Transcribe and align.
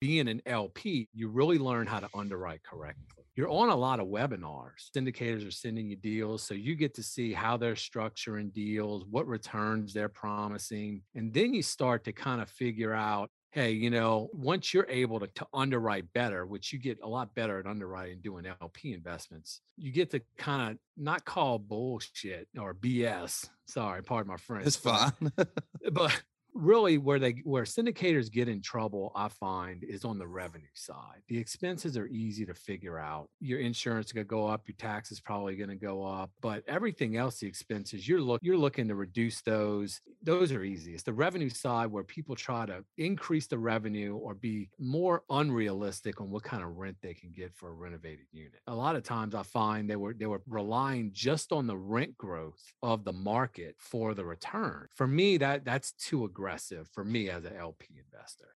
being 0.00 0.28
an 0.28 0.42
LP, 0.46 1.08
you 1.12 1.28
really 1.28 1.58
learn 1.58 1.86
how 1.86 2.00
to 2.00 2.08
underwrite 2.14 2.62
correctly. 2.62 3.24
You're 3.36 3.50
on 3.50 3.68
a 3.68 3.76
lot 3.76 4.00
of 4.00 4.08
webinars. 4.08 4.90
Syndicators 4.96 5.46
are 5.46 5.52
sending 5.52 5.88
you 5.88 5.96
deals. 5.96 6.42
So 6.42 6.54
you 6.54 6.74
get 6.74 6.94
to 6.94 7.02
see 7.02 7.32
how 7.32 7.56
they're 7.56 7.74
structuring 7.74 8.52
deals, 8.52 9.04
what 9.08 9.28
returns 9.28 9.92
they're 9.92 10.08
promising. 10.08 11.02
And 11.14 11.32
then 11.32 11.54
you 11.54 11.62
start 11.62 12.04
to 12.04 12.12
kind 12.12 12.42
of 12.42 12.50
figure 12.50 12.92
out 12.92 13.30
hey, 13.52 13.70
you 13.70 13.90
know, 13.90 14.28
once 14.32 14.74
you're 14.74 14.86
able 14.88 15.18
to, 15.20 15.26
to 15.26 15.46
underwrite 15.54 16.12
better, 16.12 16.44
which 16.44 16.72
you 16.72 16.78
get 16.78 16.98
a 17.02 17.08
lot 17.08 17.34
better 17.34 17.58
at 17.58 17.66
underwriting 17.66 18.20
doing 18.22 18.44
LP 18.60 18.92
investments, 18.92 19.60
you 19.76 19.90
get 19.90 20.10
to 20.10 20.20
kind 20.36 20.70
of 20.70 20.78
not 20.96 21.24
call 21.24 21.58
bullshit 21.58 22.46
or 22.58 22.74
BS. 22.74 23.48
Sorry, 23.66 24.02
pardon 24.02 24.30
my 24.30 24.36
French. 24.36 24.66
It's 24.66 24.76
fine. 24.76 25.12
but 25.92 26.22
really 26.58 26.98
where 26.98 27.18
they 27.18 27.40
where 27.44 27.62
syndicators 27.62 28.30
get 28.30 28.48
in 28.48 28.60
trouble 28.60 29.12
i 29.14 29.28
find 29.28 29.84
is 29.84 30.04
on 30.04 30.18
the 30.18 30.26
revenue 30.26 30.66
side. 30.74 31.22
The 31.28 31.38
expenses 31.38 31.96
are 31.96 32.08
easy 32.08 32.44
to 32.46 32.54
figure 32.54 32.98
out. 32.98 33.28
Your 33.40 33.60
insurance 33.60 34.06
is 34.06 34.12
going 34.12 34.26
to 34.26 34.28
go 34.28 34.46
up 34.46 34.62
your 34.66 34.76
tax 34.76 35.12
is 35.12 35.20
probably 35.20 35.54
going 35.56 35.70
to 35.70 35.76
go 35.76 36.04
up 36.04 36.30
but 36.40 36.64
everything 36.66 37.16
else 37.16 37.38
the 37.38 37.46
expenses 37.46 38.08
you're 38.08 38.20
look 38.20 38.40
you're 38.42 38.56
looking 38.56 38.88
to 38.88 38.94
reduce 38.94 39.40
those. 39.42 40.00
Those 40.22 40.50
are 40.52 40.64
easy. 40.64 40.94
It's 40.94 41.04
the 41.04 41.12
revenue 41.12 41.48
side 41.48 41.86
where 41.86 42.04
people 42.04 42.34
try 42.34 42.66
to 42.66 42.84
increase 42.96 43.46
the 43.46 43.58
revenue 43.58 44.16
or 44.16 44.34
be 44.34 44.68
more 44.78 45.22
unrealistic 45.30 46.20
on 46.20 46.30
what 46.30 46.42
kind 46.42 46.62
of 46.62 46.76
rent 46.76 46.96
they 47.02 47.14
can 47.14 47.30
get 47.30 47.54
for 47.54 47.68
a 47.68 47.72
renovated 47.72 48.26
unit. 48.32 48.60
A 48.66 48.74
lot 48.74 48.96
of 48.96 49.04
times 49.04 49.34
i 49.34 49.42
find 49.42 49.88
they 49.88 49.96
were 49.96 50.14
they 50.14 50.26
were 50.26 50.42
relying 50.48 51.10
just 51.12 51.52
on 51.52 51.66
the 51.66 51.76
rent 51.76 52.18
growth 52.18 52.60
of 52.82 53.04
the 53.04 53.12
market 53.12 53.76
for 53.78 54.14
the 54.14 54.24
return. 54.24 54.88
For 54.94 55.06
me 55.06 55.36
that 55.38 55.64
that's 55.64 55.92
too 55.92 56.24
aggressive 56.24 56.47
aggressive 56.48 56.88
for 56.94 57.04
me 57.04 57.28
as 57.28 57.44
an 57.44 57.54
LP 57.58 57.84
investor. 58.06 58.54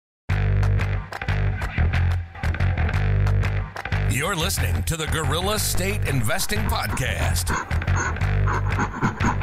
You're 4.09 4.35
listening 4.35 4.81
to 4.83 4.97
the 4.97 5.05
Gorilla 5.07 5.59
State 5.59 6.07
Investing 6.07 6.61
Podcast. 6.61 7.51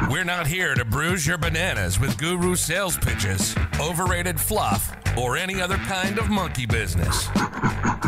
We're 0.09 0.25
not 0.25 0.47
here 0.47 0.75
to 0.75 0.83
bruise 0.83 1.25
your 1.25 1.37
bananas 1.37 1.97
with 1.97 2.17
guru 2.17 2.55
sales 2.55 2.97
pitches, 2.97 3.55
overrated 3.79 4.37
fluff, 4.37 4.97
or 5.17 5.37
any 5.37 5.61
other 5.61 5.77
kind 5.77 6.19
of 6.19 6.29
monkey 6.29 6.65
business. 6.65 7.29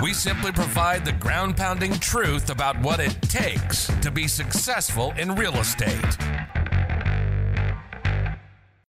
We 0.01 0.13
simply 0.13 0.51
provide 0.51 1.05
the 1.05 1.13
ground 1.13 1.55
pounding 1.55 1.93
truth 1.93 2.49
about 2.49 2.77
what 2.81 2.99
it 2.99 3.21
takes 3.21 3.87
to 4.01 4.11
be 4.11 4.27
successful 4.27 5.13
in 5.17 5.35
real 5.35 5.55
estate. 5.55 6.17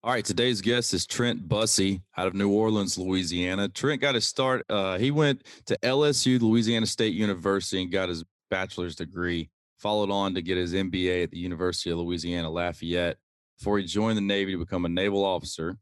All 0.05 0.11
right, 0.11 0.23
today's 0.23 0.61
guest 0.61 0.93
is 0.93 1.07
Trent 1.07 1.49
Bussey 1.49 2.03
out 2.19 2.27
of 2.27 2.35
New 2.35 2.51
Orleans, 2.51 2.99
Louisiana. 2.99 3.71
Trent 3.71 4.03
got 4.03 4.15
his 4.15 4.27
start. 4.27 4.67
Uh, 4.69 4.99
he 4.99 5.11
went 5.11 5.45
to 5.65 5.79
LSU, 5.79 6.39
Louisiana 6.43 6.85
State 6.85 7.15
University, 7.15 7.81
and 7.81 7.91
got 7.91 8.11
his 8.11 8.23
bachelor's 8.51 8.97
degree. 8.97 9.49
Followed 9.79 10.11
on 10.11 10.35
to 10.35 10.43
get 10.43 10.59
his 10.59 10.75
MBA 10.75 11.23
at 11.23 11.31
the 11.31 11.39
University 11.39 11.91
of 11.91 11.97
Louisiana 11.97 12.51
Lafayette 12.51 13.17
before 13.57 13.79
he 13.79 13.87
joined 13.87 14.19
the 14.19 14.21
Navy 14.21 14.53
to 14.53 14.59
become 14.59 14.85
a 14.85 14.91
naval 14.91 15.25
officer. 15.25 15.79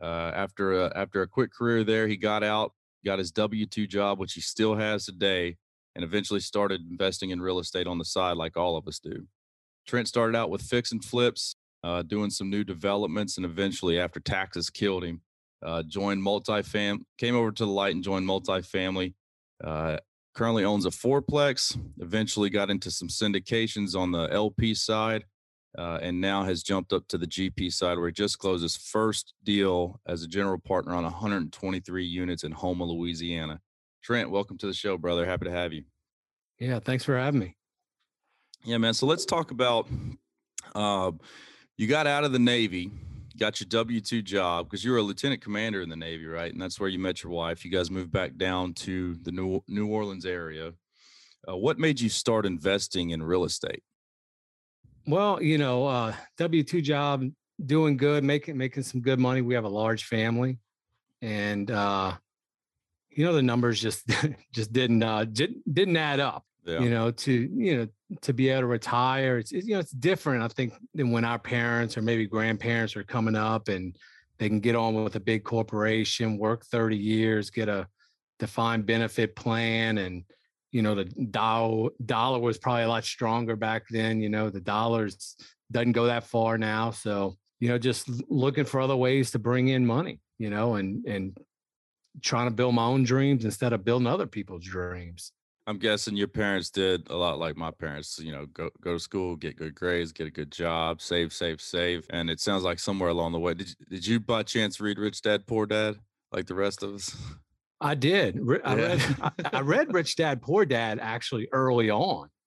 Uh, 0.00 0.32
after 0.34 0.86
a, 0.86 0.92
after 0.96 1.20
a 1.20 1.28
quick 1.28 1.52
career 1.52 1.84
there, 1.84 2.08
he 2.08 2.16
got 2.16 2.42
out, 2.42 2.72
got 3.04 3.18
his 3.18 3.32
W 3.32 3.66
two 3.66 3.86
job, 3.86 4.18
which 4.18 4.32
he 4.32 4.40
still 4.40 4.76
has 4.76 5.04
today, 5.04 5.58
and 5.94 6.02
eventually 6.02 6.40
started 6.40 6.80
investing 6.90 7.28
in 7.28 7.42
real 7.42 7.58
estate 7.58 7.86
on 7.86 7.98
the 7.98 8.04
side, 8.06 8.38
like 8.38 8.56
all 8.56 8.78
of 8.78 8.88
us 8.88 8.98
do. 8.98 9.26
Trent 9.86 10.08
started 10.08 10.38
out 10.38 10.48
with 10.48 10.62
fix 10.62 10.90
and 10.90 11.04
flips 11.04 11.54
uh, 11.84 12.02
doing 12.02 12.30
some 12.30 12.50
new 12.50 12.64
developments, 12.64 13.36
and 13.36 13.46
eventually, 13.46 13.98
after 13.98 14.20
taxes 14.20 14.70
killed 14.70 15.04
him, 15.04 15.20
uh, 15.62 15.82
joined 15.82 16.22
multifam. 16.22 17.00
Came 17.18 17.36
over 17.36 17.52
to 17.52 17.64
the 17.64 17.70
light 17.70 17.94
and 17.94 18.04
joined 18.04 18.26
multifamily. 18.26 19.14
Uh, 19.62 19.98
currently 20.34 20.64
owns 20.64 20.86
a 20.86 20.90
fourplex. 20.90 21.78
Eventually, 22.00 22.50
got 22.50 22.70
into 22.70 22.90
some 22.90 23.08
syndications 23.08 23.96
on 23.96 24.12
the 24.12 24.28
LP 24.32 24.74
side, 24.74 25.24
uh, 25.78 25.98
and 26.02 26.20
now 26.20 26.44
has 26.44 26.62
jumped 26.62 26.92
up 26.92 27.06
to 27.08 27.18
the 27.18 27.26
GP 27.26 27.72
side, 27.72 27.98
where 27.98 28.08
he 28.08 28.12
just 28.12 28.38
closed 28.38 28.62
his 28.62 28.76
first 28.76 29.34
deal 29.42 30.00
as 30.06 30.22
a 30.22 30.28
general 30.28 30.58
partner 30.58 30.94
on 30.94 31.04
123 31.04 32.04
units 32.04 32.44
in 32.44 32.52
Houma, 32.52 32.84
Louisiana. 32.84 33.60
Trent, 34.02 34.30
welcome 34.30 34.58
to 34.58 34.66
the 34.66 34.74
show, 34.74 34.98
brother. 34.98 35.24
Happy 35.24 35.44
to 35.44 35.50
have 35.52 35.72
you. 35.72 35.84
Yeah, 36.58 36.78
thanks 36.78 37.04
for 37.04 37.16
having 37.16 37.40
me. 37.40 37.56
Yeah, 38.64 38.78
man. 38.78 38.94
So 38.94 39.06
let's 39.06 39.24
talk 39.24 39.50
about 39.50 39.88
uh, 40.74 41.12
you 41.76 41.86
got 41.86 42.06
out 42.06 42.24
of 42.24 42.32
the 42.32 42.38
Navy, 42.38 42.90
got 43.38 43.60
your 43.60 43.68
W 43.68 44.00
2 44.00 44.22
job 44.22 44.66
because 44.66 44.84
you 44.84 44.92
were 44.92 44.98
a 44.98 45.02
lieutenant 45.02 45.40
commander 45.40 45.80
in 45.80 45.88
the 45.88 45.96
Navy, 45.96 46.26
right? 46.26 46.52
And 46.52 46.60
that's 46.60 46.78
where 46.78 46.88
you 46.88 46.98
met 46.98 47.22
your 47.22 47.32
wife. 47.32 47.64
You 47.64 47.70
guys 47.70 47.90
moved 47.90 48.12
back 48.12 48.36
down 48.36 48.74
to 48.74 49.14
the 49.22 49.32
New, 49.32 49.62
New 49.68 49.88
Orleans 49.88 50.26
area. 50.26 50.72
Uh, 51.48 51.56
what 51.56 51.78
made 51.78 52.00
you 52.00 52.08
start 52.08 52.46
investing 52.46 53.10
in 53.10 53.22
real 53.22 53.44
estate? 53.44 53.82
Well, 55.06 55.42
you 55.42 55.58
know, 55.58 55.86
uh, 55.86 56.14
W 56.38 56.62
2 56.62 56.82
job, 56.82 57.24
doing 57.64 57.96
good, 57.96 58.22
making 58.22 58.56
making 58.56 58.84
some 58.84 59.00
good 59.00 59.18
money. 59.18 59.40
We 59.40 59.54
have 59.54 59.64
a 59.64 59.68
large 59.68 60.04
family. 60.04 60.58
And, 61.20 61.70
uh, 61.70 62.14
you 63.10 63.24
know, 63.24 63.32
the 63.32 63.42
numbers 63.42 63.80
just 63.80 64.08
just 64.52 64.72
didn't 64.72 65.02
uh, 65.02 65.24
didn't 65.24 65.96
add 65.96 66.20
up 66.20 66.44
yeah. 66.64 66.80
you 66.80 66.90
know, 66.90 67.10
to 67.10 67.32
you 67.32 67.76
know 67.76 67.88
to 68.20 68.32
be 68.32 68.48
able 68.48 68.62
to 68.62 68.66
retire. 68.66 69.38
It's, 69.38 69.52
it's 69.52 69.66
you 69.66 69.74
know 69.74 69.80
it's 69.80 69.92
different. 69.92 70.42
I 70.42 70.48
think 70.48 70.74
than 70.94 71.10
when 71.10 71.24
our 71.24 71.38
parents 71.38 71.96
or 71.96 72.02
maybe 72.02 72.26
grandparents 72.26 72.96
are 72.96 73.04
coming 73.04 73.36
up 73.36 73.68
and 73.68 73.96
they 74.38 74.48
can 74.48 74.60
get 74.60 74.76
on 74.76 75.02
with 75.02 75.16
a 75.16 75.20
big 75.20 75.44
corporation, 75.44 76.38
work 76.38 76.64
30 76.66 76.96
years, 76.96 77.50
get 77.50 77.68
a 77.68 77.86
defined 78.38 78.86
benefit 78.86 79.36
plan, 79.36 79.98
and 79.98 80.24
you 80.70 80.82
know 80.82 80.94
the 80.94 81.04
dollar 81.04 81.90
dollar 82.04 82.38
was 82.38 82.58
probably 82.58 82.82
a 82.82 82.88
lot 82.88 83.04
stronger 83.04 83.56
back 83.56 83.84
then. 83.90 84.20
You 84.20 84.28
know 84.28 84.50
the 84.50 84.60
dollars 84.60 85.36
doesn't 85.70 85.92
go 85.92 86.06
that 86.06 86.24
far 86.24 86.58
now, 86.58 86.90
so 86.90 87.36
you 87.60 87.68
know 87.68 87.78
just 87.78 88.08
looking 88.30 88.64
for 88.64 88.80
other 88.80 88.96
ways 88.96 89.30
to 89.32 89.38
bring 89.38 89.68
in 89.68 89.86
money. 89.86 90.20
You 90.38 90.50
know, 90.50 90.74
and 90.74 91.04
and 91.06 91.36
trying 92.20 92.48
to 92.48 92.54
build 92.54 92.74
my 92.74 92.84
own 92.84 93.04
dreams 93.04 93.44
instead 93.44 93.72
of 93.72 93.84
building 93.84 94.06
other 94.06 94.26
people's 94.26 94.64
dreams. 94.64 95.32
I'm 95.66 95.78
guessing 95.78 96.16
your 96.16 96.28
parents 96.28 96.70
did 96.70 97.08
a 97.08 97.16
lot 97.16 97.38
like 97.38 97.56
my 97.56 97.70
parents, 97.70 98.18
you 98.18 98.32
know, 98.32 98.46
go 98.46 98.70
go 98.80 98.94
to 98.94 98.98
school, 98.98 99.36
get 99.36 99.56
good 99.56 99.74
grades, 99.74 100.12
get 100.12 100.26
a 100.26 100.30
good 100.30 100.50
job, 100.50 101.00
save, 101.00 101.32
save, 101.32 101.60
save. 101.60 102.06
And 102.10 102.28
it 102.28 102.40
sounds 102.40 102.64
like 102.64 102.80
somewhere 102.80 103.10
along 103.10 103.32
the 103.32 103.38
way, 103.38 103.54
did 103.54 103.68
you, 103.68 103.74
did 103.88 104.06
you 104.06 104.20
by 104.20 104.42
chance 104.42 104.80
read 104.80 104.98
Rich 104.98 105.22
Dad 105.22 105.46
Poor 105.46 105.66
Dad 105.66 105.96
like 106.32 106.46
the 106.46 106.54
rest 106.54 106.82
of 106.82 106.94
us? 106.94 107.16
I 107.80 107.94
did. 107.94 108.38
I 108.64 108.74
read 108.74 109.32
I 109.52 109.60
read 109.60 109.92
Rich 109.92 110.16
Dad 110.16 110.42
Poor 110.42 110.64
Dad 110.64 110.98
actually 111.00 111.48
early 111.52 111.90
on. 111.90 112.28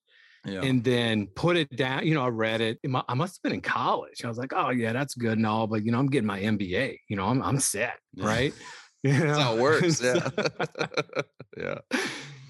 Yeah. 0.47 0.61
And 0.61 0.83
then 0.83 1.25
put 1.25 1.57
it 1.57 1.75
down. 1.75 2.05
You 2.05 2.13
know, 2.13 2.21
I 2.21 2.27
read 2.27 2.61
it. 2.61 2.77
I 2.85 3.15
must 3.15 3.37
have 3.37 3.41
been 3.41 3.53
in 3.53 3.61
college. 3.61 4.23
I 4.23 4.27
was 4.27 4.37
like, 4.37 4.53
"Oh 4.55 4.69
yeah, 4.69 4.93
that's 4.93 5.15
good 5.15 5.39
and 5.39 5.47
all, 5.47 5.65
but 5.65 5.83
you 5.83 5.91
know, 5.91 5.97
I'm 5.97 6.05
getting 6.05 6.27
my 6.27 6.39
MBA. 6.39 6.99
You 7.09 7.15
know, 7.15 7.25
I'm 7.25 7.41
I'm 7.41 7.59
set, 7.59 7.97
right? 8.15 8.53
You 9.01 9.13
know? 9.13 9.25
That's 9.25 9.39
how 9.39 9.55
it 9.55 9.61
works. 9.61 10.01
Yeah, 10.01 10.29
yeah 11.57 11.99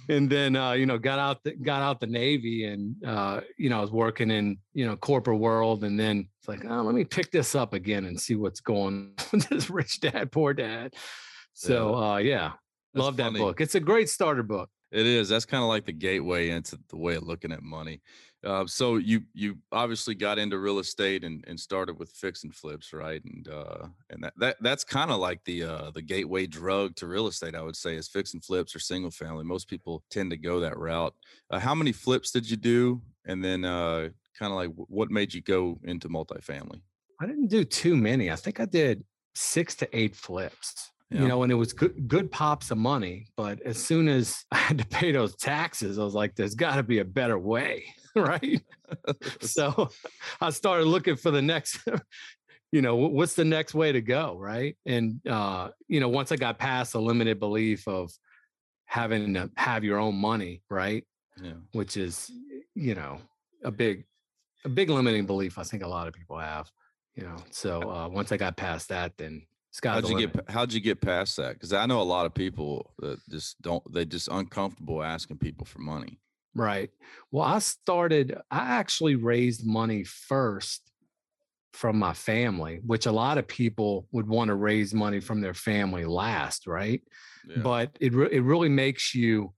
and 0.10 0.30
then 0.30 0.56
uh, 0.56 0.72
you 0.72 0.86
know 0.86 0.98
got 0.98 1.20
out 1.20 1.44
the, 1.44 1.52
got 1.52 1.82
out 1.82 2.00
the 2.00 2.08
navy 2.08 2.66
and 2.66 2.96
uh, 3.06 3.42
you 3.58 3.70
know 3.70 3.80
I 3.80 3.82
was 3.82 3.92
working 3.92 4.32
in 4.32 4.58
you 4.74 4.86
know 4.86 4.96
corporate 4.96 5.40
world 5.40 5.84
and 5.84 6.00
then 6.00 6.28
it's 6.40 6.48
like 6.48 6.66
oh, 6.66 6.82
let 6.82 6.96
me 6.96 7.04
pick 7.04 7.32
this 7.32 7.56
up 7.56 7.74
again 7.74 8.06
and 8.06 8.20
see 8.20 8.36
what's 8.36 8.60
going 8.60 9.14
on 9.18 9.26
with 9.32 9.50
this 9.50 9.70
rich 9.70 10.00
dad 10.02 10.32
poor 10.32 10.54
dad. 10.54 10.94
So 11.54 12.00
yeah. 12.00 12.14
uh 12.14 12.18
yeah 12.18 12.52
love 12.94 13.18
that 13.18 13.34
book. 13.34 13.62
It's 13.62 13.76
a 13.76 13.80
great 13.80 14.10
starter 14.10 14.44
book. 14.44 14.70
It 14.92 15.06
is 15.06 15.30
that's 15.30 15.46
kind 15.46 15.64
of 15.64 15.70
like 15.70 15.86
the 15.86 15.94
gateway 15.94 16.50
into 16.50 16.80
the 16.90 16.98
way 16.98 17.16
of 17.16 17.24
looking 17.24 17.52
at 17.52 17.62
money 17.62 18.02
uh, 18.46 18.66
so 18.68 18.98
you 18.98 19.24
you 19.34 19.58
obviously 19.72 20.14
got 20.14 20.38
into 20.38 20.60
real 20.60 20.80
estate 20.80 21.24
and, 21.24 21.44
and 21.48 21.60
started 21.60 21.98
with 21.98 22.12
fix 22.12 22.44
and 22.44 22.54
flips, 22.54 22.94
right? 22.94 23.24
And 23.26 23.48
uh, 23.48 23.88
and 24.12 24.24
that, 24.24 24.34
that 24.38 24.58
that's 24.62 24.84
kind 24.84 25.10
of 25.10 25.20
like 25.20 25.44
the 25.46 25.64
uh, 25.64 25.92
the 25.92 26.02
gateway 26.02 26.46
drug 26.46 26.96
to 26.98 27.08
real 27.08 27.28
estate, 27.28 27.56
I 27.56 27.62
would 27.62 27.76
say, 27.76 27.96
is 27.96 28.08
fix 28.08 28.34
and 28.34 28.44
flips 28.44 28.76
or 28.76 28.80
single 28.80 29.12
family. 29.12 29.44
Most 29.44 29.68
people 29.68 30.04
tend 30.12 30.30
to 30.32 30.38
go 30.38 30.60
that 30.60 30.78
route. 30.78 31.16
Uh, 31.50 31.60
how 31.60 31.74
many 31.74 31.92
flips 31.92 32.32
did 32.32 32.50
you 32.50 32.58
do? 32.58 33.02
And 33.26 33.44
then 33.44 33.66
uh, 33.66 34.10
kind 34.38 34.52
of 34.52 34.58
like 34.58 34.70
what 34.76 35.10
made 35.10 35.34
you 35.34 35.42
go 35.42 35.80
into 35.84 36.08
multifamily? 36.08 36.82
I 37.20 37.26
didn't 37.26 37.48
do 37.48 37.64
too 37.64 37.96
many. 37.96 38.30
I 38.30 38.36
think 38.36 38.60
I 38.60 38.66
did 38.66 39.04
six 39.34 39.76
to 39.76 39.98
eight 39.98 40.16
flips. 40.16 40.92
Yeah. 41.10 41.22
You 41.22 41.28
know, 41.28 41.44
and 41.44 41.52
it 41.52 41.56
was 41.56 41.72
good, 41.72 42.08
good 42.08 42.32
pops 42.32 42.72
of 42.72 42.78
money. 42.78 43.28
But 43.38 43.62
as 43.62 43.78
soon 43.78 44.08
as 44.08 44.44
I 44.52 44.58
had 44.58 44.78
to 44.78 44.86
pay 44.86 45.12
those 45.12 45.36
taxes, 45.36 45.98
I 45.98 46.04
was 46.04 46.14
like, 46.14 46.36
there's 46.36 46.56
got 46.56 46.76
to 46.76 46.84
be 46.84 47.00
a 47.00 47.06
better 47.06 47.40
way. 47.40 47.86
right? 48.20 48.62
so 49.42 49.90
I 50.40 50.50
started 50.50 50.86
looking 50.86 51.16
for 51.16 51.32
the 51.32 51.42
next, 51.42 51.80
you 52.72 52.82
know, 52.82 52.96
what's 52.96 53.34
the 53.34 53.46
next 53.46 53.74
way 53.74 53.92
to 53.92 54.02
go, 54.02 54.38
right? 54.40 54.78
And 54.86 55.20
uh, 55.28 55.70
you 55.88 56.00
know, 56.00 56.10
once 56.10 56.32
I 56.32 56.38
got 56.38 56.58
past 56.58 56.94
the 56.94 57.02
limited 57.02 57.40
belief 57.40 57.88
of 57.88 58.12
having 58.86 59.34
to 59.34 59.50
have 59.58 59.84
your 59.84 60.00
own 60.00 60.16
money, 60.16 60.62
right? 60.70 61.04
Yeah. 61.42 61.54
Which 61.74 61.98
is, 61.98 62.32
you 62.76 62.96
know, 62.96 63.20
a 63.64 63.72
big, 63.72 64.06
a 64.64 64.70
big 64.70 64.90
limiting 64.90 65.26
belief. 65.26 65.58
I 65.58 65.64
think 65.64 65.84
a 65.84 65.88
lot 65.88 66.08
of 66.08 66.14
people 66.14 66.38
have, 66.38 66.72
you 67.16 67.24
know. 67.24 67.36
So 67.52 67.92
uh, 67.92 68.08
once 68.08 68.32
I 68.32 68.38
got 68.38 68.56
past 68.56 68.90
that, 68.90 69.18
then 69.18 69.44
How'd 69.84 70.08
you 70.08 70.16
limit. 70.16 70.34
get 70.34 70.50
how'd 70.50 70.72
you 70.72 70.80
get 70.80 71.02
past 71.02 71.36
that? 71.36 71.56
Because 71.56 71.74
I 71.74 71.86
know 71.86 72.00
a 72.00 72.04
lot 72.04 72.26
of 72.26 72.34
people 72.34 72.94
that 73.00 73.20
just 73.30 73.62
don't 73.62 73.84
they 73.92 74.06
just 74.06 74.30
uncomfortable 74.30 75.04
asking 75.04 75.40
people 75.40 75.66
for 75.66 75.80
money. 75.80 76.18
Right. 76.56 76.90
Well, 77.32 77.44
I 77.44 77.60
started, 77.60 78.38
I 78.50 78.78
actually 78.78 79.16
raised 79.16 79.66
money 79.66 80.04
first 80.06 80.90
from 81.74 82.00
my 82.00 82.14
family, 82.14 82.80
which 82.86 83.06
a 83.06 83.12
lot 83.12 83.38
of 83.38 83.48
people 83.48 84.08
would 84.12 84.28
want 84.28 84.48
to 84.48 84.56
raise 84.56 84.94
money 84.94 85.20
from 85.20 85.42
their 85.42 85.54
family 85.54 86.06
last, 86.06 86.68
right? 86.68 87.02
Yeah. 87.48 87.62
But 87.62 87.98
it 88.00 88.14
re- 88.14 88.32
it 88.32 88.42
really 88.42 88.70
makes 88.70 89.14
you 89.14 89.54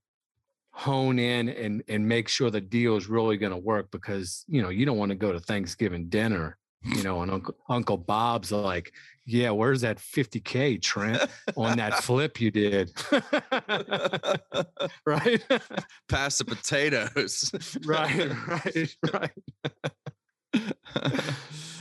hone 0.71 1.19
in 1.19 1.49
and 1.49 1.83
and 1.87 2.07
make 2.07 2.27
sure 2.27 2.49
the 2.49 2.61
deal 2.61 2.97
is 2.97 3.07
really 3.07 3.37
going 3.37 3.51
to 3.51 3.57
work 3.57 3.89
because 3.91 4.45
you 4.47 4.61
know 4.61 4.69
you 4.69 4.85
don't 4.85 4.97
want 4.97 5.09
to 5.09 5.15
go 5.15 5.31
to 5.31 5.39
Thanksgiving 5.39 6.09
dinner, 6.09 6.57
you 6.87 7.03
know, 7.03 7.21
and 7.21 7.31
Uncle 7.31 7.55
Uncle 7.69 7.97
Bob's 7.97 8.51
like, 8.51 8.93
yeah, 9.25 9.51
where's 9.51 9.81
that 9.81 9.97
50k 9.97 10.81
Trent 10.81 11.21
on 11.55 11.77
that 11.77 11.95
flip 12.03 12.39
you 12.39 12.49
did, 12.49 12.91
right? 15.05 15.43
Pass 16.09 16.37
the 16.37 16.45
potatoes. 16.45 17.51
right, 17.85 18.31
right, 18.47 18.95
right. 19.13 19.31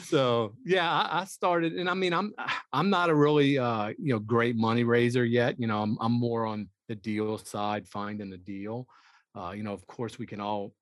so 0.04 0.54
yeah, 0.64 0.90
I, 0.90 1.20
I 1.20 1.24
started, 1.24 1.74
and 1.74 1.88
I 1.88 1.94
mean, 1.94 2.12
I'm 2.12 2.34
I'm 2.72 2.90
not 2.90 3.10
a 3.10 3.14
really 3.14 3.58
uh, 3.58 3.92
you 3.98 4.12
know 4.12 4.18
great 4.18 4.56
money 4.56 4.84
raiser 4.84 5.24
yet. 5.24 5.60
You 5.60 5.68
know, 5.68 5.82
I'm 5.82 5.96
I'm 6.00 6.12
more 6.12 6.46
on 6.46 6.68
the 6.88 6.96
deal 6.96 7.38
side, 7.38 7.86
finding 7.86 8.30
the 8.30 8.38
deal. 8.38 8.88
Uh, 9.36 9.52
you 9.54 9.62
know, 9.62 9.72
of 9.72 9.86
course, 9.86 10.18
we 10.18 10.26
can 10.26 10.40
all 10.40 10.72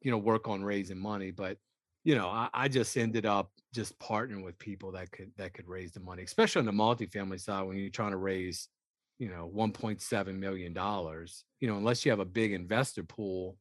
you 0.00 0.10
know 0.10 0.18
work 0.18 0.48
on 0.48 0.64
raising 0.64 0.98
money, 0.98 1.32
but 1.32 1.58
you 2.04 2.14
know, 2.14 2.28
I, 2.28 2.48
I 2.54 2.68
just 2.68 2.96
ended 2.96 3.26
up 3.26 3.50
just 3.74 3.98
partnering 3.98 4.44
with 4.44 4.58
people 4.58 4.92
that 4.92 5.10
could 5.10 5.30
that 5.36 5.54
could 5.54 5.68
raise 5.68 5.92
the 5.92 6.00
money, 6.00 6.22
especially 6.22 6.60
on 6.60 6.66
the 6.66 6.72
multifamily 6.72 7.40
side 7.40 7.66
when 7.66 7.76
you're 7.76 7.90
trying 7.90 8.12
to 8.12 8.16
raise 8.16 8.68
you 9.18 9.28
know 9.28 9.50
1.7 9.54 10.34
million 10.38 10.72
dollars. 10.72 11.44
You 11.60 11.68
know, 11.68 11.76
unless 11.76 12.04
you 12.04 12.12
have 12.12 12.20
a 12.20 12.24
big 12.24 12.52
investor 12.52 13.02
pool 13.02 13.56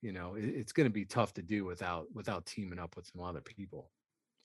you 0.00 0.12
know 0.12 0.36
it, 0.36 0.44
it's 0.44 0.70
going 0.70 0.86
to 0.86 0.92
be 0.92 1.04
tough 1.04 1.34
to 1.34 1.42
do 1.42 1.64
without 1.64 2.06
without 2.14 2.46
teaming 2.46 2.78
up 2.78 2.94
with 2.94 3.10
some 3.12 3.22
other 3.24 3.40
people 3.40 3.90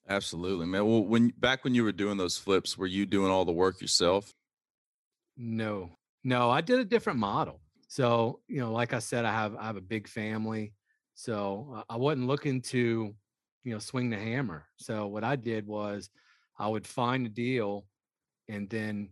Absolutely, 0.09 0.65
man. 0.65 0.85
Well, 0.85 1.05
when 1.05 1.29
back 1.37 1.63
when 1.63 1.73
you 1.73 1.85
were 1.85 1.93
doing 1.93 2.17
those 2.17 2.37
flips, 2.37 2.77
were 2.77 2.87
you 2.87 3.05
doing 3.05 3.31
all 3.31 3.45
the 3.45 3.53
work 3.53 3.79
yourself? 3.79 4.33
no 5.37 5.89
no 6.23 6.49
i 6.49 6.61
did 6.61 6.79
a 6.79 6.85
different 6.85 7.19
model 7.19 7.59
so 7.87 8.39
you 8.47 8.59
know 8.59 8.71
like 8.71 8.93
i 8.93 8.99
said 8.99 9.25
i 9.25 9.31
have 9.31 9.55
i 9.55 9.65
have 9.65 9.77
a 9.77 9.81
big 9.81 10.07
family 10.07 10.73
so 11.15 11.73
uh, 11.75 11.83
i 11.89 11.95
wasn't 11.95 12.25
looking 12.25 12.61
to 12.61 13.13
you 13.63 13.73
know 13.73 13.79
swing 13.79 14.09
the 14.09 14.17
hammer. 14.17 14.65
So 14.77 15.07
what 15.07 15.23
i 15.23 15.35
did 15.35 15.65
was 15.65 16.09
i 16.57 16.67
would 16.67 16.85
find 16.85 17.25
a 17.25 17.29
deal 17.29 17.85
and 18.49 18.69
then 18.69 19.09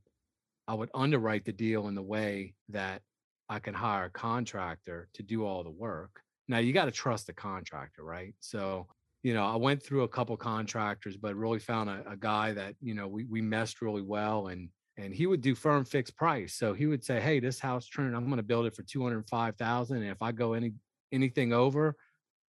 i 0.68 0.74
would 0.74 0.90
underwrite 0.94 1.46
the 1.46 1.54
deal 1.54 1.88
in 1.88 1.96
the 1.96 2.02
way 2.02 2.54
that 2.70 3.02
i 3.50 3.60
can 3.60 3.74
hire 3.74 4.06
a 4.06 4.10
contractor 4.10 5.08
to 5.14 5.24
do 5.24 5.46
all 5.46 5.64
the 5.64 5.70
work. 5.70 6.22
Now 6.48 6.58
you 6.58 6.74
got 6.74 6.86
to 6.86 6.92
trust 6.92 7.28
the 7.28 7.34
contractor 7.34 8.04
right? 8.04 8.36
So 8.40 8.88
you 9.24 9.34
know 9.34 9.46
i 9.46 9.56
went 9.56 9.82
through 9.84 10.04
a 10.04 10.08
couple 10.08 10.36
contractors 10.36 11.16
but 11.16 11.36
really 11.36 11.60
found 11.60 11.90
a, 11.90 12.04
a 12.10 12.18
guy 12.18 12.54
that 12.54 12.76
you 12.82 12.94
know 12.94 13.08
we, 13.08 13.26
we 13.26 13.42
meshed 13.42 13.82
really 13.82 14.02
well 14.02 14.48
and 14.48 14.70
and 14.98 15.16
he 15.16 15.26
would 15.26 15.42
do 15.42 15.56
firm 15.56 15.86
fixed 15.86 16.16
price. 16.18 16.54
So 16.54 16.74
he 16.74 16.86
would 16.86 17.04
say 17.04 17.20
hey 17.20 17.40
this 17.40 17.60
house 17.60 17.88
trent 17.88 18.16
i'm 18.16 18.26
going 18.26 18.38
to 18.38 18.44
build 18.44 18.66
it 18.66 18.76
for 18.76 18.84
205000 18.84 19.98
and 19.98 20.06
if 20.06 20.22
i 20.22 20.32
go 20.32 20.54
any 20.54 20.74
anything 21.12 21.54
over 21.54 21.96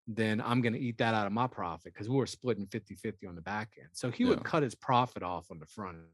then 0.08 0.42
i'm 0.42 0.62
going 0.62 0.74
to 0.74 0.80
eat 0.80 0.98
that 0.98 1.14
out 1.14 1.28
of 1.28 1.34
my 1.34 1.48
profit 1.48 1.94
because 1.94 2.10
we 2.10 2.16
were 2.16 2.26
splitting 2.26 2.66
50 2.68 2.96
50 2.96 3.28
on 3.28 3.36
the 3.36 3.42
back 3.42 3.70
end 3.80 3.90
so 3.94 4.10
he 4.10 4.26
would 4.26 4.44
cut 4.44 4.64
his 4.64 4.76
profit 4.76 5.24
off 5.24 5.48
on 5.52 5.60
the 5.60 5.66
front 5.66 5.98
end. 5.98 6.06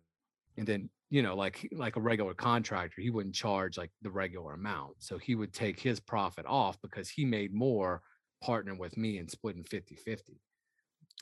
and 0.57 0.67
then 0.67 0.89
you 1.09 1.21
know 1.23 1.35
like 1.35 1.67
like 1.71 1.95
a 1.95 2.01
regular 2.01 2.33
contractor 2.33 3.01
he 3.01 3.09
wouldn't 3.09 3.35
charge 3.35 3.77
like 3.77 3.91
the 4.01 4.11
regular 4.11 4.53
amount 4.53 4.93
so 4.99 5.17
he 5.17 5.35
would 5.35 5.53
take 5.53 5.79
his 5.79 5.99
profit 5.99 6.45
off 6.45 6.79
because 6.81 7.09
he 7.09 7.23
made 7.25 7.53
more 7.53 8.01
partnering 8.43 8.77
with 8.77 8.97
me 8.97 9.17
and 9.17 9.31
splitting 9.31 9.63
50 9.63 9.95
50 9.95 10.41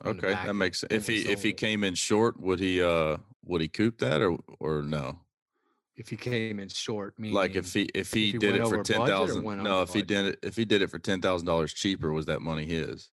Okay, 0.04 0.32
that 0.32 0.54
makes 0.54 0.80
sense. 0.80 0.92
If 0.92 1.06
he 1.06 1.26
if 1.26 1.42
he 1.42 1.52
came 1.52 1.82
in 1.82 1.94
short, 1.94 2.38
would 2.38 2.60
he 2.60 2.82
uh 2.82 3.16
would 3.44 3.62
he 3.62 3.68
coop 3.68 3.98
that 3.98 4.20
or 4.20 4.36
or 4.60 4.82
no? 4.82 5.20
If 5.96 6.08
he 6.08 6.16
came 6.16 6.58
in 6.60 6.68
short 6.68 7.18
meaning 7.18 7.34
Like 7.34 7.54
if 7.56 7.72
he 7.72 7.82
if 7.94 8.12
he 8.12 8.32
he 8.32 8.38
did 8.38 8.56
it 8.56 8.66
for 8.66 8.78
budget 8.78 8.96
ten 8.96 9.06
thousand, 9.06 9.44
no, 9.62 9.82
if 9.82 9.92
he 9.92 10.02
did 10.02 10.26
it 10.26 10.38
if 10.42 10.56
he 10.56 10.64
did 10.64 10.82
it 10.82 10.90
for 10.90 10.98
ten 10.98 11.20
thousand 11.20 11.46
dollars 11.46 11.72
cheaper, 11.72 12.12
was 12.12 12.26
that 12.26 12.42
money 12.42 12.66
his? 12.66 13.10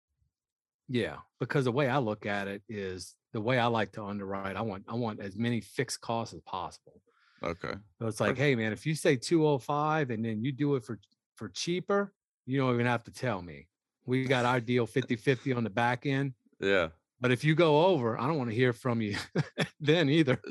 Yeah, 0.88 1.18
because 1.40 1.66
the 1.66 1.72
way 1.72 1.88
I 1.88 1.98
look 2.00 2.26
at 2.26 2.48
it 2.48 2.64
is 2.68 3.16
the 3.34 3.42
way 3.42 3.60
I 3.60 3.68
like 3.68 3.92
to 3.94 4.04
underwrite. 4.04 4.56
I 4.56 4.62
want 4.62 4.86
I 4.88 4.96
want 4.96 5.20
as 5.20 5.36
many 5.38 5.62
fixed 5.62 6.02
costs 6.02 6.34
as 6.34 6.42
possible. 6.42 7.02
Okay, 7.42 7.74
So 8.02 8.08
it's 8.08 8.20
like, 8.20 8.38
hey 8.38 8.56
man, 8.56 8.74
if 8.74 8.86
you 8.86 8.96
say 8.96 9.16
205 9.16 10.10
and 10.10 10.26
then 10.26 10.44
you 10.44 10.52
do 10.52 10.76
it 10.76 10.84
for 10.84 11.00
for 11.36 11.48
cheaper, 11.50 12.14
you 12.46 12.60
don't 12.60 12.74
even 12.74 12.86
have 12.86 13.04
to 13.06 13.12
tell 13.12 13.42
me. 13.42 13.68
We 14.06 14.26
got 14.26 14.44
our 14.44 14.60
deal 14.60 14.88
50-50 14.88 15.56
on 15.56 15.64
the 15.64 15.70
back 15.70 16.06
end. 16.06 16.34
yeah. 16.60 16.90
But 17.22 17.32
if 17.32 17.44
you 17.44 17.54
go 17.54 17.86
over, 17.86 18.18
I 18.20 18.28
don't 18.28 18.38
want 18.38 18.50
to 18.50 18.56
hear 18.56 18.72
from 18.72 19.02
you 19.02 19.18
then 19.80 20.10
either. 20.10 20.40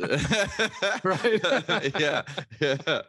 Right? 1.04 1.40
yeah, 1.98 2.22
yeah. 2.60 3.02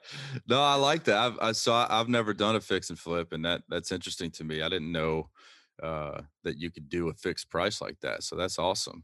No, 0.48 0.62
I 0.62 0.76
like 0.76 1.04
that. 1.06 1.18
I've 1.18 1.40
I 1.40 1.52
saw 1.52 1.88
I've 1.90 2.08
never 2.08 2.34
done 2.34 2.56
a 2.56 2.62
fix 2.62 2.90
and 2.90 2.98
flip, 3.00 3.34
and 3.34 3.44
that 3.46 3.64
that's 3.68 3.92
interesting 3.92 4.32
to 4.32 4.44
me. 4.44 4.62
I 4.62 4.70
didn't 4.70 4.92
know 4.92 5.30
uh 5.82 6.22
that 6.44 6.58
you 6.58 6.72
could 6.72 6.90
do 6.90 7.10
a 7.10 7.14
fixed 7.14 7.50
price 7.50 7.82
like 7.82 8.00
that. 8.02 8.24
So 8.24 8.36
that's 8.36 8.60
awesome. 8.60 9.04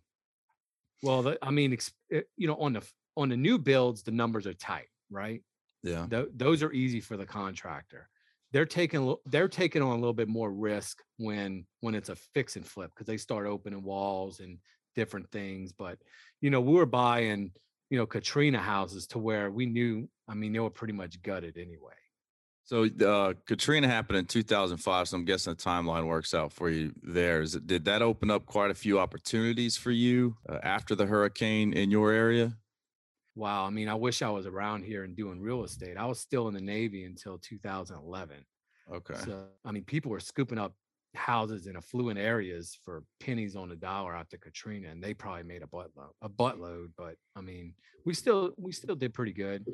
Well, 1.02 1.22
the, 1.24 1.38
I 1.42 1.52
mean, 1.52 1.78
eh, 2.12 2.22
you 2.38 2.48
know, 2.48 2.56
on 2.56 2.74
the 2.74 2.88
on 3.18 3.30
the 3.30 3.38
new 3.38 3.58
builds, 3.58 4.04
the 4.04 4.12
numbers 4.12 4.48
are 4.48 4.54
tight, 4.54 4.88
right? 5.10 5.42
Yeah. 5.84 6.06
Tho- 6.10 6.30
those 6.34 6.64
are 6.64 6.72
easy 6.72 7.00
for 7.02 7.18
the 7.18 7.26
contractor. 7.26 8.10
They're 8.56 8.66
taking 8.66 9.14
they're 9.26 9.50
taking 9.50 9.82
on 9.82 9.92
a 9.92 10.00
little 10.00 10.14
bit 10.14 10.30
more 10.30 10.50
risk 10.50 11.04
when 11.18 11.66
when 11.82 11.94
it's 11.94 12.08
a 12.08 12.16
fix 12.16 12.56
and 12.56 12.66
flip 12.66 12.90
because 12.96 13.06
they 13.06 13.18
start 13.18 13.48
opening 13.48 13.84
walls 13.84 14.40
and 14.40 14.60
different 14.96 15.30
things. 15.30 15.74
But 15.74 15.98
you 16.40 16.50
know, 16.50 16.62
we 16.62 16.72
were 16.72 16.86
buying 16.86 17.52
you 17.90 17.98
know 17.98 18.06
Katrina 18.06 18.60
houses 18.60 19.08
to 19.08 19.20
where 19.20 19.52
we 19.52 19.66
knew. 19.66 20.08
I 20.30 20.36
mean, 20.36 20.54
they 20.54 20.60
were 20.60 20.70
pretty 20.70 20.94
much 20.94 21.22
gutted 21.22 21.58
anyway. 21.58 21.96
So 22.64 22.86
uh, 23.06 23.34
Katrina 23.46 23.90
happened 23.90 24.20
in 24.20 24.26
2005. 24.26 25.10
So 25.10 25.18
I'm 25.18 25.26
guessing 25.26 25.52
the 25.52 25.62
timeline 25.62 26.06
works 26.06 26.34
out 26.34 26.54
for 26.54 26.70
you 26.70 26.94
there. 27.04 27.42
Is 27.42 27.56
it, 27.56 27.68
did 27.68 27.84
that 27.86 28.02
open 28.02 28.32
up 28.32 28.46
quite 28.46 28.72
a 28.72 28.76
few 28.76 29.00
opportunities 29.00 29.76
for 29.76 29.92
you 29.92 30.38
uh, 30.48 30.60
after 30.64 30.96
the 30.96 31.08
hurricane 31.08 31.74
in 31.74 31.92
your 31.92 32.14
area? 32.14 32.56
Wow. 33.36 33.66
I 33.66 33.70
mean, 33.70 33.90
I 33.90 33.96
wish 33.96 34.22
I 34.22 34.30
was 34.30 34.46
around 34.46 34.84
here 34.84 35.04
and 35.04 35.16
doing 35.16 35.42
real 35.42 35.64
estate. 35.64 35.98
I 35.98 36.06
was 36.06 36.20
still 36.20 36.48
in 36.48 36.54
the 36.54 36.62
Navy 36.62 37.04
until 37.04 37.38
2011. 37.38 38.38
Okay. 38.94 39.16
So, 39.26 39.46
I 39.66 39.72
mean, 39.72 39.84
people 39.84 40.12
were 40.12 40.20
scooping 40.20 40.58
up 40.58 40.74
houses 41.16 41.68
in 41.68 41.76
affluent 41.76 42.20
areas 42.20 42.78
for 42.84 43.04
pennies 43.20 43.56
on 43.56 43.70
the 43.70 43.76
dollar 43.76 44.16
after 44.16 44.38
Katrina, 44.38 44.90
and 44.90 45.04
they 45.04 45.14
probably 45.14 45.44
made 45.44 45.64
a 45.64 45.68
buttload, 45.68 46.12
a 46.22 46.30
buttload. 46.30 46.92
But 46.98 47.16
I 47.36 47.42
mean, 47.42 47.74
we 48.06 48.14
still 48.14 48.52
we 48.58 48.72
still 48.72 48.96
did 48.96 49.14
pretty 49.14 49.34
good 49.34 49.66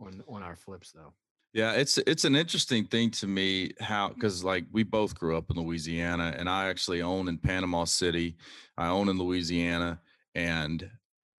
on 0.00 0.22
on 0.28 0.42
our 0.42 0.56
flips, 0.56 0.92
though. 0.92 1.12
Yeah, 1.52 1.72
it's 1.72 1.98
it's 1.98 2.24
an 2.24 2.36
interesting 2.36 2.84
thing 2.86 3.10
to 3.12 3.26
me 3.26 3.72
how 3.80 4.08
because 4.08 4.44
like 4.44 4.64
we 4.72 4.82
both 4.82 5.14
grew 5.14 5.36
up 5.36 5.50
in 5.50 5.56
Louisiana, 5.56 6.34
and 6.36 6.48
I 6.48 6.68
actually 6.68 7.02
own 7.02 7.28
in 7.28 7.38
Panama 7.38 7.84
City. 7.84 8.36
I 8.76 8.88
own 8.88 9.08
in 9.08 9.18
Louisiana, 9.18 10.00
and 10.34 10.88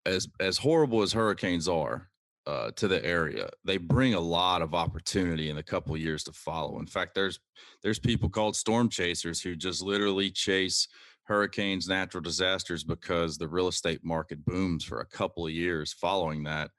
as 0.06 0.28
as 0.40 0.56
horrible 0.58 1.02
as 1.02 1.12
hurricanes 1.12 1.68
are 1.68 2.08
uh, 2.46 2.70
to 2.76 2.86
the 2.86 3.04
area, 3.04 3.50
they 3.64 3.76
bring 3.76 4.14
a 4.14 4.20
lot 4.20 4.62
of 4.62 4.74
opportunity 4.74 5.50
in 5.50 5.56
the 5.56 5.62
couple 5.62 5.96
years 5.96 6.22
to 6.24 6.32
follow. 6.32 6.78
In 6.78 6.86
fact, 6.86 7.14
there's 7.14 7.40
there's 7.82 7.98
people 7.98 8.28
called 8.28 8.56
storm 8.56 8.88
chasers 8.88 9.40
who 9.40 9.56
just 9.56 9.82
literally 9.82 10.30
chase 10.30 10.88
hurricanes, 11.24 11.88
natural 11.88 12.22
disasters 12.22 12.84
because 12.84 13.36
the 13.36 13.48
real 13.48 13.68
estate 13.68 14.00
market 14.04 14.44
booms 14.44 14.84
for 14.84 15.00
a 15.00 15.06
couple 15.06 15.44
of 15.44 15.52
years 15.52 15.92
following 15.92 16.44
that. 16.44 16.70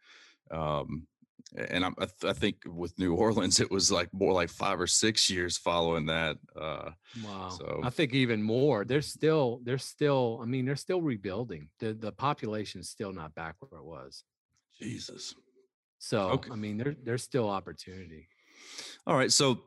Um, 0.50 1.06
and 1.56 1.86
I'm, 1.86 1.96
I, 1.98 2.06
th- 2.06 2.26
I 2.26 2.34
think 2.34 2.58
with 2.66 2.98
New 3.00 3.14
Orleans, 3.16 3.60
it 3.60 3.72
was 3.72 3.92
like 3.92 4.10
more 4.14 4.34
like 4.34 4.50
five 4.50 4.80
or 4.82 4.88
six 4.88 5.30
years 5.30 5.58
following 5.58 6.06
that. 6.08 6.38
Uh, 6.56 6.92
Wow. 7.24 7.50
So- 7.50 7.82
I 7.84 7.90
think 7.90 8.14
even 8.14 8.42
more. 8.44 8.84
They're 8.86 9.02
still 9.02 9.62
they're 9.64 9.78
still. 9.78 10.40
I 10.42 10.46
mean, 10.46 10.66
they're 10.66 10.76
still 10.76 11.02
rebuilding. 11.02 11.70
The 11.80 11.94
the 11.94 12.12
population's 12.12 12.90
still 12.90 13.14
not 13.14 13.34
back 13.36 13.56
where 13.60 13.80
it 13.82 13.86
was. 13.86 14.24
Jesus. 14.82 15.34
So 16.00 16.30
Okay. 16.32 16.52
I 16.52 16.56
mean, 16.56 16.78
there 16.78 16.96
there's 17.04 17.24
still 17.24 17.50
opportunity. 17.50 18.28
All 19.06 19.16
right, 19.16 19.32
so 19.32 19.64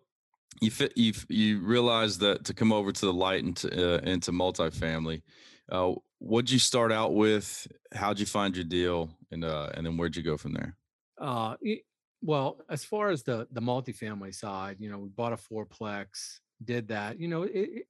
you 0.61 0.71
fit 0.71 0.93
you 0.97 1.13
you 1.29 1.61
realize 1.61 2.19
that 2.19 2.45
to 2.45 2.55
come 2.55 2.73
over 2.73 2.93
to 2.93 3.07
the 3.07 3.13
light 3.13 3.43
and 3.45 3.57
to, 3.57 3.69
uh, 3.69 3.99
into 4.03 4.33
multifamily. 4.33 5.23
Uh, 5.71 5.95
what'd 6.19 6.51
you 6.51 6.59
start 6.59 6.93
out 6.93 7.15
with? 7.15 7.67
How'd 7.95 8.19
you 8.21 8.27
find 8.27 8.55
your 8.55 8.65
deal, 8.65 9.11
and 9.33 9.45
uh, 9.45 9.71
and 9.75 9.87
then 9.87 9.97
where'd 9.97 10.17
you 10.17 10.23
go 10.23 10.37
from 10.37 10.53
there? 10.53 10.77
Uh, 11.21 11.57
y- 11.63 11.83
well, 12.23 12.61
as 12.71 12.85
far 12.85 13.11
as 13.11 13.25
the 13.25 13.49
the 13.53 13.61
multifamily 13.63 14.35
side, 14.35 14.79
you 14.81 14.91
know, 14.91 14.99
we 14.99 15.11
bought 15.11 15.33
a 15.35 15.37
fourplex, 15.37 16.41
did 16.65 16.89
that. 16.89 17.21
You 17.21 17.29
know, 17.29 17.45
it 17.45 17.53
it, 17.55 17.87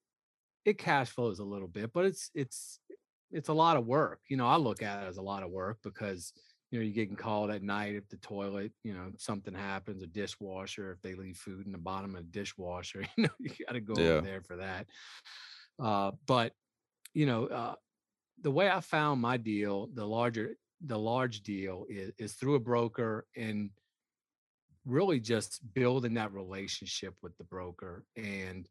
it 0.64 0.78
cash 0.78 1.10
flows 1.10 1.38
a 1.38 1.44
little 1.44 1.68
bit, 1.68 1.92
but 1.92 2.04
it's 2.06 2.30
it's 2.34 2.80
it's 3.30 3.48
a 3.48 3.54
lot 3.54 3.76
of 3.76 3.86
work. 3.86 4.22
You 4.28 4.36
know, 4.36 4.46
I 4.46 4.56
look 4.56 4.82
at 4.82 5.04
it 5.04 5.08
as 5.08 5.16
a 5.18 5.22
lot 5.22 5.42
of 5.42 5.50
work 5.50 5.78
because 5.82 6.32
you 6.70 6.78
know, 6.78 6.84
you're 6.84 6.94
getting 6.94 7.16
called 7.16 7.50
at 7.50 7.62
night 7.62 7.96
if 7.96 8.08
the 8.08 8.16
toilet, 8.18 8.72
you 8.84 8.94
know, 8.94 9.12
something 9.18 9.54
happens, 9.54 10.02
a 10.02 10.06
dishwasher, 10.06 10.92
if 10.92 11.00
they 11.02 11.14
leave 11.14 11.36
food 11.36 11.66
in 11.66 11.72
the 11.72 11.78
bottom 11.78 12.14
of 12.16 12.24
the 12.24 12.30
dishwasher, 12.30 13.02
you 13.16 13.24
know, 13.24 13.30
you 13.40 13.50
got 13.66 13.72
to 13.72 13.80
go 13.80 13.96
Yeah. 13.96 14.20
over 14.20 14.22
there 14.22 14.42
for 14.42 14.56
that. 14.56 14.88
Uh, 15.78 16.12
but, 16.26 16.54
you 17.14 17.26
know, 17.26 17.46
uh, 17.46 17.76
the 18.40 18.50
way 18.50 18.70
I 18.70 18.80
found 18.80 19.20
my 19.20 19.36
deal, 19.38 19.88
the 19.88 20.06
larger, 20.06 20.56
the 20.84 20.98
large 20.98 21.42
deal 21.42 21.86
is, 21.88 22.12
is 22.18 22.32
through 22.34 22.54
a 22.54 22.60
broker 22.60 23.26
and 23.36 23.70
really 24.86 25.20
just 25.20 25.60
building 25.74 26.14
that 26.14 26.32
relationship 26.32 27.14
with 27.22 27.36
the 27.36 27.44
broker. 27.44 28.04
And 28.16 28.68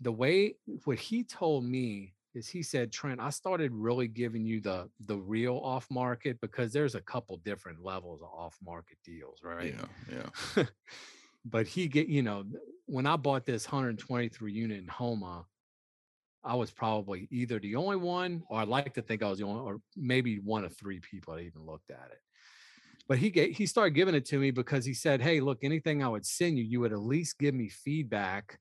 the 0.00 0.12
way 0.12 0.54
what 0.84 0.98
he 0.98 1.24
told 1.24 1.64
me 1.64 2.14
is 2.34 2.48
he 2.48 2.62
said, 2.62 2.92
Trent, 2.92 3.20
I 3.20 3.30
started 3.30 3.72
really 3.72 4.06
giving 4.06 4.44
you 4.44 4.60
the 4.60 4.88
the 5.06 5.16
real 5.16 5.56
off 5.56 5.86
market 5.90 6.40
because 6.40 6.72
there's 6.72 6.94
a 6.94 7.00
couple 7.00 7.36
different 7.38 7.82
levels 7.82 8.22
of 8.22 8.28
off 8.28 8.56
market 8.64 8.98
deals, 9.04 9.40
right? 9.42 9.74
Yeah. 10.10 10.30
Yeah. 10.56 10.64
but 11.44 11.66
he 11.66 11.88
get, 11.88 12.08
you 12.08 12.22
know, 12.22 12.44
when 12.86 13.06
I 13.06 13.16
bought 13.16 13.46
this 13.46 13.66
123 13.66 14.52
unit 14.52 14.78
in 14.78 14.88
Houma, 14.88 15.46
I 16.44 16.54
was 16.54 16.70
probably 16.70 17.28
either 17.30 17.58
the 17.58 17.76
only 17.76 17.96
one, 17.96 18.42
or 18.48 18.60
I'd 18.60 18.68
like 18.68 18.94
to 18.94 19.02
think 19.02 19.22
I 19.22 19.28
was 19.28 19.38
the 19.38 19.44
only, 19.44 19.60
or 19.60 19.80
maybe 19.96 20.36
one 20.36 20.64
of 20.64 20.76
three 20.76 21.00
people 21.00 21.34
that 21.34 21.42
even 21.42 21.66
looked 21.66 21.90
at 21.90 22.10
it. 22.12 22.20
But 23.08 23.18
he 23.18 23.30
gave, 23.30 23.56
he 23.56 23.66
started 23.66 23.94
giving 23.94 24.14
it 24.14 24.26
to 24.26 24.38
me 24.38 24.50
because 24.50 24.84
he 24.84 24.94
said, 24.94 25.20
"Hey, 25.20 25.40
look, 25.40 25.58
anything 25.62 26.02
I 26.02 26.08
would 26.08 26.26
send 26.26 26.58
you, 26.58 26.64
you 26.64 26.80
would 26.80 26.92
at 26.92 27.00
least 27.00 27.38
give 27.38 27.54
me 27.54 27.68
feedback 27.68 28.58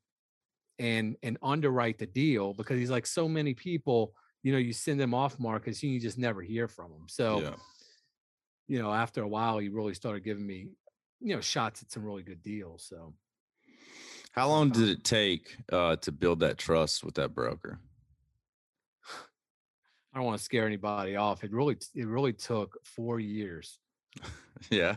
and 0.80 1.16
and 1.24 1.38
underwrite 1.42 1.98
the 1.98 2.06
deal 2.06 2.54
because 2.54 2.80
he's 2.80 2.90
like 2.90 3.06
so 3.06 3.28
many 3.28 3.54
people, 3.54 4.14
you 4.44 4.52
know, 4.52 4.58
you 4.58 4.74
send 4.74 5.00
them 5.00 5.14
off 5.14 5.40
markets, 5.40 5.84
and 5.84 5.92
you 5.92 6.00
just 6.00 6.18
never 6.18 6.42
hear 6.42 6.68
from 6.68 6.92
them. 6.92 7.06
So, 7.08 7.42
yeah. 7.42 7.56
you 8.68 8.82
know, 8.82 8.94
after 8.94 9.22
a 9.22 9.28
while, 9.28 9.58
he 9.58 9.70
really 9.70 9.94
started 9.94 10.24
giving 10.24 10.46
me, 10.46 10.68
you 11.20 11.36
know, 11.36 11.42
shots 11.42 11.82
at 11.82 11.92
some 11.92 12.06
really 12.06 12.24
good 12.24 12.42
deals. 12.42 12.86
So, 12.88 13.14
How 14.38 14.48
long 14.48 14.70
did 14.70 14.88
it 14.88 15.04
take 15.04 15.58
uh, 15.74 15.96
to 15.96 16.12
build 16.12 16.42
that 16.42 16.60
trust 16.60 17.04
with 17.04 17.16
that 17.16 17.34
broker? 17.34 17.80
I 20.14 20.20
don't 20.20 20.26
want 20.26 20.38
to 20.38 20.44
scare 20.44 20.68
anybody 20.68 21.16
off. 21.16 21.44
It 21.44 21.52
really, 21.52 21.76
it 21.96 22.06
really 22.06 22.34
took 22.34 22.78
four 22.86 23.20
years. 23.20 23.80
Yeah. 24.72 24.96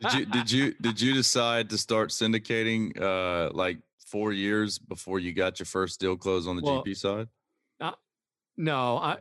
did 0.00 0.12
you 0.12 0.26
did 0.26 0.50
you 0.50 0.74
did 0.80 1.00
you 1.00 1.14
decide 1.14 1.70
to 1.70 1.78
start 1.78 2.10
syndicating 2.10 3.00
uh 3.00 3.52
like 3.54 3.78
four 4.04 4.32
years 4.32 4.76
before 4.76 5.20
you 5.20 5.32
got 5.32 5.60
your 5.60 5.66
first 5.66 6.00
deal 6.00 6.16
closed 6.16 6.48
on 6.48 6.56
the 6.56 6.62
Well, 6.62 6.82
GP 6.82 6.96
side? 6.96 7.28
No, 8.56 8.96
I 8.96 9.18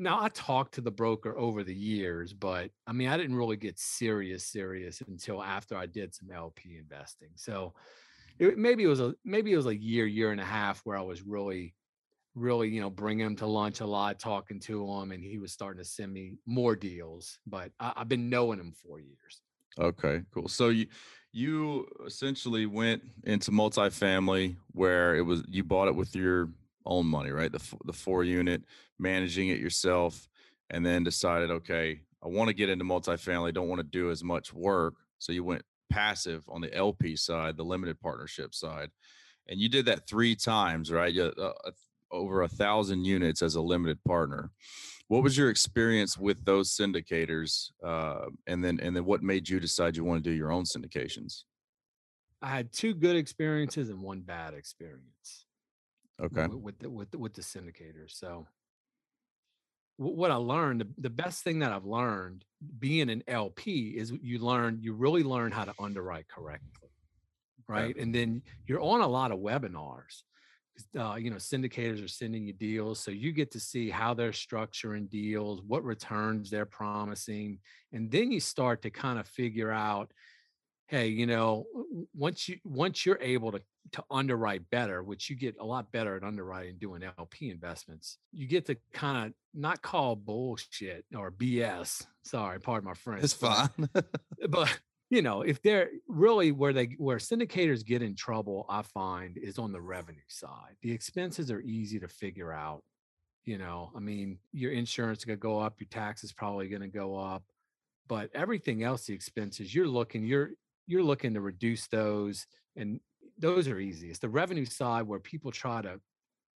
now 0.00 0.20
I 0.20 0.28
talked 0.30 0.74
to 0.74 0.80
the 0.80 0.90
broker 0.90 1.36
over 1.36 1.62
the 1.62 1.74
years, 1.74 2.32
but 2.32 2.70
I 2.86 2.92
mean 2.92 3.08
I 3.08 3.16
didn't 3.16 3.36
really 3.36 3.56
get 3.56 3.78
serious 3.78 4.46
serious 4.46 5.02
until 5.06 5.42
after 5.42 5.76
I 5.76 5.86
did 5.86 6.14
some 6.14 6.30
LP 6.30 6.78
investing. 6.78 7.28
So 7.36 7.74
it, 8.38 8.56
maybe 8.56 8.82
it 8.82 8.88
was 8.88 9.00
a 9.00 9.14
maybe 9.24 9.52
it 9.52 9.56
was 9.56 9.66
a 9.66 9.76
year 9.76 10.06
year 10.06 10.32
and 10.32 10.40
a 10.40 10.44
half 10.44 10.80
where 10.84 10.96
I 10.96 11.02
was 11.02 11.22
really 11.22 11.74
really 12.34 12.68
you 12.68 12.80
know 12.80 12.90
bringing 12.90 13.26
him 13.26 13.36
to 13.36 13.46
lunch 13.46 13.80
a 13.80 13.86
lot, 13.86 14.18
talking 14.18 14.58
to 14.60 14.90
him, 14.90 15.12
and 15.12 15.22
he 15.22 15.38
was 15.38 15.52
starting 15.52 15.82
to 15.82 15.88
send 15.88 16.12
me 16.12 16.38
more 16.46 16.74
deals. 16.74 17.38
But 17.46 17.70
I, 17.78 17.92
I've 17.96 18.08
been 18.08 18.30
knowing 18.30 18.58
him 18.58 18.72
for 18.72 18.98
years. 18.98 19.42
Okay, 19.78 20.22
cool. 20.32 20.48
So 20.48 20.70
you 20.70 20.86
you 21.32 21.86
essentially 22.06 22.66
went 22.66 23.02
into 23.24 23.50
multifamily 23.50 24.56
where 24.72 25.14
it 25.14 25.22
was 25.22 25.44
you 25.46 25.62
bought 25.62 25.88
it 25.88 25.94
with 25.94 26.16
your 26.16 26.48
own 26.86 27.06
money, 27.06 27.30
right? 27.30 27.52
The 27.52 27.62
the 27.84 27.92
four 27.92 28.24
unit, 28.24 28.62
managing 28.98 29.48
it 29.48 29.58
yourself, 29.58 30.28
and 30.70 30.84
then 30.84 31.04
decided, 31.04 31.50
okay, 31.50 32.00
I 32.22 32.28
want 32.28 32.48
to 32.48 32.54
get 32.54 32.68
into 32.68 32.84
multifamily. 32.84 33.54
Don't 33.54 33.68
want 33.68 33.80
to 33.80 33.86
do 33.86 34.10
as 34.10 34.22
much 34.22 34.52
work, 34.52 34.94
so 35.18 35.32
you 35.32 35.44
went 35.44 35.62
passive 35.90 36.44
on 36.48 36.60
the 36.60 36.74
LP 36.74 37.16
side, 37.16 37.56
the 37.56 37.64
limited 37.64 38.00
partnership 38.00 38.54
side, 38.54 38.90
and 39.48 39.60
you 39.60 39.68
did 39.68 39.86
that 39.86 40.06
three 40.08 40.34
times, 40.34 40.90
right? 40.92 41.12
You, 41.12 41.24
uh, 41.24 41.52
over 42.12 42.42
a 42.42 42.48
thousand 42.48 43.04
units 43.04 43.42
as 43.42 43.54
a 43.54 43.60
limited 43.60 44.02
partner. 44.04 44.50
What 45.08 45.22
was 45.22 45.36
your 45.36 45.50
experience 45.50 46.16
with 46.16 46.44
those 46.44 46.76
syndicators, 46.76 47.70
uh, 47.84 48.26
and 48.46 48.62
then 48.64 48.78
and 48.80 48.94
then 48.94 49.04
what 49.04 49.22
made 49.22 49.48
you 49.48 49.58
decide 49.58 49.96
you 49.96 50.04
want 50.04 50.22
to 50.22 50.30
do 50.30 50.34
your 50.34 50.52
own 50.52 50.64
syndications? 50.64 51.44
I 52.42 52.48
had 52.48 52.72
two 52.72 52.94
good 52.94 53.16
experiences 53.16 53.90
and 53.90 54.00
one 54.00 54.20
bad 54.20 54.54
experience. 54.54 55.46
Okay, 56.22 56.46
with, 56.46 56.60
with 56.60 56.78
the 56.78 56.90
with 56.90 57.10
the, 57.10 57.18
with 57.18 57.34
the 57.34 57.42
syndicators. 57.42 58.10
So 58.12 58.46
what 59.96 60.30
I 60.30 60.36
learned, 60.36 60.80
the, 60.80 60.88
the 60.96 61.10
best 61.10 61.44
thing 61.44 61.58
that 61.58 61.72
I've 61.72 61.84
learned 61.84 62.44
being 62.78 63.10
an 63.10 63.22
LP 63.28 63.94
is 63.98 64.12
you 64.22 64.38
learn 64.38 64.78
you 64.80 64.94
really 64.94 65.22
learn 65.22 65.52
how 65.52 65.64
to 65.64 65.74
underwrite 65.78 66.26
correctly, 66.28 66.88
right? 67.68 67.94
And 67.96 68.14
then 68.14 68.42
you're 68.66 68.80
on 68.80 69.02
a 69.02 69.06
lot 69.06 69.30
of 69.30 69.40
webinars. 69.40 70.22
Uh, 70.98 71.16
you 71.16 71.28
know, 71.28 71.36
syndicators 71.36 72.02
are 72.02 72.08
sending 72.08 72.46
you 72.46 72.54
deals, 72.54 72.98
so 73.00 73.10
you 73.10 73.32
get 73.32 73.50
to 73.50 73.60
see 73.60 73.90
how 73.90 74.14
they're 74.14 74.30
structuring 74.30 75.10
deals, 75.10 75.60
what 75.66 75.84
returns 75.84 76.48
they're 76.48 76.64
promising, 76.64 77.58
and 77.92 78.10
then 78.10 78.32
you 78.32 78.40
start 78.40 78.80
to 78.80 78.90
kind 78.90 79.18
of 79.18 79.26
figure 79.26 79.70
out 79.70 80.10
hey 80.90 81.06
you 81.06 81.24
know 81.24 81.64
once 82.14 82.48
you 82.48 82.58
once 82.64 83.06
you're 83.06 83.18
able 83.20 83.52
to 83.52 83.62
to 83.92 84.02
underwrite 84.10 84.68
better 84.70 85.02
which 85.02 85.30
you 85.30 85.36
get 85.36 85.56
a 85.60 85.64
lot 85.64 85.90
better 85.92 86.16
at 86.16 86.24
underwriting 86.24 86.76
doing 86.78 87.02
lp 87.16 87.48
investments 87.48 88.18
you 88.32 88.46
get 88.46 88.66
to 88.66 88.76
kind 88.92 89.28
of 89.28 89.32
not 89.54 89.80
call 89.82 90.16
bullshit 90.16 91.04
or 91.16 91.30
bs 91.30 92.04
sorry 92.24 92.60
pardon 92.60 92.88
my 92.88 92.94
french 92.94 93.22
it's 93.22 93.32
fine. 93.32 93.68
but 94.48 94.80
you 95.10 95.22
know 95.22 95.42
if 95.42 95.62
they're 95.62 95.90
really 96.08 96.50
where 96.50 96.72
they 96.72 96.96
where 96.98 97.18
syndicators 97.18 97.86
get 97.86 98.02
in 98.02 98.14
trouble 98.14 98.66
i 98.68 98.82
find 98.82 99.38
is 99.38 99.58
on 99.58 99.72
the 99.72 99.80
revenue 99.80 100.18
side 100.28 100.74
the 100.82 100.92
expenses 100.92 101.50
are 101.52 101.60
easy 101.60 102.00
to 102.00 102.08
figure 102.08 102.52
out 102.52 102.82
you 103.44 103.58
know 103.58 103.92
i 103.96 104.00
mean 104.00 104.38
your 104.52 104.72
insurance 104.72 105.20
is 105.20 105.24
going 105.24 105.38
to 105.38 105.40
go 105.40 105.58
up 105.58 105.74
your 105.78 105.88
tax 105.88 106.24
is 106.24 106.32
probably 106.32 106.68
going 106.68 106.82
to 106.82 106.88
go 106.88 107.16
up 107.16 107.44
but 108.08 108.28
everything 108.34 108.82
else 108.82 109.06
the 109.06 109.14
expenses 109.14 109.72
you're 109.72 109.86
looking 109.86 110.24
you're 110.24 110.50
you're 110.90 111.02
looking 111.02 111.34
to 111.34 111.40
reduce 111.40 111.86
those 111.88 112.46
and 112.76 113.00
those 113.38 113.68
are 113.68 113.78
easy. 113.78 114.10
It's 114.10 114.18
the 114.18 114.28
revenue 114.28 114.66
side 114.66 115.06
where 115.06 115.18
people 115.18 115.50
try 115.50 115.80
to 115.82 116.00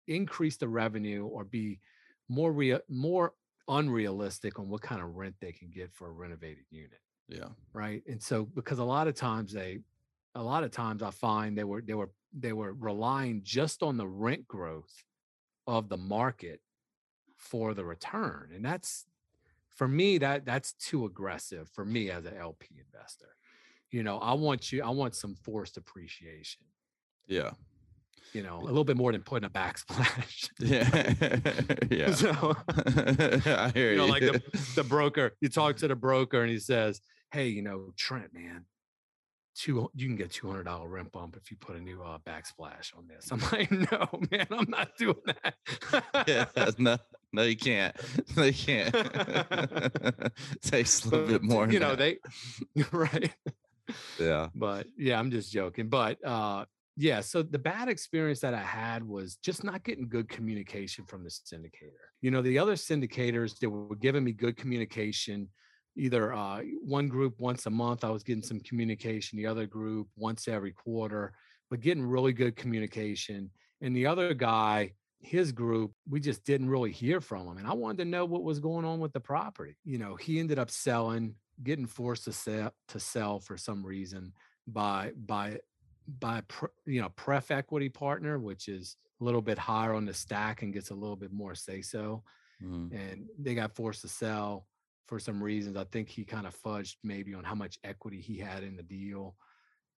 increase 0.07 0.57
the 0.57 0.69
revenue 0.69 1.25
or 1.27 1.45
be 1.45 1.81
more 2.29 2.53
real 2.53 2.81
more 2.89 3.33
unrealistic 3.69 4.59
on 4.59 4.69
what 4.69 4.83
kind 4.83 5.01
of 5.01 5.15
rent 5.15 5.35
they 5.41 5.53
can 5.53 5.71
get 5.71 5.91
for 5.95 6.09
a 6.09 6.13
renovated 6.13 6.65
unit 6.71 7.01
yeah, 7.29 7.49
right? 7.73 8.03
And 8.07 8.23
so 8.23 8.45
because 8.45 8.79
a 8.79 8.85
lot 8.85 9.09
of 9.09 9.15
times 9.15 9.53
they 9.53 9.79
a 10.35 10.43
lot 10.43 10.65
of 10.65 10.71
times 10.71 11.03
i 11.03 11.11
find 11.11 11.57
they 11.57 11.65
were 11.65 11.81
they 11.81 11.95
were 11.95 12.11
they 12.33 12.53
were 12.53 12.73
relying 12.73 13.41
just 13.45 13.83
on 13.83 13.97
the 13.97 14.07
rent 14.07 14.47
growth 14.49 15.05
of 15.67 15.89
the 15.89 15.97
market 15.97 16.61
for 17.37 17.75
the 17.75 17.85
return 17.85 18.51
and 18.55 18.65
that's 18.65 19.07
for 19.69 19.87
me 19.87 20.19
that 20.19 20.45
that's 20.45 20.73
too 20.75 21.05
aggressive 21.05 21.69
for 21.73 21.85
me 21.85 22.11
as 22.11 22.25
an 22.25 22.37
lp 22.37 22.67
investor 22.85 23.37
you 23.95 24.03
know 24.03 24.19
i 24.19 24.33
want 24.33 24.73
you 24.73 24.83
i 24.83 24.91
want 24.91 25.15
some 25.15 25.37
forced 25.37 25.77
appreciation 25.77 26.63
yeah, 27.29 27.53
you 28.33 28.43
know 28.43 28.59
a 28.61 28.65
little 28.65 28.83
bit 28.83 28.97
more 28.97 29.13
than 29.13 29.23
putting 29.23 29.47
a 29.47 29.51
backsplash 29.51 30.51
yeah, 30.59 31.87
yeah. 31.91 32.13
so 32.13 32.57
I 32.69 33.71
hear 33.73 33.93
you 33.93 33.93
you. 33.93 33.97
know 33.99 34.07
like 34.07 34.23
the, 34.23 34.43
the 34.75 34.83
broker 34.83 35.31
you 35.41 35.49
talk 35.49 35.77
to 35.77 35.87
the 35.87 35.95
broker 35.95 36.43
and 36.43 36.51
he 36.51 36.59
says 36.59 37.01
hey 37.33 37.47
you 37.47 37.63
know 37.63 37.93
trent 37.97 38.35
man 38.35 38.65
two 39.55 39.89
you 39.95 40.09
can 40.09 40.17
get 40.17 40.33
two 40.33 40.49
hundred 40.49 40.65
dollar 40.65 40.89
rent 40.89 41.13
bump 41.13 41.37
if 41.41 41.53
you 41.53 41.57
put 41.57 41.77
a 41.77 41.81
new 41.81 42.03
uh, 42.03 42.19
backsplash 42.27 42.99
on 42.99 43.07
this 43.07 43.31
i'm 43.31 43.41
like 43.53 43.71
no 43.71 44.09
man 44.33 44.47
i'm 44.51 44.69
not 44.69 44.89
doing 44.99 45.15
that 45.27 45.55
yeah, 46.27 46.47
no, 46.79 46.97
no, 47.33 47.43
you 47.43 47.57
can't. 47.57 47.95
No, 48.37 48.51
can't. 48.53 48.95
Takes 50.63 51.05
a 51.05 51.09
little 51.09 51.27
bit 51.27 51.43
more. 51.43 51.69
you 51.69 51.81
know 51.81 51.97
that. 51.97 52.19
they 52.75 52.85
right 52.93 53.33
yeah, 54.19 54.49
but 54.55 54.87
yeah 54.97 55.19
i'm 55.19 55.31
just 55.31 55.53
joking 55.53 55.89
but 55.89 56.17
uh 56.25 56.65
yeah 56.97 57.21
so 57.21 57.43
the 57.43 57.59
bad 57.59 57.89
experience 57.89 58.41
that 58.41 58.55
i 58.55 58.61
had 58.61 59.03
was 59.03 59.37
just 59.37 59.65
not 59.65 59.83
getting 59.85 60.09
good 60.09 60.29
communication 60.29 61.05
from 61.05 61.25
the 61.25 61.31
syndicator. 61.31 61.91
You 62.21 62.31
know 62.31 62.43
the 62.43 62.59
other 62.59 62.75
syndicators 62.75 63.59
that 63.59 63.69
were 63.69 63.97
giving 63.97 64.25
me 64.25 64.33
good 64.33 64.57
communication 64.57 65.49
either 65.97 66.33
uh 66.33 66.61
one 66.83 67.09
group 67.09 67.35
once 67.39 67.67
a 67.67 67.71
month 67.71 68.05
i 68.05 68.11
was 68.11 68.23
getting 68.23 68.43
some 68.43 68.61
communication 68.61 69.37
the 69.37 69.47
other 69.47 69.67
group 69.67 70.09
once 70.17 70.49
every 70.49 70.73
quarter 70.73 71.33
but 71.71 71.81
getting 71.81 72.05
really 72.05 72.33
good 72.33 72.57
communication 72.57 73.51
and 73.81 73.97
the 73.97 74.07
other 74.07 74.35
guy 74.35 74.93
his 75.21 75.53
group 75.53 75.93
we 76.09 76.21
just 76.21 76.45
didn't 76.45 76.69
really 76.69 76.93
hear 76.93 77.21
from 77.21 77.47
him 77.47 77.57
and 77.59 77.67
i 77.67 77.73
wanted 77.73 77.99
to 77.99 78.05
know 78.05 78.25
what 78.25 78.43
was 78.43 78.59
going 78.59 78.85
on 78.85 79.01
with 79.01 79.13
the 79.13 79.21
property. 79.21 79.75
You 79.85 79.99
know 79.99 80.17
he 80.17 80.39
ended 80.39 80.59
up 80.59 80.71
selling 80.71 81.35
getting 81.63 81.87
forced 81.87 82.25
to 82.25 82.33
sell 82.33 82.73
to 82.89 83.01
sell 83.01 83.39
for 83.41 83.57
some 83.57 83.85
reason 83.85 84.33
by 84.67 85.13
by 85.17 85.59
by 86.07 86.41
pre, 86.43 86.69
you 86.87 87.01
know 87.01 87.09
pref 87.11 87.51
equity 87.51 87.89
partner 87.89 88.39
which 88.39 88.69
is 88.69 88.97
a 89.21 89.25
little 89.25 89.43
bit 89.43 89.59
higher 89.59 89.95
on 89.95 90.05
the 90.05 90.15
stack 90.15 90.63
and 90.63 90.73
gets 90.75 90.91
a 90.91 90.95
little 90.95 91.17
bit 91.17 91.33
more 91.33 91.55
say 91.55 91.81
so 91.81 92.23
Mhm. 92.61 92.93
and 92.93 93.29
they 93.39 93.55
got 93.55 93.75
forced 93.75 94.03
to 94.03 94.09
sell 94.09 94.69
for 95.07 95.19
some 95.19 95.43
reasons. 95.43 95.77
I 95.77 95.85
think 95.85 96.09
he 96.09 96.25
kind 96.25 96.47
of 96.47 96.57
fudged 96.57 96.97
maybe 97.03 97.35
on 97.35 97.45
how 97.45 97.55
much 97.55 97.79
equity 97.85 98.21
he 98.21 98.39
had 98.39 98.63
in 98.63 98.77
the 98.77 98.83
deal 98.83 99.37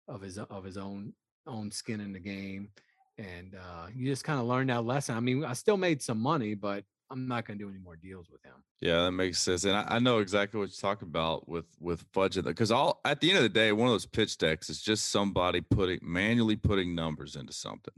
of 0.08 0.20
his 0.20 0.38
of 0.38 0.64
his 0.64 0.76
own 0.76 1.14
own 1.46 1.70
skin 1.70 2.00
in 2.00 2.12
the 2.12 2.20
game. 2.20 2.72
And 3.18 3.54
uh, 3.54 3.88
you 3.94 4.06
just 4.06 4.24
kind 4.24 4.40
of 4.40 4.46
learn 4.46 4.66
that 4.68 4.84
lesson. 4.84 5.16
I 5.16 5.20
mean, 5.20 5.44
I 5.44 5.54
still 5.54 5.76
made 5.78 6.02
some 6.02 6.18
money, 6.20 6.54
but 6.54 6.84
I'm 7.10 7.28
not 7.28 7.46
going 7.46 7.58
to 7.58 7.64
do 7.64 7.70
any 7.70 7.78
more 7.78 7.96
deals 7.96 8.28
with 8.30 8.42
him. 8.44 8.54
Yeah, 8.80 9.04
that 9.04 9.12
makes 9.12 9.40
sense, 9.40 9.64
and 9.64 9.76
I, 9.76 9.84
I 9.88 9.98
know 9.98 10.18
exactly 10.18 10.58
what 10.58 10.68
you're 10.68 10.90
talking 10.90 11.08
about 11.08 11.48
with 11.48 11.66
with 11.80 12.10
budget. 12.12 12.44
Because 12.44 12.70
all 12.70 13.00
at 13.04 13.20
the 13.20 13.28
end 13.28 13.38
of 13.38 13.42
the 13.42 13.48
day, 13.48 13.72
one 13.72 13.88
of 13.88 13.94
those 13.94 14.06
pitch 14.06 14.38
decks 14.38 14.68
is 14.68 14.82
just 14.82 15.08
somebody 15.08 15.60
putting 15.60 16.00
manually 16.02 16.56
putting 16.56 16.94
numbers 16.94 17.36
into 17.36 17.52
something, 17.52 17.94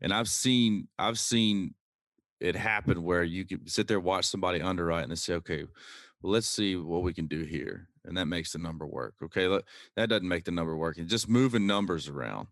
and 0.00 0.12
I've 0.12 0.28
seen 0.28 0.88
I've 0.98 1.18
seen 1.18 1.74
it 2.40 2.56
happen 2.56 3.02
where 3.02 3.24
you 3.24 3.44
can 3.44 3.66
sit 3.66 3.88
there 3.88 4.00
watch 4.00 4.26
somebody 4.26 4.60
underwrite 4.60 5.04
and 5.04 5.18
say, 5.18 5.34
okay, 5.34 5.64
well 6.22 6.32
let's 6.32 6.48
see 6.48 6.76
what 6.76 7.02
we 7.02 7.12
can 7.12 7.26
do 7.26 7.42
here, 7.42 7.88
and 8.04 8.16
that 8.16 8.26
makes 8.26 8.52
the 8.52 8.58
number 8.58 8.86
work. 8.86 9.14
Okay, 9.22 9.46
that 9.96 10.08
doesn't 10.08 10.28
make 10.28 10.44
the 10.44 10.50
number 10.52 10.76
work, 10.76 10.98
and 10.98 11.08
just 11.08 11.28
moving 11.28 11.66
numbers 11.66 12.08
around. 12.08 12.48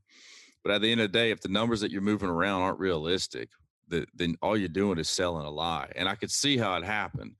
But 0.64 0.72
at 0.72 0.80
the 0.80 0.92
end 0.92 1.00
of 1.00 1.10
the 1.10 1.18
day, 1.18 1.30
if 1.30 1.40
the 1.40 1.48
numbers 1.48 1.80
that 1.80 1.90
you're 1.90 2.00
moving 2.00 2.28
around 2.28 2.62
aren't 2.62 2.78
realistic, 2.78 3.48
the, 3.88 4.06
then 4.14 4.36
all 4.42 4.56
you're 4.56 4.68
doing 4.68 4.98
is 4.98 5.08
selling 5.08 5.46
a 5.46 5.50
lie. 5.50 5.90
And 5.96 6.08
I 6.08 6.14
could 6.14 6.30
see 6.30 6.56
how 6.56 6.76
it 6.76 6.84
happened. 6.84 7.34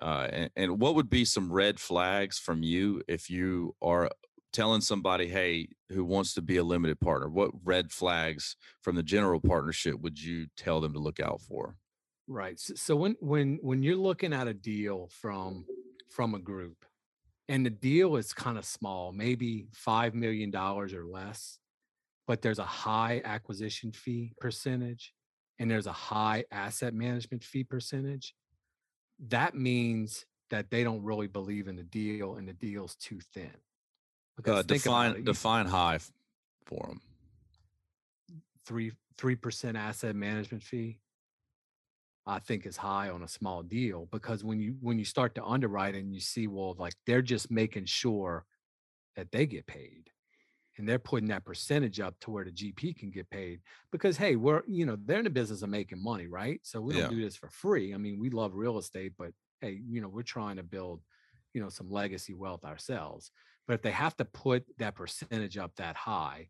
Uh, 0.00 0.28
and, 0.32 0.50
and 0.56 0.80
what 0.80 0.94
would 0.94 1.10
be 1.10 1.24
some 1.24 1.52
red 1.52 1.78
flags 1.78 2.38
from 2.38 2.62
you 2.62 3.02
if 3.08 3.30
you 3.30 3.74
are 3.82 4.10
telling 4.52 4.80
somebody, 4.80 5.28
hey, 5.28 5.68
who 5.90 6.04
wants 6.04 6.34
to 6.34 6.42
be 6.42 6.56
a 6.56 6.64
limited 6.64 7.00
partner? 7.00 7.28
What 7.28 7.50
red 7.64 7.90
flags 7.90 8.56
from 8.82 8.96
the 8.96 9.02
general 9.02 9.40
partnership 9.40 10.00
would 10.00 10.22
you 10.22 10.46
tell 10.56 10.80
them 10.80 10.92
to 10.92 10.98
look 10.98 11.20
out 11.20 11.40
for? 11.40 11.76
Right. 12.28 12.58
So, 12.58 12.74
so 12.74 12.96
when 12.96 13.16
when 13.20 13.58
when 13.62 13.82
you're 13.82 13.96
looking 13.96 14.32
at 14.32 14.48
a 14.48 14.54
deal 14.54 15.08
from 15.20 15.66
from 16.08 16.34
a 16.34 16.38
group, 16.38 16.84
and 17.48 17.66
the 17.66 17.70
deal 17.70 18.16
is 18.16 18.32
kind 18.32 18.58
of 18.58 18.64
small, 18.64 19.12
maybe 19.12 19.66
five 19.72 20.14
million 20.14 20.50
dollars 20.50 20.94
or 20.94 21.04
less, 21.04 21.58
but 22.26 22.40
there's 22.40 22.60
a 22.60 22.64
high 22.64 23.20
acquisition 23.24 23.92
fee 23.92 24.32
percentage 24.40 25.12
and 25.58 25.70
there's 25.70 25.86
a 25.86 25.92
high 25.92 26.44
asset 26.50 26.94
management 26.94 27.44
fee 27.44 27.64
percentage, 27.64 28.34
that 29.28 29.54
means 29.54 30.26
that 30.50 30.70
they 30.70 30.84
don't 30.84 31.02
really 31.02 31.28
believe 31.28 31.68
in 31.68 31.76
the 31.76 31.82
deal 31.82 32.36
and 32.36 32.48
the 32.48 32.52
deal's 32.52 32.94
too 32.96 33.18
thin. 33.32 33.50
Uh, 34.46 34.62
define 34.62 35.12
it, 35.12 35.24
define 35.24 35.66
high 35.66 35.98
for 36.66 36.86
them. 36.86 37.00
Three 38.66 38.92
three 39.18 39.36
percent 39.36 39.76
asset 39.76 40.16
management 40.16 40.62
fee. 40.62 40.98
I 42.26 42.38
think 42.38 42.66
is 42.66 42.76
high 42.76 43.10
on 43.10 43.22
a 43.22 43.28
small 43.28 43.62
deal 43.62 44.08
because 44.12 44.44
when 44.44 44.60
you 44.60 44.76
when 44.80 44.98
you 44.98 45.04
start 45.04 45.34
to 45.34 45.44
underwrite 45.44 45.96
and 45.96 46.14
you 46.14 46.20
see 46.20 46.46
well 46.46 46.76
like 46.78 46.94
they're 47.04 47.22
just 47.22 47.50
making 47.50 47.86
sure 47.86 48.44
that 49.16 49.32
they 49.32 49.44
get 49.44 49.66
paid 49.66 50.11
and 50.78 50.88
they're 50.88 50.98
putting 50.98 51.28
that 51.28 51.44
percentage 51.44 52.00
up 52.00 52.18
to 52.20 52.30
where 52.30 52.44
the 52.44 52.50
GP 52.50 52.96
can 52.96 53.10
get 53.10 53.28
paid 53.30 53.60
because 53.90 54.16
hey, 54.16 54.36
we're 54.36 54.62
you 54.66 54.86
know 54.86 54.96
they're 55.04 55.18
in 55.18 55.24
the 55.24 55.30
business 55.30 55.62
of 55.62 55.68
making 55.68 56.02
money, 56.02 56.26
right? 56.26 56.60
So 56.62 56.80
we 56.80 56.94
don't 56.94 57.02
yeah. 57.02 57.08
do 57.08 57.22
this 57.22 57.36
for 57.36 57.48
free. 57.48 57.94
I 57.94 57.98
mean, 57.98 58.18
we 58.18 58.30
love 58.30 58.54
real 58.54 58.78
estate, 58.78 59.12
but 59.18 59.32
hey, 59.60 59.80
you 59.88 60.00
know 60.00 60.08
we're 60.08 60.22
trying 60.22 60.56
to 60.56 60.62
build 60.62 61.00
you 61.54 61.62
know 61.62 61.68
some 61.68 61.90
legacy 61.90 62.34
wealth 62.34 62.64
ourselves. 62.64 63.30
But 63.66 63.74
if 63.74 63.82
they 63.82 63.90
have 63.90 64.16
to 64.16 64.24
put 64.24 64.64
that 64.78 64.94
percentage 64.94 65.56
up 65.58 65.76
that 65.76 65.96
high 65.96 66.48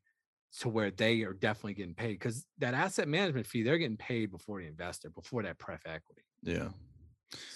to 0.60 0.68
where 0.68 0.90
they 0.90 1.22
are 1.22 1.32
definitely 1.32 1.74
getting 1.74 1.94
paid 1.94 2.12
because 2.12 2.44
that 2.58 2.74
asset 2.74 3.08
management 3.08 3.46
fee 3.46 3.62
they're 3.62 3.78
getting 3.78 3.96
paid 3.96 4.30
before 4.30 4.60
the 4.60 4.66
investor 4.66 5.10
before 5.10 5.42
that 5.42 5.58
pref 5.58 5.80
equity. 5.86 6.22
Yeah. 6.42 6.68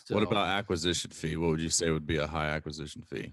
So, 0.05 0.15
what 0.15 0.23
about 0.23 0.49
acquisition 0.49 1.11
fee? 1.11 1.37
What 1.37 1.51
would 1.51 1.61
you 1.61 1.69
say 1.69 1.91
would 1.91 2.07
be 2.07 2.17
a 2.17 2.27
high 2.27 2.49
acquisition 2.49 3.03
fee? 3.03 3.33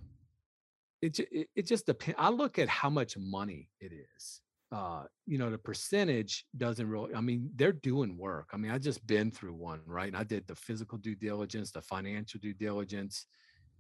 It, 1.04 1.20
it, 1.20 1.50
it 1.56 1.68
just 1.68 1.86
depends. 1.86 2.18
I 2.18 2.30
look 2.30 2.58
at 2.58 2.70
how 2.70 2.90
much 2.90 3.18
money 3.18 3.70
it 3.82 3.92
is. 3.92 4.42
Uh, 4.72 5.04
you 5.28 5.38
know, 5.38 5.52
the 5.52 5.58
percentage 5.58 6.46
doesn't 6.58 6.90
really, 6.90 7.14
I 7.14 7.22
mean, 7.22 7.52
they're 7.56 7.74
doing 7.74 8.18
work. 8.18 8.50
I 8.54 8.58
mean, 8.58 8.72
I 8.72 8.80
just 8.80 9.06
been 9.06 9.30
through 9.30 9.54
one, 9.54 9.82
right? 9.86 10.08
And 10.08 10.18
I 10.18 10.24
did 10.24 10.48
the 10.48 10.56
physical 10.56 10.98
due 10.98 11.16
diligence, 11.16 11.72
the 11.72 11.82
financial 11.82 12.40
due 12.40 12.54
diligence. 12.54 13.28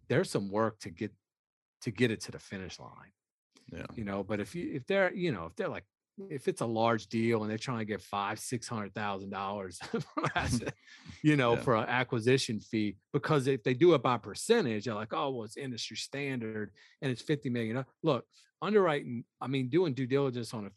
There's 0.10 0.30
some 0.30 0.52
work 0.52 0.80
to 0.82 0.92
get 0.92 1.12
to 1.82 1.92
get 1.92 2.12
it 2.12 2.22
to 2.22 2.32
the 2.32 2.40
finish 2.40 2.80
line. 2.80 3.14
Yeah. 3.72 3.86
You 3.96 4.04
know, 4.04 4.24
but 4.24 4.40
if 4.40 4.54
you 4.54 4.72
if 4.74 4.86
they're, 4.86 5.14
you 5.14 5.32
know, 5.32 5.46
if 5.46 5.56
they're 5.56 5.70
like 5.70 5.86
if 6.30 6.47
it's 6.47 6.62
a 6.62 6.65
large 6.65 7.08
deal 7.08 7.41
and 7.41 7.49
they're 7.49 7.58
trying 7.58 7.80
to 7.80 7.86
get 7.86 8.02
five, 8.02 8.39
six 8.39 8.67
hundred 8.67 8.93
thousand 8.93 9.32
dollars, 9.32 9.80
you 11.23 11.36
know, 11.36 11.54
yeah. 11.54 11.62
for 11.62 11.76
an 11.76 11.88
acquisition 11.88 12.60
fee, 12.60 12.97
because 13.12 13.47
if 13.47 13.63
they 13.63 13.73
do 13.73 13.93
it 13.93 14.04
by 14.04 14.17
percentage, 14.17 14.86
they're 14.86 14.93
like, 14.93 15.13
oh, 15.13 15.32
well, 15.32 15.43
it's 15.43 15.58
industry 15.58 15.97
standard 15.97 16.71
and 17.02 17.12
it's 17.12 17.21
fifty 17.21 17.49
million. 17.49 17.84
Look, 18.04 18.26
underwriting, 18.62 19.23
I 19.41 19.47
mean, 19.47 19.69
doing 19.69 19.93
due 19.93 20.08
diligence 20.08 20.54
on 20.54 20.67
a 20.67 20.71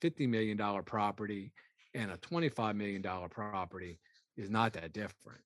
fifty 0.00 0.26
million 0.26 0.56
dollar 0.56 0.82
property 0.82 1.52
and 1.94 2.10
a 2.10 2.16
twenty-five 2.16 2.76
million 2.76 3.02
dollar 3.02 3.28
property 3.28 3.98
is 4.36 4.50
not 4.50 4.72
that 4.74 4.92
different. 4.92 5.40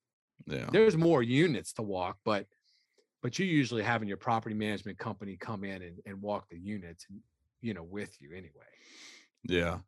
Yeah, 0.46 0.68
there's 0.70 0.96
more 0.96 1.22
units 1.22 1.72
to 1.74 1.82
walk, 1.82 2.18
but 2.24 2.46
but 3.22 3.38
you 3.38 3.46
usually 3.46 3.82
having 3.82 4.06
your 4.06 4.18
property 4.18 4.54
management 4.54 4.98
company 4.98 5.36
come 5.40 5.64
in 5.64 5.82
and, 5.82 5.98
and 6.04 6.20
walk 6.20 6.46
the 6.50 6.58
units 6.58 7.06
and 7.08 7.20
you 7.64 7.74
know 7.74 7.82
with 7.82 8.20
you 8.20 8.30
anyway. 8.32 8.50
Yeah 9.44 9.78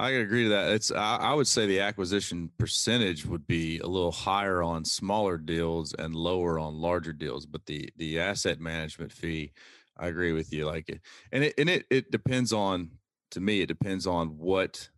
i 0.00 0.10
agree 0.12 0.44
to 0.44 0.48
that 0.48 0.72
it's 0.72 0.90
I, 0.90 1.16
I, 1.16 1.34
would 1.34 1.46
say 1.46 1.66
the 1.66 1.80
acquisition 1.80 2.50
percentage 2.58 3.26
would 3.26 3.46
be 3.46 3.78
a 3.80 3.86
little 3.86 4.10
higher 4.10 4.62
on 4.62 4.84
smaller 4.84 5.36
deals 5.36 5.92
and 5.92 6.14
lower 6.14 6.58
on 6.58 6.80
larger 6.80 7.12
deals 7.12 7.44
but 7.44 7.66
the 7.66 7.90
the 7.98 8.18
asset 8.18 8.60
management 8.60 9.12
fee 9.12 9.52
i 9.98 10.06
agree 10.06 10.32
with 10.32 10.52
you 10.52 10.66
like 10.66 10.88
it 10.88 11.02
and 11.32 11.44
it 11.44 11.54
and 11.58 11.68
it, 11.68 11.84
it 11.90 12.10
depends 12.10 12.52
on 12.52 12.90
to 13.30 13.40
me 13.40 13.60
it 13.60 13.66
depends 13.66 14.06
on 14.06 14.28
what 14.38 14.88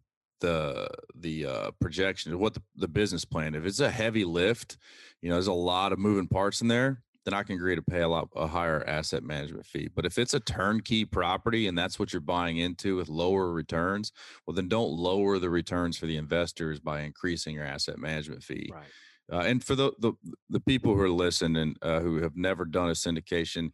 the 0.41 0.89
the 1.17 1.47
uh, 1.47 1.71
projection 1.81 2.39
what 2.39 2.55
the, 2.55 2.63
the 2.77 2.89
business 2.89 3.25
plan 3.25 3.57
if 3.57 3.67
it's 3.67 3.81
a 3.81 3.91
heavy 3.91 4.25
lift 4.25 4.77
you 5.21 5.29
know 5.29 5.35
there's 5.35 5.49
a 5.49 5.53
lot 5.53 5.93
of 5.93 5.99
moving 5.99 6.29
parts 6.29 6.61
in 6.61 6.69
there 6.69 7.03
then 7.25 7.35
I 7.35 7.43
can 7.43 7.57
agree 7.57 7.77
to 7.77 7.83
pay 7.83 8.01
a 8.01 8.09
lot 8.09 8.29
a 8.35 8.47
higher 8.47 8.85
asset 8.87 9.23
management 9.23 9.67
fee. 9.67 9.89
But 9.95 10.07
if 10.07 10.19
it's 10.19 10.35
a 10.35 10.41
turnkey 10.41 11.05
property 11.05 11.67
and 11.67 11.77
that's 11.77 11.99
what 11.99 12.13
you're 12.13 12.21
buying 12.21 12.59
into 12.59 12.97
with 12.97 13.09
lower 13.09 13.53
returns, 13.53 14.13
well 14.47 14.55
then 14.55 14.69
don't 14.69 14.91
lower 14.91 15.39
the 15.39 15.51
returns 15.51 15.97
for 15.97 16.07
the 16.07 16.17
investors 16.17 16.81
by 16.81 17.03
increasing 17.03 17.55
your 17.55 17.65
asset 17.65 17.99
management 17.99 18.43
fee. 18.43 18.71
Right. 18.73 18.85
Uh, 19.33 19.45
and 19.47 19.63
for 19.63 19.75
the, 19.75 19.93
the 20.01 20.13
the 20.51 20.61
people 20.61 20.95
who 20.95 21.01
are 21.01 21.09
listening 21.09 21.77
uh, 21.81 22.01
who 22.01 22.21
have 22.21 22.37
never 22.37 22.65
done 22.65 22.89
a 22.89 22.93
syndication, 22.93 23.71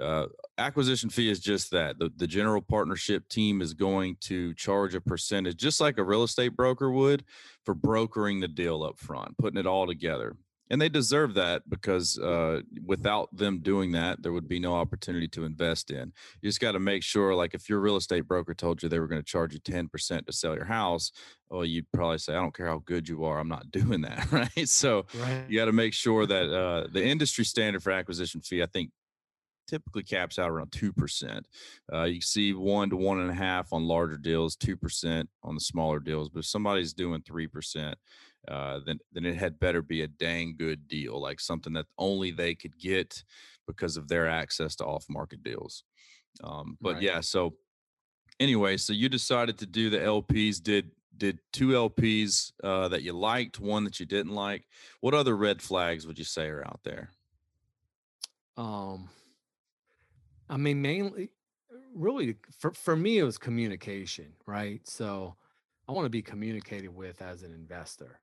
uh, 0.00 0.26
acquisition 0.58 1.10
fee 1.10 1.28
is 1.28 1.40
just 1.40 1.70
that. 1.72 1.98
The, 1.98 2.10
the 2.16 2.26
general 2.26 2.62
partnership 2.62 3.28
team 3.28 3.60
is 3.60 3.74
going 3.74 4.16
to 4.22 4.54
charge 4.54 4.94
a 4.94 5.00
percentage, 5.00 5.56
just 5.56 5.80
like 5.80 5.98
a 5.98 6.04
real 6.04 6.22
estate 6.22 6.56
broker 6.56 6.90
would, 6.90 7.24
for 7.64 7.74
brokering 7.74 8.40
the 8.40 8.48
deal 8.48 8.82
up 8.82 8.98
front, 8.98 9.36
putting 9.38 9.58
it 9.58 9.66
all 9.66 9.86
together 9.86 10.36
and 10.72 10.80
they 10.80 10.88
deserve 10.88 11.34
that 11.34 11.68
because 11.68 12.18
uh, 12.18 12.62
without 12.86 13.28
them 13.36 13.58
doing 13.58 13.92
that, 13.92 14.22
there 14.22 14.32
would 14.32 14.48
be 14.48 14.58
no 14.58 14.74
opportunity 14.74 15.28
to 15.28 15.44
invest 15.44 15.90
in. 15.90 16.10
You 16.40 16.48
just 16.48 16.60
got 16.60 16.72
to 16.72 16.80
make 16.80 17.02
sure, 17.02 17.34
like 17.34 17.52
if 17.52 17.68
your 17.68 17.78
real 17.78 17.96
estate 17.96 18.26
broker 18.26 18.54
told 18.54 18.82
you 18.82 18.88
they 18.88 18.98
were 18.98 19.06
going 19.06 19.20
to 19.20 19.26
charge 19.26 19.52
you 19.52 19.60
ten 19.60 19.86
percent 19.86 20.26
to 20.26 20.32
sell 20.32 20.54
your 20.54 20.64
house, 20.64 21.12
well, 21.50 21.66
you'd 21.66 21.92
probably 21.92 22.16
say, 22.16 22.32
"I 22.32 22.40
don't 22.40 22.56
care 22.56 22.68
how 22.68 22.82
good 22.86 23.06
you 23.06 23.22
are, 23.24 23.38
I'm 23.38 23.48
not 23.48 23.70
doing 23.70 24.00
that." 24.00 24.32
Right? 24.32 24.68
So 24.68 25.04
right. 25.14 25.44
you 25.46 25.58
got 25.58 25.66
to 25.66 25.72
make 25.72 25.92
sure 25.92 26.24
that 26.24 26.50
uh, 26.50 26.86
the 26.90 27.04
industry 27.04 27.44
standard 27.44 27.82
for 27.82 27.92
acquisition 27.92 28.40
fee, 28.40 28.62
I 28.62 28.66
think, 28.66 28.90
typically 29.68 30.02
caps 30.02 30.38
out 30.38 30.50
around 30.50 30.70
2%. 30.70 31.42
Uh, 31.92 32.04
you 32.04 32.20
see 32.20 32.52
one 32.52 32.90
to 32.90 32.96
one 32.96 33.20
and 33.20 33.30
a 33.30 33.34
half 33.34 33.72
on 33.72 33.86
larger 33.86 34.18
deals, 34.18 34.56
2% 34.56 35.26
on 35.42 35.54
the 35.54 35.60
smaller 35.60 36.00
deals. 36.00 36.28
But 36.28 36.40
if 36.40 36.46
somebody's 36.46 36.92
doing 36.92 37.22
3%, 37.22 37.94
uh, 38.48 38.80
then, 38.84 38.98
then 39.12 39.24
it 39.24 39.36
had 39.36 39.60
better 39.60 39.82
be 39.82 40.02
a 40.02 40.08
dang 40.08 40.56
good 40.56 40.88
deal, 40.88 41.20
like 41.20 41.40
something 41.40 41.72
that 41.72 41.86
only 41.98 42.30
they 42.30 42.54
could 42.54 42.76
get 42.78 43.22
because 43.66 43.96
of 43.96 44.08
their 44.08 44.28
access 44.28 44.74
to 44.76 44.84
off 44.84 45.06
market 45.08 45.42
deals. 45.42 45.84
Um, 46.42 46.76
but 46.80 46.94
right. 46.94 47.02
yeah, 47.02 47.20
so 47.20 47.54
anyway, 48.40 48.76
so 48.76 48.92
you 48.92 49.08
decided 49.08 49.58
to 49.58 49.66
do 49.66 49.90
the 49.90 49.98
LPs. 49.98 50.62
Did 50.62 50.90
did 51.16 51.38
two 51.52 51.68
LPs 51.68 52.52
uh, 52.64 52.88
that 52.88 53.02
you 53.02 53.12
liked, 53.12 53.60
one 53.60 53.84
that 53.84 54.00
you 54.00 54.06
didn't 54.06 54.34
like? 54.34 54.64
What 55.00 55.14
other 55.14 55.36
red 55.36 55.62
flags 55.62 56.06
would 56.06 56.18
you 56.18 56.24
say 56.24 56.48
are 56.48 56.66
out 56.66 56.80
there? 56.84 57.10
Um, 58.56 59.08
I 60.48 60.56
mean, 60.56 60.82
mainly, 60.82 61.30
really, 61.94 62.36
for, 62.58 62.72
for 62.72 62.96
me, 62.96 63.18
it 63.18 63.24
was 63.24 63.38
communication, 63.38 64.32
right? 64.46 64.80
So 64.86 65.36
I 65.88 65.92
want 65.92 66.06
to 66.06 66.10
be 66.10 66.22
communicated 66.22 66.94
with 66.94 67.22
as 67.22 67.42
an 67.42 67.52
investor. 67.52 68.20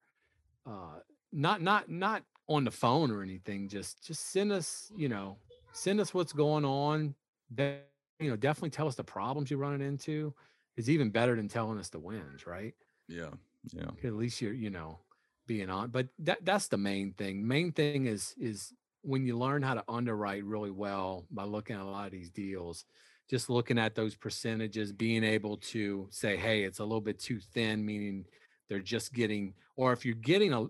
Uh, 0.70 1.00
not, 1.32 1.62
not, 1.62 1.90
not 1.90 2.24
on 2.48 2.64
the 2.64 2.72
phone 2.72 3.12
or 3.12 3.24
anything. 3.24 3.68
Just, 3.68 4.06
just 4.06 4.32
send 4.32 4.52
us, 4.52 4.92
you 4.96 5.10
know, 5.10 5.38
send 5.72 6.00
us 6.00 6.14
what's 6.14 6.34
going 6.34 6.66
on. 6.66 7.16
That, 7.56 7.88
you 8.20 8.30
know, 8.30 8.36
definitely 8.36 8.70
tell 8.72 8.88
us 8.88 8.96
the 8.96 9.04
problems 9.04 9.50
you're 9.50 9.60
running 9.60 9.86
into. 9.86 10.34
Is 10.78 10.90
even 10.90 11.10
better 11.10 11.36
than 11.36 11.50
telling 11.50 11.78
us 11.78 11.90
the 11.90 12.00
wins, 12.00 12.48
right? 12.48 12.74
Yeah, 13.10 13.32
yeah. 13.74 13.90
At 14.02 14.14
least 14.14 14.42
you're, 14.42 14.54
you 14.54 14.70
know, 14.70 15.00
being 15.46 15.70
on. 15.70 15.90
But 15.90 16.08
that 16.20 16.46
that's 16.46 16.70
the 16.70 16.78
main 16.78 17.12
thing. 17.14 17.46
Main 17.46 17.74
thing 17.74 18.06
is 18.06 18.34
is 18.38 18.72
when 19.02 19.26
you 19.26 19.38
learn 19.38 19.62
how 19.62 19.74
to 19.74 19.84
underwrite 19.90 20.46
really 20.46 20.72
well 20.72 21.26
by 21.32 21.44
looking 21.44 21.76
at 21.76 21.82
a 21.82 21.86
lot 21.90 22.06
of 22.06 22.14
these 22.14 22.30
deals, 22.30 22.86
just 23.30 23.50
looking 23.50 23.78
at 23.78 23.94
those 23.94 24.16
percentages, 24.16 24.94
being 24.94 25.26
able 25.26 25.58
to 25.58 26.08
say, 26.12 26.38
hey, 26.38 26.64
it's 26.64 26.80
a 26.80 26.86
little 26.86 27.02
bit 27.02 27.20
too 27.20 27.40
thin, 27.40 27.86
meaning 27.86 28.26
they're 28.70 28.80
just 28.80 29.14
getting, 29.14 29.54
or 29.76 29.94
if 29.94 30.06
you're 30.06 30.16
getting 30.16 30.54
a, 30.54 30.68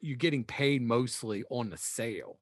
you're 0.00 0.16
getting 0.16 0.44
paid 0.44 0.82
mostly 0.82 1.44
on 1.50 1.70
the 1.70 1.76
sale, 1.76 2.38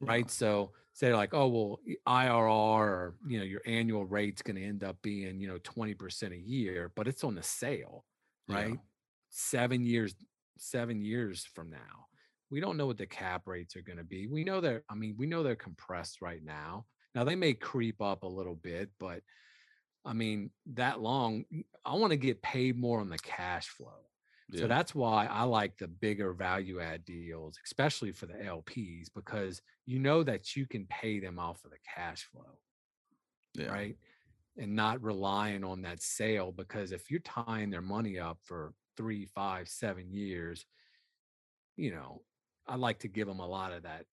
right? 0.00 0.26
Yeah. 0.26 0.30
So 0.30 0.72
say 0.92 1.14
like, 1.14 1.34
oh 1.34 1.48
well, 1.48 1.80
IRR 2.06 2.48
or 2.48 3.14
you 3.26 3.38
know 3.38 3.44
your 3.44 3.62
annual 3.66 4.04
rate's 4.04 4.42
going 4.42 4.56
to 4.56 4.64
end 4.64 4.84
up 4.84 4.96
being 5.02 5.40
you 5.40 5.48
know 5.48 5.58
twenty 5.62 5.94
percent 5.94 6.32
a 6.32 6.38
year, 6.38 6.92
but 6.94 7.08
it's 7.08 7.24
on 7.24 7.34
the 7.34 7.42
sale, 7.42 8.04
right? 8.48 8.70
Yeah. 8.70 8.76
Seven 9.30 9.84
years, 9.84 10.14
seven 10.56 11.02
years 11.02 11.46
from 11.54 11.70
now, 11.70 12.06
we 12.50 12.60
don't 12.60 12.76
know 12.76 12.86
what 12.86 12.98
the 12.98 13.06
cap 13.06 13.42
rates 13.46 13.76
are 13.76 13.82
going 13.82 13.98
to 13.98 14.04
be. 14.04 14.26
We 14.26 14.44
know 14.44 14.60
they're, 14.60 14.82
I 14.88 14.94
mean, 14.94 15.14
we 15.18 15.26
know 15.26 15.42
they're 15.42 15.56
compressed 15.56 16.22
right 16.22 16.42
now. 16.42 16.86
Now 17.14 17.24
they 17.24 17.34
may 17.34 17.54
creep 17.54 18.00
up 18.00 18.22
a 18.22 18.28
little 18.28 18.54
bit, 18.54 18.90
but 18.98 19.20
I 20.06 20.12
mean, 20.12 20.50
that 20.74 21.00
long, 21.00 21.44
I 21.84 21.94
want 21.94 22.12
to 22.12 22.16
get 22.16 22.40
paid 22.40 22.78
more 22.78 23.00
on 23.00 23.10
the 23.10 23.18
cash 23.18 23.68
flow. 23.68 24.06
Yeah. 24.48 24.60
So 24.60 24.68
that's 24.68 24.94
why 24.94 25.26
I 25.26 25.42
like 25.42 25.76
the 25.76 25.88
bigger 25.88 26.32
value 26.32 26.80
add 26.80 27.04
deals, 27.04 27.58
especially 27.64 28.12
for 28.12 28.26
the 28.26 28.34
LPs, 28.34 29.08
because 29.12 29.60
you 29.84 29.98
know 29.98 30.22
that 30.22 30.54
you 30.54 30.64
can 30.66 30.86
pay 30.86 31.18
them 31.18 31.40
off 31.40 31.64
of 31.64 31.72
the 31.72 31.78
cash 31.94 32.22
flow. 32.32 32.58
Yeah. 33.54 33.72
Right. 33.72 33.96
And 34.56 34.76
not 34.76 35.02
relying 35.02 35.64
on 35.64 35.82
that 35.82 36.00
sale 36.00 36.52
because 36.52 36.92
if 36.92 37.10
you're 37.10 37.20
tying 37.20 37.70
their 37.70 37.82
money 37.82 38.18
up 38.18 38.38
for 38.44 38.72
three, 38.96 39.26
five, 39.26 39.68
seven 39.68 40.12
years, 40.12 40.64
you 41.76 41.90
know, 41.90 42.22
I 42.66 42.76
like 42.76 43.00
to 43.00 43.08
give 43.08 43.26
them 43.26 43.40
a 43.40 43.46
lot 43.46 43.72
of 43.72 43.82
that, 43.82 44.04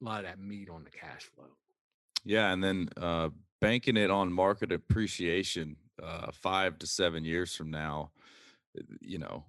a 0.00 0.04
lot 0.04 0.20
of 0.20 0.26
that 0.26 0.38
meat 0.38 0.68
on 0.68 0.84
the 0.84 0.90
cash 0.90 1.30
flow. 1.34 1.48
Yeah. 2.24 2.52
And 2.52 2.62
then 2.62 2.88
uh 2.98 3.30
banking 3.62 3.96
it 3.96 4.10
on 4.10 4.32
market 4.32 4.72
appreciation 4.72 5.76
uh 6.02 6.30
five 6.32 6.78
to 6.78 6.86
seven 6.86 7.24
years 7.24 7.54
from 7.54 7.70
now, 7.70 8.10
eh, 8.76 8.82
you 9.00 9.18
know, 9.18 9.44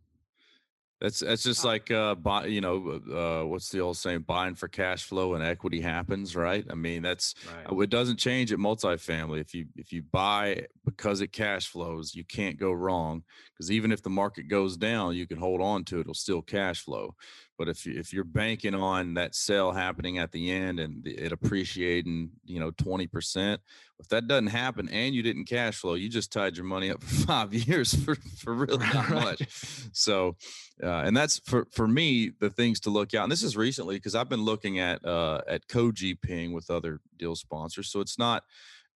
that's 1.04 1.20
that's 1.20 1.44
just 1.44 1.66
like 1.66 1.92
uh, 1.92 2.16
buy, 2.16 2.46
you 2.46 2.62
know, 2.62 3.02
uh, 3.12 3.46
what's 3.46 3.68
the 3.68 3.82
old 3.82 3.98
saying? 3.98 4.22
Buying 4.22 4.56
for 4.56 4.70
cash 4.70 5.04
flow 5.04 5.34
and 5.34 5.44
equity 5.44 5.82
happens, 5.82 6.34
right? 6.34 6.66
I 6.70 6.76
mean, 6.76 7.02
that's 7.02 7.36
right. 7.68 7.82
it 7.82 7.90
doesn't 7.90 8.20
change 8.20 8.54
at 8.54 8.58
multifamily. 8.58 9.42
If 9.42 9.54
you 9.54 9.66
if 9.76 9.92
you 9.92 10.02
buy 10.02 10.68
because 10.86 11.20
it 11.20 11.34
cash 11.34 11.68
flows, 11.68 12.16
you 12.16 12.24
can't 12.24 12.58
go 12.58 12.72
wrong. 12.72 13.24
Because 13.52 13.70
even 13.70 13.92
if 13.92 14.02
the 14.02 14.10
market 14.10 14.48
goes 14.48 14.78
down, 14.78 15.16
you 15.16 15.28
can 15.28 15.38
hold 15.38 15.60
on 15.60 15.84
to 15.86 15.98
it; 15.98 16.02
it'll 16.02 16.14
still 16.14 16.42
cash 16.42 16.80
flow. 16.80 17.16
But 17.64 17.70
if 17.70 17.88
if 17.88 18.12
you're 18.12 18.26
banking 18.26 18.76
on 18.76 19.14
that 19.14 19.36
sale 19.36 19.72
happening 19.72 20.18
at 20.18 20.34
the 20.34 20.52
end 20.52 20.82
and 20.82 21.08
it 21.08 21.32
appreciating, 21.32 22.32
you 22.44 22.60
know, 22.60 22.72
20%, 22.72 23.58
if 24.00 24.10
that 24.10 24.28
doesn't 24.28 24.48
happen 24.48 24.90
and 24.90 25.16
you 25.16 25.24
didn't 25.24 25.46
cash 25.46 25.78
flow, 25.78 25.94
you 25.94 26.10
just 26.10 26.34
tied 26.34 26.58
your 26.58 26.66
money 26.66 26.92
up 26.92 27.02
for 27.02 27.16
five 27.26 27.54
years 27.54 27.94
for, 27.94 28.16
for 28.16 28.54
really 28.54 28.86
not 28.94 29.10
much. 29.12 29.48
So, 29.94 30.36
uh, 30.84 31.04
and 31.06 31.16
that's 31.16 31.40
for, 31.46 31.66
for 31.72 31.88
me, 31.88 32.32
the 32.38 32.50
things 32.50 32.82
to 32.82 32.90
look 32.90 33.14
out. 33.14 33.24
And 33.24 33.32
this 33.32 33.44
is 33.44 33.56
recently 33.56 33.96
because 33.96 34.14
I've 34.14 34.28
been 34.28 34.44
looking 34.44 34.80
at, 34.80 35.06
uh, 35.06 35.40
at 35.48 35.70
co-GPing 35.70 36.52
with 36.52 36.70
other 36.70 37.00
deal 37.18 37.38
sponsors. 37.38 37.90
So 37.90 38.02
it's 38.02 38.20
not, 38.20 38.44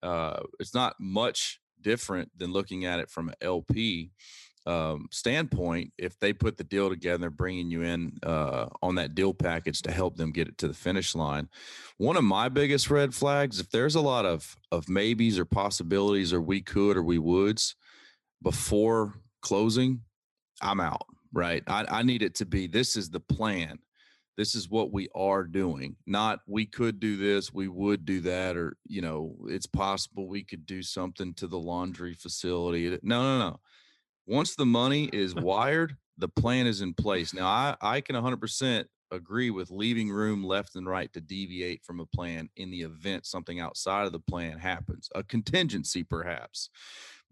uh, 0.04 0.42
it's 0.60 0.74
not 0.74 0.96
much 1.00 1.62
different 1.82 2.38
than 2.38 2.52
looking 2.52 2.84
at 2.84 3.00
it 3.00 3.10
from 3.10 3.30
an 3.30 3.36
LP 3.42 4.12
um, 4.68 5.08
standpoint, 5.12 5.94
if 5.98 6.20
they 6.20 6.34
put 6.34 6.58
the 6.58 6.64
deal 6.64 6.90
together, 6.90 7.30
bringing 7.30 7.72
you 7.72 7.84
in 7.84 8.20
uh, 8.22 8.68
on 8.82 8.96
that 8.96 9.16
deal 9.16 9.34
package 9.34 9.82
to 9.84 9.92
help 9.92 10.18
them 10.18 10.32
get 10.32 10.50
it 10.50 10.58
to 10.58 10.68
the 10.68 10.74
finish 10.74 11.16
line. 11.16 11.48
One 11.98 12.18
of 12.18 12.26
my 12.26 12.50
biggest 12.50 12.90
red 12.90 13.16
flags, 13.16 13.62
if 13.62 13.70
there's 13.72 13.96
a 13.96 14.02
lot 14.02 14.26
of 14.26 14.56
of 14.72 14.90
maybes 14.90 15.40
or 15.40 15.46
possibilities, 15.46 16.34
or 16.34 16.42
we 16.42 16.62
could 16.62 16.98
or 16.98 17.04
we 17.04 17.18
woulds 17.18 17.76
before 18.44 19.14
closing, 19.42 20.02
I'm 20.62 20.82
out. 20.82 21.06
Right? 21.32 21.64
I, 21.68 21.86
I 21.90 22.04
need 22.04 22.22
it 22.22 22.36
to 22.36 22.46
be. 22.46 22.68
This 22.68 22.98
is 22.98 23.10
the 23.10 23.20
plan. 23.22 23.80
This 24.36 24.54
is 24.54 24.70
what 24.70 24.92
we 24.92 25.08
are 25.16 25.44
doing. 25.44 25.96
Not 26.06 26.40
we 26.46 26.66
could 26.66 27.00
do 27.00 27.16
this, 27.16 27.54
we 27.54 27.70
would 27.70 28.06
do 28.06 28.20
that, 28.22 28.58
or 28.58 28.76
you 28.86 29.02
know, 29.02 29.36
it's 29.48 29.66
possible 29.66 30.28
we 30.28 30.44
could 30.44 30.66
do 30.66 30.84
something 30.84 31.34
to 31.36 31.48
the 31.48 31.58
laundry 31.58 32.14
facility. 32.14 32.90
No, 33.02 33.22
no, 33.22 33.40
no 33.40 33.60
once 34.28 34.56
the 34.56 34.66
money 34.66 35.10
is 35.12 35.34
wired, 35.36 35.96
the 36.18 36.28
plan 36.28 36.68
is 36.68 36.82
in 36.82 36.94
place. 36.94 37.34
Now, 37.34 37.48
I, 37.48 37.76
I 37.82 38.02
can 38.02 38.16
100% 38.16 38.86
agree 39.12 39.50
with 39.50 39.72
leaving 39.72 40.10
room 40.10 40.44
left 40.44 40.76
and 40.76 40.86
right 40.86 41.12
to 41.14 41.22
deviate 41.22 41.84
from 41.84 42.00
a 42.00 42.06
plan 42.06 42.50
in 42.58 42.70
the 42.70 42.82
event 42.82 43.26
something 43.26 43.60
outside 43.60 44.06
of 44.06 44.12
the 44.12 44.20
plan 44.20 44.58
happens, 44.60 45.10
a 45.16 45.24
contingency 45.24 46.04
perhaps. 46.04 46.70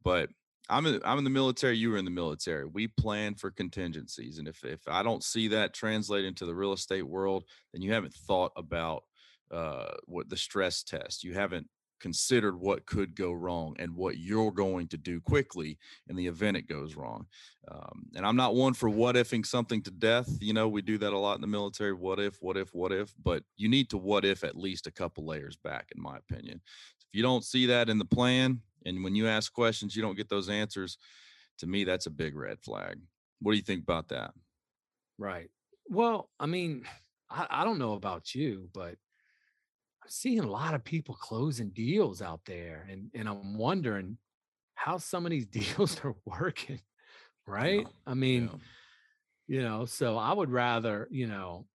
But 0.03 0.29
I'm 0.69 0.85
in, 0.85 1.01
I'm 1.03 1.17
in 1.17 1.23
the 1.23 1.29
military. 1.29 1.77
You 1.77 1.91
were 1.91 1.97
in 1.97 2.05
the 2.05 2.11
military. 2.11 2.65
We 2.65 2.87
plan 2.87 3.35
for 3.35 3.51
contingencies, 3.51 4.39
and 4.39 4.47
if 4.47 4.63
if 4.63 4.79
I 4.87 5.03
don't 5.03 5.23
see 5.23 5.49
that 5.49 5.73
translate 5.73 6.25
into 6.25 6.45
the 6.45 6.55
real 6.55 6.73
estate 6.73 7.07
world, 7.07 7.43
then 7.71 7.81
you 7.81 7.93
haven't 7.93 8.13
thought 8.13 8.51
about 8.55 9.03
uh, 9.51 9.91
what 10.05 10.27
the 10.29 10.37
stress 10.37 10.81
test. 10.81 11.23
You 11.23 11.33
haven't 11.33 11.67
considered 11.99 12.59
what 12.59 12.85
could 12.85 13.15
go 13.15 13.31
wrong 13.31 13.75
and 13.79 13.95
what 13.95 14.17
you're 14.17 14.51
going 14.51 14.87
to 14.89 14.97
do 14.97 15.19
quickly 15.21 15.77
in 16.07 16.15
the 16.15 16.27
event 16.27 16.57
it 16.57 16.67
goes 16.67 16.95
wrong. 16.95 17.25
Um, 17.71 18.05
and 18.15 18.25
I'm 18.25 18.35
not 18.35 18.55
one 18.55 18.73
for 18.73 18.89
what 18.89 19.15
ifing 19.15 19.45
something 19.45 19.81
to 19.83 19.91
death. 19.91 20.29
You 20.39 20.53
know, 20.53 20.67
we 20.67 20.81
do 20.81 20.97
that 20.99 21.13
a 21.13 21.17
lot 21.17 21.35
in 21.35 21.41
the 21.41 21.47
military. 21.47 21.93
What 21.93 22.19
if, 22.19 22.37
what 22.41 22.57
if, 22.57 22.73
what 22.73 22.91
if, 22.91 23.13
but 23.23 23.43
you 23.57 23.69
need 23.69 23.89
to 23.89 23.97
what 23.97 24.25
if 24.25 24.43
at 24.43 24.57
least 24.57 24.87
a 24.87 24.91
couple 24.91 25.25
layers 25.25 25.55
back, 25.57 25.91
in 25.95 26.01
my 26.01 26.17
opinion. 26.17 26.61
If 26.99 27.13
you 27.13 27.23
don't 27.23 27.43
see 27.43 27.65
that 27.67 27.89
in 27.89 27.97
the 27.97 28.05
plan, 28.05 28.61
and 28.85 29.03
when 29.03 29.15
you 29.15 29.27
ask 29.27 29.51
questions, 29.51 29.95
you 29.95 30.01
don't 30.01 30.17
get 30.17 30.29
those 30.29 30.49
answers, 30.49 30.97
to 31.59 31.67
me, 31.67 31.83
that's 31.83 32.05
a 32.05 32.11
big 32.11 32.35
red 32.35 32.59
flag. 32.61 32.99
What 33.41 33.53
do 33.53 33.57
you 33.57 33.63
think 33.63 33.83
about 33.83 34.09
that? 34.09 34.31
Right. 35.17 35.49
Well, 35.87 36.29
I 36.39 36.45
mean, 36.45 36.85
I, 37.29 37.47
I 37.49 37.63
don't 37.63 37.79
know 37.79 37.93
about 37.93 38.35
you, 38.35 38.69
but 38.73 38.95
I'm 40.05 40.11
seeing 40.11 40.39
a 40.39 40.49
lot 40.49 40.75
of 40.75 40.83
people 40.83 41.15
closing 41.15 41.69
deals 41.69 42.21
out 42.21 42.41
there, 42.45 42.87
and 42.91 43.09
and 43.15 43.27
I'm 43.27 43.57
wondering 43.57 44.19
how 44.75 44.97
some 44.99 45.25
of 45.25 45.31
these 45.31 45.47
deals 45.47 45.99
are 46.03 46.15
working, 46.25 46.79
right? 47.47 47.81
Yeah. 47.81 47.87
I 48.05 48.13
mean, 48.13 48.49
yeah. 49.47 49.57
you 49.57 49.63
know, 49.63 49.85
so 49.85 50.15
I 50.15 50.31
would 50.31 50.51
rather, 50.51 51.07
you 51.09 51.25
know, 51.25 51.65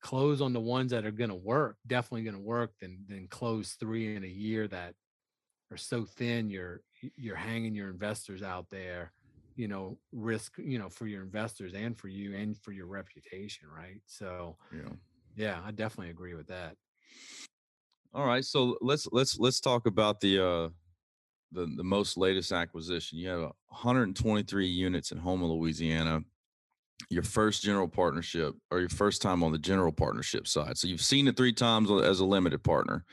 close 0.00 0.40
on 0.40 0.52
the 0.52 0.60
ones 0.60 0.92
that 0.92 1.04
are 1.04 1.10
going 1.10 1.30
to 1.30 1.36
work, 1.36 1.76
definitely 1.88 2.22
going 2.22 2.36
to 2.36 2.40
work, 2.40 2.70
than 2.80 3.04
than 3.08 3.26
close 3.26 3.72
three 3.72 4.14
in 4.14 4.22
a 4.22 4.28
year 4.28 4.68
that 4.68 4.94
are 5.72 5.76
so 5.76 6.04
thin. 6.04 6.50
You're 6.50 6.82
you're 7.16 7.34
hanging 7.34 7.74
your 7.74 7.90
investors 7.90 8.44
out 8.44 8.66
there, 8.70 9.10
you 9.56 9.66
know, 9.66 9.98
risk, 10.12 10.52
you 10.56 10.78
know, 10.78 10.88
for 10.88 11.08
your 11.08 11.24
investors 11.24 11.74
and 11.74 11.98
for 11.98 12.06
you 12.06 12.36
and 12.36 12.56
for 12.56 12.70
your 12.70 12.86
reputation, 12.86 13.66
right? 13.76 14.00
So, 14.06 14.56
yeah, 14.72 14.92
yeah, 15.34 15.60
I 15.66 15.72
definitely 15.72 16.10
agree 16.10 16.34
with 16.34 16.46
that. 16.46 16.76
All 18.12 18.26
right, 18.26 18.44
so 18.44 18.76
let's 18.80 19.06
let's 19.12 19.38
let's 19.38 19.60
talk 19.60 19.86
about 19.86 20.20
the 20.20 20.44
uh 20.44 20.68
the 21.52 21.66
the 21.76 21.84
most 21.84 22.16
latest 22.16 22.52
acquisition. 22.52 23.18
You 23.18 23.28
have 23.28 23.40
123 23.40 24.66
units 24.66 25.12
in 25.12 25.18
Houma, 25.18 25.46
Louisiana. 25.46 26.22
Your 27.08 27.22
first 27.22 27.62
general 27.62 27.88
partnership 27.88 28.54
or 28.70 28.80
your 28.80 28.88
first 28.88 29.22
time 29.22 29.42
on 29.42 29.52
the 29.52 29.58
general 29.58 29.90
partnership 29.92 30.46
side. 30.46 30.76
So 30.76 30.86
you've 30.86 31.00
seen 31.00 31.28
it 31.28 31.36
three 31.36 31.52
times 31.52 31.90
as 31.90 32.20
a 32.20 32.26
limited 32.26 32.62
partner. 32.62 33.04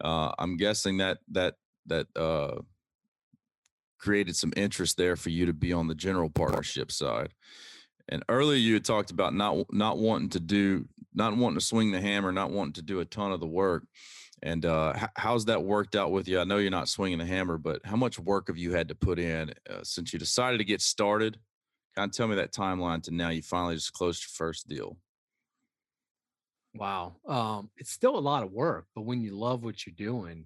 Uh, 0.00 0.32
I'm 0.38 0.56
guessing 0.56 0.98
that 0.98 1.18
that 1.32 1.54
that 1.86 2.06
uh, 2.14 2.60
created 3.98 4.36
some 4.36 4.52
interest 4.56 4.96
there 4.96 5.16
for 5.16 5.30
you 5.30 5.46
to 5.46 5.52
be 5.52 5.72
on 5.72 5.88
the 5.88 5.94
general 5.94 6.30
partnership 6.30 6.92
side. 6.92 7.32
And 8.08 8.24
earlier 8.28 8.56
you 8.56 8.74
had 8.74 8.84
talked 8.84 9.10
about 9.10 9.34
not 9.34 9.72
not 9.72 9.98
wanting 9.98 10.28
to 10.30 10.40
do 10.40 10.86
not 11.14 11.36
wanting 11.36 11.58
to 11.58 11.64
swing 11.64 11.90
the 11.90 12.00
hammer, 12.00 12.30
not 12.30 12.50
wanting 12.50 12.74
to 12.74 12.82
do 12.82 13.00
a 13.00 13.04
ton 13.04 13.32
of 13.32 13.40
the 13.40 13.46
work. 13.46 13.84
And 14.42 14.66
uh, 14.66 15.08
how's 15.16 15.46
that 15.46 15.64
worked 15.64 15.96
out 15.96 16.12
with 16.12 16.28
you? 16.28 16.38
I 16.38 16.44
know 16.44 16.58
you're 16.58 16.70
not 16.70 16.88
swinging 16.88 17.18
the 17.18 17.24
hammer, 17.24 17.56
but 17.56 17.84
how 17.84 17.96
much 17.96 18.18
work 18.18 18.48
have 18.48 18.58
you 18.58 18.72
had 18.72 18.88
to 18.88 18.94
put 18.94 19.18
in 19.18 19.52
uh, 19.68 19.82
since 19.82 20.12
you 20.12 20.18
decided 20.18 20.58
to 20.58 20.64
get 20.64 20.82
started? 20.82 21.38
Kind 21.96 22.10
of 22.10 22.14
tell 22.14 22.28
me 22.28 22.36
that 22.36 22.52
timeline 22.52 23.02
to 23.04 23.10
now 23.10 23.30
you 23.30 23.40
finally 23.42 23.76
just 23.76 23.94
closed 23.94 24.22
your 24.22 24.46
first 24.46 24.68
deal. 24.68 24.98
Wow, 26.74 27.16
um, 27.26 27.70
it's 27.78 27.90
still 27.90 28.18
a 28.18 28.20
lot 28.20 28.42
of 28.42 28.52
work, 28.52 28.86
but 28.94 29.06
when 29.06 29.22
you 29.22 29.34
love 29.34 29.64
what 29.64 29.86
you're 29.86 29.94
doing, 29.96 30.44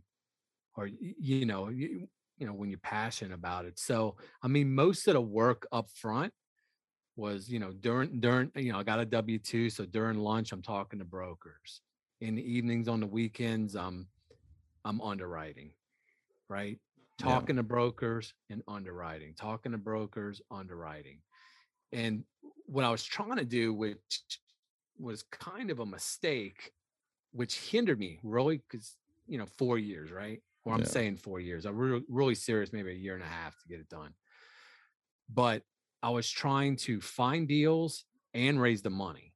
or 0.77 0.89
you 1.01 1.45
know, 1.45 1.69
you, 1.69 2.07
you 2.39 2.47
know, 2.47 2.53
when 2.53 2.71
you're 2.71 2.79
passionate 2.79 3.35
about 3.35 3.65
it. 3.65 3.81
So, 3.81 4.17
I 4.41 4.47
mean, 4.47 4.73
most 4.73 5.09
of 5.09 5.15
the 5.15 5.21
work 5.21 5.67
up 5.73 5.91
front 5.91 6.33
was 7.21 7.49
you 7.49 7.61
know 7.61 7.71
during 7.71 8.19
during 8.19 8.51
you 8.57 8.73
know 8.73 8.79
I 8.79 8.83
got 8.83 8.99
a 8.99 9.05
W 9.05 9.39
two, 9.39 9.71
so 9.71 9.85
during 9.85 10.19
lunch 10.19 10.51
I'm 10.53 10.63
talking 10.63 10.99
to 10.99 11.05
brokers. 11.05 11.83
In 12.21 12.35
the 12.35 12.43
evenings, 12.43 12.89
on 12.89 13.01
the 13.01 13.07
weekends, 13.07 13.77
I'm 13.77 14.09
I'm 14.85 15.01
underwriting, 15.01 15.73
right? 16.49 16.79
Talking 17.19 17.57
yeah. 17.57 17.63
to 17.63 17.69
brokers 17.69 18.33
and 18.49 18.63
underwriting, 18.67 19.35
talking 19.39 19.73
to 19.73 19.79
brokers, 19.79 20.41
underwriting. 20.51 21.21
And 21.93 22.25
what 22.67 22.85
I 22.85 22.91
was 22.91 23.05
trying 23.05 23.37
to 23.37 23.45
do, 23.45 23.75
which 23.75 23.99
was 24.99 25.23
kind 25.23 25.71
of 25.71 25.81
a 25.81 25.87
mistake, 25.87 26.73
which 27.33 27.59
hindered 27.59 27.99
me 27.99 28.19
really 28.23 28.63
because 28.71 28.97
you 29.27 29.39
know 29.39 29.47
four 29.47 29.79
years, 29.79 30.11
right? 30.11 30.43
Or 30.65 30.75
I'm 30.75 30.81
Yeah. 30.81 30.87
saying 30.87 31.17
four 31.19 31.41
years. 31.41 31.67
I'm 31.67 31.77
really 31.77 32.05
really 32.09 32.35
serious, 32.35 32.73
maybe 32.73 32.91
a 32.91 32.95
year 32.95 33.15
and 33.15 33.23
a 33.23 33.27
half 33.27 33.59
to 33.59 33.69
get 33.69 33.81
it 33.81 33.89
done. 33.89 34.15
But 35.33 35.63
I 36.03 36.11
was 36.11 36.29
trying 36.31 36.77
to 36.77 37.01
find 37.01 37.47
deals 37.47 38.05
and 38.35 38.61
raise 38.61 38.83
the 38.83 38.91
money. 38.91 39.35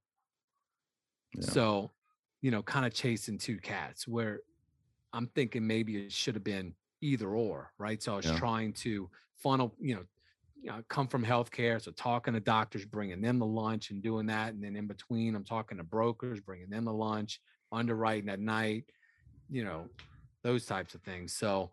Yeah. 1.34 1.42
So, 1.42 1.90
you 2.40 2.50
know, 2.50 2.62
kind 2.62 2.86
of 2.86 2.94
chasing 2.94 3.38
two 3.38 3.58
cats 3.58 4.06
where 4.06 4.40
I'm 5.12 5.26
thinking 5.28 5.66
maybe 5.66 5.96
it 5.96 6.12
should 6.12 6.34
have 6.34 6.44
been 6.44 6.74
either 7.00 7.28
or, 7.34 7.72
right? 7.78 8.02
So 8.02 8.14
I 8.14 8.16
was 8.16 8.26
Yeah. 8.26 8.38
trying 8.38 8.72
to 8.74 9.10
funnel, 9.34 9.74
you 9.78 9.96
know, 9.96 10.04
you 10.60 10.70
know, 10.70 10.82
come 10.88 11.08
from 11.08 11.24
healthcare. 11.24 11.80
So 11.80 11.90
talking 11.92 12.32
to 12.34 12.40
doctors, 12.40 12.86
bringing 12.86 13.20
them 13.20 13.38
the 13.38 13.46
lunch 13.46 13.90
and 13.90 14.02
doing 14.02 14.26
that. 14.26 14.54
And 14.54 14.64
then 14.64 14.76
in 14.76 14.86
between, 14.86 15.34
I'm 15.34 15.44
talking 15.44 15.76
to 15.76 15.84
brokers, 15.84 16.40
bringing 16.40 16.70
them 16.70 16.86
the 16.86 16.92
lunch, 16.92 17.40
underwriting 17.70 18.30
at 18.30 18.40
night, 18.40 18.84
you 19.50 19.64
know, 19.64 19.90
those 20.42 20.64
types 20.64 20.94
of 20.94 21.02
things. 21.02 21.34
So 21.34 21.70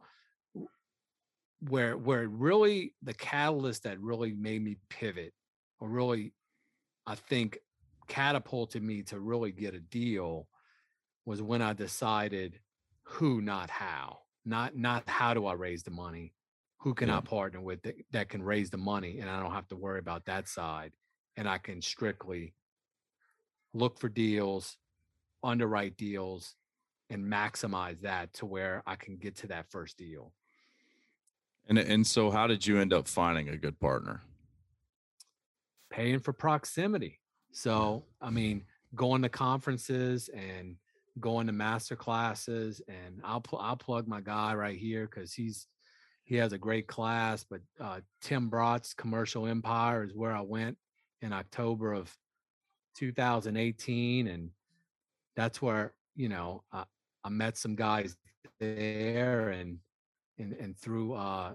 where 1.61 1.97
where 1.97 2.27
really 2.27 2.95
the 3.03 3.13
catalyst 3.13 3.83
that 3.83 3.99
really 4.01 4.33
made 4.33 4.63
me 4.63 4.77
pivot 4.89 5.33
or 5.79 5.89
really 5.89 6.33
I 7.07 7.15
think 7.15 7.59
catapulted 8.07 8.83
me 8.83 9.03
to 9.03 9.19
really 9.19 9.51
get 9.51 9.73
a 9.75 9.79
deal 9.79 10.47
was 11.25 11.41
when 11.41 11.61
I 11.61 11.73
decided 11.73 12.59
who, 13.03 13.41
not 13.41 13.69
how. 13.69 14.19
Not 14.45 14.75
not 14.75 15.07
how 15.07 15.33
do 15.33 15.45
I 15.45 15.53
raise 15.53 15.83
the 15.83 15.91
money? 15.91 16.33
Who 16.79 16.93
can 16.95 17.09
Yeah. 17.09 17.17
I 17.17 17.21
partner 17.21 17.61
with 17.61 17.83
that, 17.83 17.95
that 18.11 18.29
can 18.29 18.41
raise 18.43 18.71
the 18.71 18.77
money 18.77 19.19
and 19.19 19.29
I 19.29 19.39
don't 19.41 19.53
have 19.53 19.67
to 19.69 19.75
worry 19.75 19.99
about 19.99 20.25
that 20.25 20.47
side. 20.47 20.93
And 21.37 21.47
I 21.47 21.59
can 21.59 21.81
strictly 21.81 22.55
look 23.73 23.99
for 23.99 24.09
deals, 24.09 24.77
underwrite 25.43 25.97
deals, 25.97 26.55
and 27.09 27.25
maximize 27.25 28.01
that 28.01 28.33
to 28.35 28.45
where 28.45 28.83
I 28.87 28.95
can 28.95 29.17
get 29.17 29.37
to 29.37 29.47
that 29.47 29.69
first 29.71 29.97
deal. 29.97 30.33
And 31.67 31.77
and 31.77 32.05
so 32.05 32.31
how 32.31 32.47
did 32.47 32.65
you 32.65 32.79
end 32.79 32.93
up 32.93 33.07
finding 33.07 33.49
a 33.49 33.57
good 33.57 33.79
partner? 33.79 34.21
paying 35.91 36.19
for 36.19 36.33
proximity. 36.33 37.19
So, 37.51 38.05
I 38.21 38.29
mean, 38.31 38.63
going 38.95 39.21
to 39.21 39.29
conferences 39.29 40.29
and 40.29 40.77
going 41.19 41.47
to 41.47 41.53
master 41.53 41.95
classes, 41.95 42.81
and 42.87 43.21
I'll 43.23 43.41
pl- 43.41 43.59
I'll 43.59 43.75
plug 43.75 44.07
my 44.07 44.21
guy 44.21 44.55
right 44.55 44.77
here 44.77 45.05
because 45.05 45.33
he's 45.33 45.67
he 46.23 46.35
has 46.37 46.53
a 46.53 46.57
great 46.57 46.87
class. 46.87 47.45
But 47.47 47.61
uh, 47.79 47.99
Tim 48.21 48.49
Bratz 48.49 48.95
Commercial 48.95 49.45
Empire 49.45 50.03
is 50.05 50.15
where 50.15 50.33
I 50.33 50.41
went 50.41 50.77
in 51.21 51.33
October 51.33 51.93
of 51.93 52.15
2018, 52.95 54.27
and 54.27 54.49
that's 55.35 55.61
where 55.61 55.93
you 56.15 56.29
know 56.29 56.63
I, 56.71 56.85
I 57.23 57.29
met 57.29 57.57
some 57.57 57.75
guys 57.75 58.15
there, 58.59 59.49
and 59.49 59.79
and 60.41 60.53
and 60.53 60.77
through 60.77 61.13
uh 61.13 61.53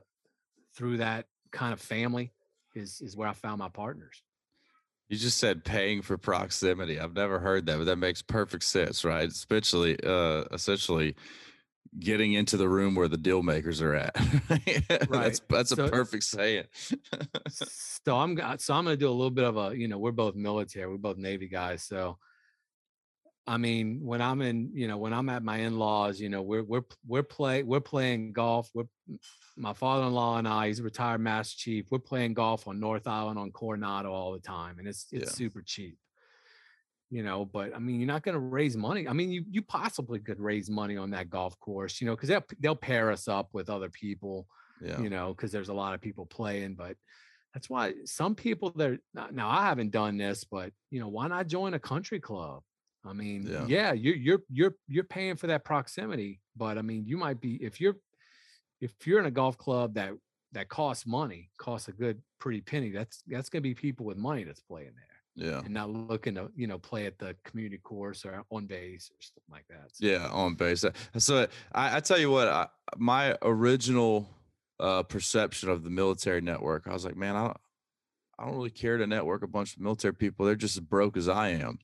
through 0.75 0.99
that 0.99 1.27
kind 1.53 1.72
of 1.72 1.81
family 1.81 2.33
is 2.75 3.01
is 3.01 3.16
where 3.16 3.29
I 3.29 3.33
found 3.33 3.59
my 3.59 3.68
partners. 3.68 4.22
You 5.09 5.16
just 5.16 5.38
said 5.38 5.64
paying 5.64 6.03
for 6.03 6.18
proximity. 6.18 6.99
I've 6.99 7.14
never 7.14 7.38
heard 7.38 7.66
that, 7.66 7.79
but 7.79 7.85
that 7.85 7.96
makes 7.96 8.22
perfect 8.22 8.64
sense, 8.64 9.05
right? 9.05 9.29
Especially 9.29 9.96
uh 10.05 10.44
essentially 10.53 11.14
getting 11.99 12.35
into 12.35 12.57
the 12.57 12.68
room 12.68 12.94
where 12.94 13.09
the 13.09 13.16
deal 13.16 13.42
makers 13.42 13.81
are 13.81 13.94
at. 13.94 14.14
Right. 15.09 15.40
that's 15.49 15.72
a 15.72 15.77
So- 15.77 15.88
perfect 15.88 16.25
saying. 16.25 16.64
so 17.49 18.16
I'm 18.16 18.37
so 18.59 18.75
I'm 18.75 18.85
going 18.85 18.94
to 18.94 18.96
do 18.96 19.09
a 19.09 19.11
little 19.11 19.31
bit 19.31 19.44
of 19.44 19.57
a 19.57 19.77
you 19.77 19.88
know 19.88 19.99
we're 19.99 20.12
both 20.12 20.35
military 20.35 20.87
we're 20.90 20.99
both 20.99 21.16
Navy 21.16 21.49
guys 21.49 21.83
so 21.83 22.18
I 23.46 23.56
mean 23.59 24.00
when 24.02 24.20
I'm 24.20 24.42
in 24.42 24.70
you 24.74 24.88
know 24.88 24.98
when 24.98 25.12
I'm 25.12 25.28
at 25.28 25.42
my 25.42 25.59
in-laws 25.59 26.20
you 26.20 26.28
know 26.28 26.42
we're 26.42 26.64
we're 26.64 26.85
we're 27.06 27.22
play 27.22 27.62
we're 27.62 27.80
playing 27.80 28.32
golf 28.32 28.70
we're 28.74 28.88
my 29.56 29.72
father-in-law 29.72 30.38
and 30.38 30.48
I 30.48 30.66
he's 30.68 30.80
a 30.80 30.82
retired 30.82 31.20
master 31.20 31.56
chief 31.56 31.87
we're 31.90 31.98
playing 31.98 32.35
golf 32.35 32.66
on 32.68 32.80
North 32.80 33.06
Island 33.06 33.38
on 33.38 33.52
Coronado 33.52 34.12
all 34.12 34.32
the 34.32 34.40
time 34.40 34.78
and 34.78 34.88
it's 34.88 35.06
it's 35.12 35.30
Yeah. 35.30 35.30
super 35.30 35.62
cheap 35.62 35.98
you 37.11 37.22
know 37.22 37.44
but 37.44 37.74
I 37.74 37.78
mean 37.78 38.00
you're 38.00 38.09
not 38.09 38.22
going 38.22 38.35
to 38.35 38.40
raise 38.40 38.76
money 38.76 39.06
I 39.06 39.12
mean 39.12 39.30
you 39.30 39.44
you 39.48 39.62
possibly 39.62 40.18
could 40.18 40.40
raise 40.40 40.68
money 40.68 40.96
on 40.96 41.11
that 41.11 41.30
golf 41.30 41.59
course 41.61 42.00
you 42.00 42.06
know 42.06 42.16
because 42.16 42.28
they'll 42.28 42.44
they'll 42.59 42.74
pair 42.74 43.12
us 43.12 43.28
up 43.28 43.50
with 43.52 43.70
other 43.70 43.88
people 43.90 44.48
yeah. 44.80 45.00
you 45.00 45.11
know, 45.11 45.32
because 45.32 45.52
there's 45.52 45.68
a 45.68 45.74
lot 45.74 45.94
of 45.94 46.00
people 46.00 46.26
playing. 46.26 46.74
But 46.74 46.96
that's 47.54 47.70
why 47.70 47.94
some 48.04 48.35
people 48.35 48.70
there 48.70 48.98
now 49.14 49.48
I 49.48 49.64
haven't 49.64 49.90
done 49.90 50.16
this, 50.16 50.44
but 50.44 50.72
you 50.90 51.00
know, 51.00 51.09
why 51.09 51.28
not 51.28 51.46
join 51.46 51.74
a 51.74 51.78
country 51.78 52.20
club? 52.20 52.62
I 53.07 53.12
mean, 53.12 53.47
Yeah. 53.47 53.66
yeah, 53.66 53.92
you're 53.92 54.16
you're 54.16 54.42
you're 54.51 54.75
you're 54.88 55.05
paying 55.05 55.37
for 55.37 55.47
that 55.49 55.64
proximity, 55.64 56.40
but 56.57 56.79
I 56.79 56.83
mean, 56.83 57.05
you 57.07 57.16
might 57.16 57.40
be 57.40 57.55
if 57.62 57.81
you're 57.81 57.97
if 58.81 58.92
you're 59.07 59.21
in 59.21 59.27
a 59.27 59.31
golf 59.31 59.57
club 59.57 59.95
that 59.95 60.12
that 60.53 60.69
costs 60.69 61.07
money, 61.07 61.51
costs 61.59 61.88
a 61.88 61.92
good 61.92 62.21
pretty 62.38 62.61
penny. 62.61 62.90
That's 62.90 63.23
that's 63.27 63.49
gonna 63.49 63.62
be 63.62 63.75
people 63.75 64.07
with 64.07 64.16
money 64.16 64.45
that's 64.45 64.61
playing 64.61 64.92
there 64.95 65.49
Yeah. 65.51 65.59
and 65.64 65.71
not 65.75 65.90
looking 65.90 66.35
to 66.37 66.51
you 66.57 66.66
know 66.66 66.79
play 66.79 67.07
at 67.07 67.19
the 67.19 67.37
community 67.45 67.79
course 67.79 68.25
or 68.25 68.42
on 68.51 68.66
base 68.66 69.11
or 69.11 69.16
something 69.21 69.51
like 69.51 69.66
that. 69.69 69.95
So, 69.97 70.07
Yeah, 70.07 70.29
on 70.31 70.55
base. 70.55 70.85
Uh, 70.85 70.92
So 71.19 71.47
I, 71.73 71.97
I 71.97 72.01
tell 72.01 72.19
you 72.19 72.31
what, 72.31 72.49
I, 72.49 72.69
my 72.97 73.37
original 73.42 74.29
uh, 74.81 75.03
perception 75.03 75.69
of 75.71 75.83
the 75.85 75.90
military 75.90 76.40
network, 76.40 76.87
I 76.87 76.92
was 76.92 77.05
like, 77.05 77.16
man, 77.16 77.35
I, 77.37 77.45
don't- 77.47 77.57
I 78.38 78.44
don't 78.44 78.55
really 78.55 78.70
care 78.70 78.99
to 78.99 79.07
network 79.07 79.42
a 79.42 79.49
bunch 79.49 79.75
of 79.75 79.81
military 79.81 80.14
people. 80.14 80.44
They're 80.44 80.55
just 80.55 80.77
as 80.77 80.83
broke 80.83 81.16
as 81.16 81.29
I 81.29 81.49
am. 81.51 81.79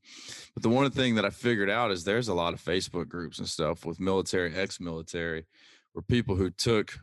But 0.54 0.62
the 0.62 0.68
one 0.68 0.90
thing 0.90 1.14
that 1.14 1.24
I 1.24 1.30
figured 1.30 1.70
out 1.70 1.90
is 1.90 2.04
there's 2.04 2.28
a 2.28 2.34
lot 2.34 2.52
of 2.52 2.62
Facebook 2.62 3.08
groups 3.08 3.38
and 3.38 3.48
stuff 3.48 3.86
with 3.86 4.00
military, 4.00 4.54
ex-military, 4.54 5.46
where 5.92 6.02
people 6.02 6.36
who 6.36 6.50
took 6.50 6.98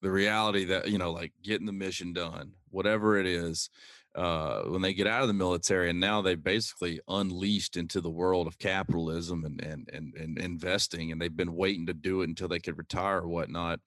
the 0.00 0.10
reality 0.10 0.64
that 0.66 0.88
you 0.88 0.98
know, 0.98 1.10
like 1.10 1.32
getting 1.42 1.66
the 1.66 1.72
mission 1.72 2.12
done, 2.12 2.52
whatever 2.70 3.18
it 3.18 3.26
is, 3.26 3.68
uh, 4.14 4.62
when 4.62 4.80
they 4.80 4.94
get 4.94 5.08
out 5.08 5.22
of 5.22 5.28
the 5.28 5.34
military 5.34 5.90
and 5.90 5.98
now 5.98 6.22
they 6.22 6.36
basically 6.36 7.00
unleashed 7.08 7.76
into 7.76 8.00
the 8.00 8.10
world 8.10 8.46
of 8.46 8.58
capitalism 8.58 9.44
and, 9.44 9.60
and 9.60 9.88
and 9.92 10.14
and 10.14 10.38
investing 10.38 11.10
and 11.10 11.20
they've 11.20 11.36
been 11.36 11.54
waiting 11.54 11.86
to 11.86 11.94
do 11.94 12.20
it 12.20 12.28
until 12.28 12.46
they 12.46 12.60
could 12.60 12.78
retire 12.78 13.18
or 13.18 13.28
whatnot. 13.28 13.80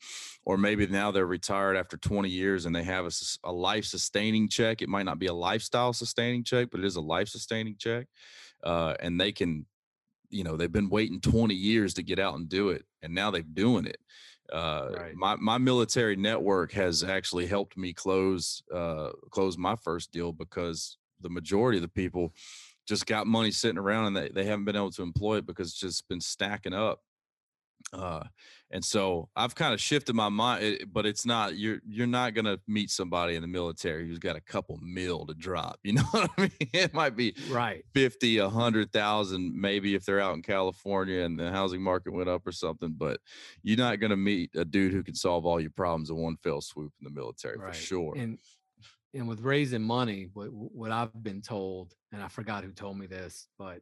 Or 0.44 0.58
maybe 0.58 0.86
now 0.88 1.12
they're 1.12 1.26
retired 1.26 1.78
after 1.78 1.96
20 1.96 2.30
years 2.30 2.66
and 2.66 2.76
they 2.76 2.84
have 2.84 3.06
a, 3.06 3.12
a 3.46 3.52
life 3.52 3.86
sustaining 3.86 4.50
check. 4.50 4.82
It 4.82 4.90
might 4.90 5.06
not 5.06 5.20
be 5.20 5.28
a 5.28 5.34
lifestyle 5.34 5.94
sustaining 5.94 6.44
check 6.44 6.70
but 6.72 6.82
it 6.82 6.86
is 6.86 6.98
a 6.98 7.02
life 7.02 7.30
sustaining 7.30 7.76
check. 7.78 8.08
Uh, 8.64 8.96
and 9.00 9.20
they 9.20 9.32
can 9.32 9.66
you 10.30 10.44
know 10.44 10.58
they've 10.58 10.72
been 10.72 10.90
waiting 10.90 11.22
20 11.22 11.54
years 11.54 11.94
to 11.94 12.04
get 12.04 12.20
out 12.20 12.36
and 12.36 12.50
do 12.50 12.70
it 12.70 12.84
and 13.02 13.14
now 13.14 13.32
they're 13.32 13.42
doing 13.42 13.86
it 13.86 13.98
uh, 14.52 14.90
Right. 14.96 15.16
my 15.16 15.36
my 15.36 15.58
military 15.58 16.16
network 16.16 16.72
has 16.74 17.04
actually 17.04 17.48
helped 17.48 17.78
me 17.78 17.94
close 17.94 18.62
uh, 18.74 19.12
close 19.30 19.58
my 19.58 19.76
first 19.76 20.12
deal 20.12 20.32
because 20.32 20.98
the 21.22 21.30
majority 21.30 21.78
of 21.78 21.82
the 21.82 21.88
people 21.88 22.34
just 22.88 23.06
got 23.06 23.28
money 23.28 23.52
sitting 23.52 23.78
around 23.78 24.08
and 24.08 24.16
they, 24.16 24.30
they 24.30 24.46
haven't 24.46 24.66
been 24.66 24.76
able 24.76 24.92
to 24.92 25.04
employ 25.04 25.38
it 25.38 25.46
because 25.46 25.70
it's 25.70 25.80
just 25.80 26.08
been 26.08 26.22
stacking 26.22 26.74
up 26.74 27.02
uh 27.94 28.22
and 28.72 28.84
so 28.84 29.30
i've 29.38 29.56
kind 29.56 29.74
of 29.74 29.80
shifted 29.80 30.14
my 30.14 30.28
mind 30.28 30.62
it- 30.62 30.94
but 30.94 31.06
it's 31.06 31.26
not 31.26 31.56
you're 31.56 31.80
you're 31.88 32.06
not 32.06 32.34
gonna 32.34 32.60
meet 32.68 32.90
somebody 32.92 33.36
in 33.36 33.42
the 33.42 33.48
military 33.48 34.06
who's 34.06 34.20
got 34.20 34.36
a 34.36 34.42
couple 34.42 34.78
mil 34.82 35.26
to 35.26 35.34
drop 35.34 35.80
you 35.84 35.94
know 35.94 36.04
what 36.12 36.30
i 36.38 36.42
mean 36.42 36.52
it 36.74 36.94
might 36.94 37.16
be 37.16 37.34
right. 37.50 37.86
50 37.94 38.40
a 38.40 38.50
hundred 38.50 38.92
thousand 38.92 39.54
maybe 39.56 39.96
if 39.96 40.04
they're 40.04 40.20
out 40.20 40.36
in 40.36 40.42
california 40.42 41.22
and 41.22 41.40
the 41.40 41.50
housing 41.50 41.82
market 41.82 42.12
went 42.12 42.28
up 42.28 42.46
or 42.46 42.52
something 42.52 42.94
but 42.98 43.22
you're 43.64 43.78
not 43.78 44.02
going 44.02 44.10
to 44.12 44.18
meet 44.18 44.50
a 44.56 44.66
dude 44.66 44.92
who 44.92 45.02
can 45.04 45.16
solve 45.16 45.46
all 45.46 45.60
your 45.62 45.72
problems 45.72 46.10
in 46.10 46.18
one 46.18 46.36
fell 46.44 46.60
swoop 46.60 46.92
in 47.00 47.06
the 47.06 47.10
military 47.18 47.58
right. 47.58 47.74
for 47.74 47.82
sure 47.82 48.14
And 48.18 48.38
and 49.14 49.28
with 49.28 49.40
raising 49.40 49.82
money, 49.82 50.28
what 50.34 50.50
what 50.52 50.92
I've 50.92 51.24
been 51.24 51.42
told, 51.42 51.96
and 52.12 52.22
I 52.22 52.28
forgot 52.28 52.64
who 52.66 52.72
told 52.72 53.00
me 53.00 53.08
this, 53.08 53.48
but 53.58 53.82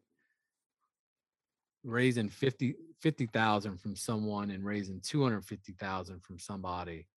raising 1.83 2.29
50 2.29 2.75
50,000 3.05 3.77
from 3.77 3.95
someone 3.95 4.51
and 4.51 4.65
raising 4.65 5.01
250,000 5.01 6.21
from 6.21 6.39
somebody 6.39 7.07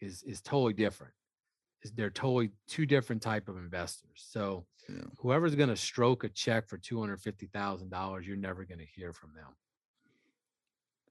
is 0.00 0.22
is 0.24 0.42
totally 0.42 0.74
different. 0.74 1.14
Is 1.82 1.92
they're 1.92 2.10
totally 2.10 2.52
two 2.68 2.86
different 2.86 3.22
type 3.22 3.48
of 3.48 3.58
investors. 3.58 4.24
So 4.28 4.66
Yeah. 4.88 5.08
whoever's 5.18 5.56
going 5.56 5.70
to 5.70 5.76
stroke 5.76 6.24
a 6.24 6.30
check 6.30 6.68
for 6.68 6.78
$250,000, 6.78 8.26
you're 8.26 8.36
never 8.38 8.64
going 8.64 8.80
to 8.80 8.86
hear 8.86 9.12
from 9.12 9.34
them 9.34 9.56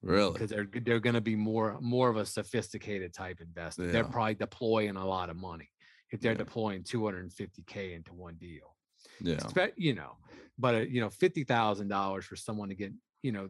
really 0.04 0.34
because 0.34 0.50
they're 0.50 0.65
they're 0.65 1.00
going 1.00 1.13
to 1.15 1.22
be 1.22 1.36
more 1.36 1.80
more 1.82 2.10
of 2.10 2.17
a 2.17 2.26
sophisticated 2.26 3.13
type 3.13 3.41
investor. 3.41 3.88
They're 3.89 4.06
probably 4.06 4.36
deploying 4.36 4.96
a 4.96 5.06
lot 5.06 5.30
of 5.30 5.36
money 5.38 5.69
if 6.12 6.22
they're 6.22 6.36
Yeah. 6.36 6.36
deploying 6.36 6.84
250k 6.84 7.93
into 7.93 8.13
one 8.13 8.36
deal. 8.38 8.78
yeah 9.19 9.54
you 9.76 9.93
know, 9.93 10.17
but 10.58 10.76
uh, 10.76 10.80
you 10.80 11.02
know, 11.02 11.10
fifty 11.10 11.43
thousand 11.43 11.88
dollars 11.88 12.26
for 12.26 12.36
someone 12.36 12.69
to 12.69 12.76
get, 12.76 12.93
you 13.22 13.32
know, 13.32 13.50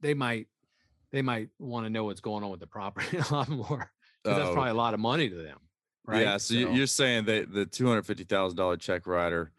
they 0.00 0.14
might 0.14 0.46
they 1.10 1.22
might 1.22 1.48
want 1.58 1.86
to 1.86 1.90
know 1.90 2.04
what's 2.04 2.20
going 2.20 2.44
on 2.44 2.50
with 2.50 2.60
the 2.60 2.66
property 2.66 3.16
a 3.30 3.32
lot 3.32 3.48
more 3.48 3.90
because 4.22 4.38
that's 4.38 4.50
Oh, 4.50 4.54
probably 4.54 4.70
a 4.70 4.74
lot 4.74 4.94
of 4.94 5.00
money 5.00 5.28
to 5.28 5.36
them, 5.36 5.58
right? 6.06 6.22
Yeah, 6.22 6.36
so, 6.36 6.54
you- 6.54 6.68
you're 6.70 6.86
saying 6.86 7.24
that 7.26 7.52
the 7.52 7.64
two 7.66 7.86
hundred 7.86 8.04
fifty 8.06 8.24
thousand 8.24 8.56
dollar 8.56 8.76
check 8.76 9.06
writer, 9.06 9.52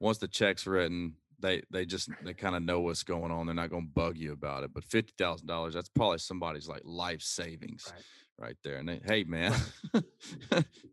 once 0.00 0.18
the 0.18 0.28
check's 0.28 0.66
written, 0.66 1.14
they 1.38 1.62
they 1.70 1.84
just 1.84 2.08
they 2.24 2.32
kind 2.34 2.56
of 2.56 2.62
know 2.62 2.80
what's 2.80 3.02
going 3.02 3.30
on. 3.30 3.46
They're 3.46 3.54
not 3.54 3.70
going 3.70 3.84
to 3.86 3.92
bug 3.92 4.16
you 4.16 4.32
about 4.32 4.64
it. 4.64 4.72
But 4.72 4.84
fifty 4.84 5.12
thousand 5.18 5.46
dollars, 5.46 5.74
that's 5.74 5.88
probably 5.90 6.18
somebody's 6.18 6.66
like 6.68 6.82
life 6.84 7.22
savings 7.22 7.92
Right. 7.92 8.48
right, 8.48 8.56
there. 8.64 8.76
And 8.78 8.88
they, 8.88 9.00
hey, 9.04 9.24
man, 9.24 9.52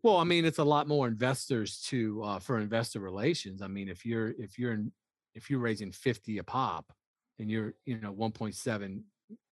Well, 0.02 0.18
I 0.18 0.24
mean, 0.24 0.44
it's 0.44 0.58
a 0.58 0.64
lot 0.64 0.86
more 0.86 1.06
investors 1.08 1.80
to 1.88 2.22
uh, 2.22 2.38
for 2.38 2.58
investor 2.58 3.00
relations. 3.00 3.62
I 3.62 3.68
mean, 3.68 3.88
if 3.88 4.04
you're 4.04 4.28
if 4.38 4.58
you're 4.58 4.72
in, 4.72 4.92
if 5.34 5.48
you're 5.50 5.60
raising 5.60 5.92
fifty 5.92 6.38
a 6.38 6.44
pop, 6.44 6.92
and 7.38 7.50
you're 7.50 7.74
you 7.84 8.00
know 8.00 8.12
one 8.12 8.32
point 8.32 8.54
seven 8.54 9.04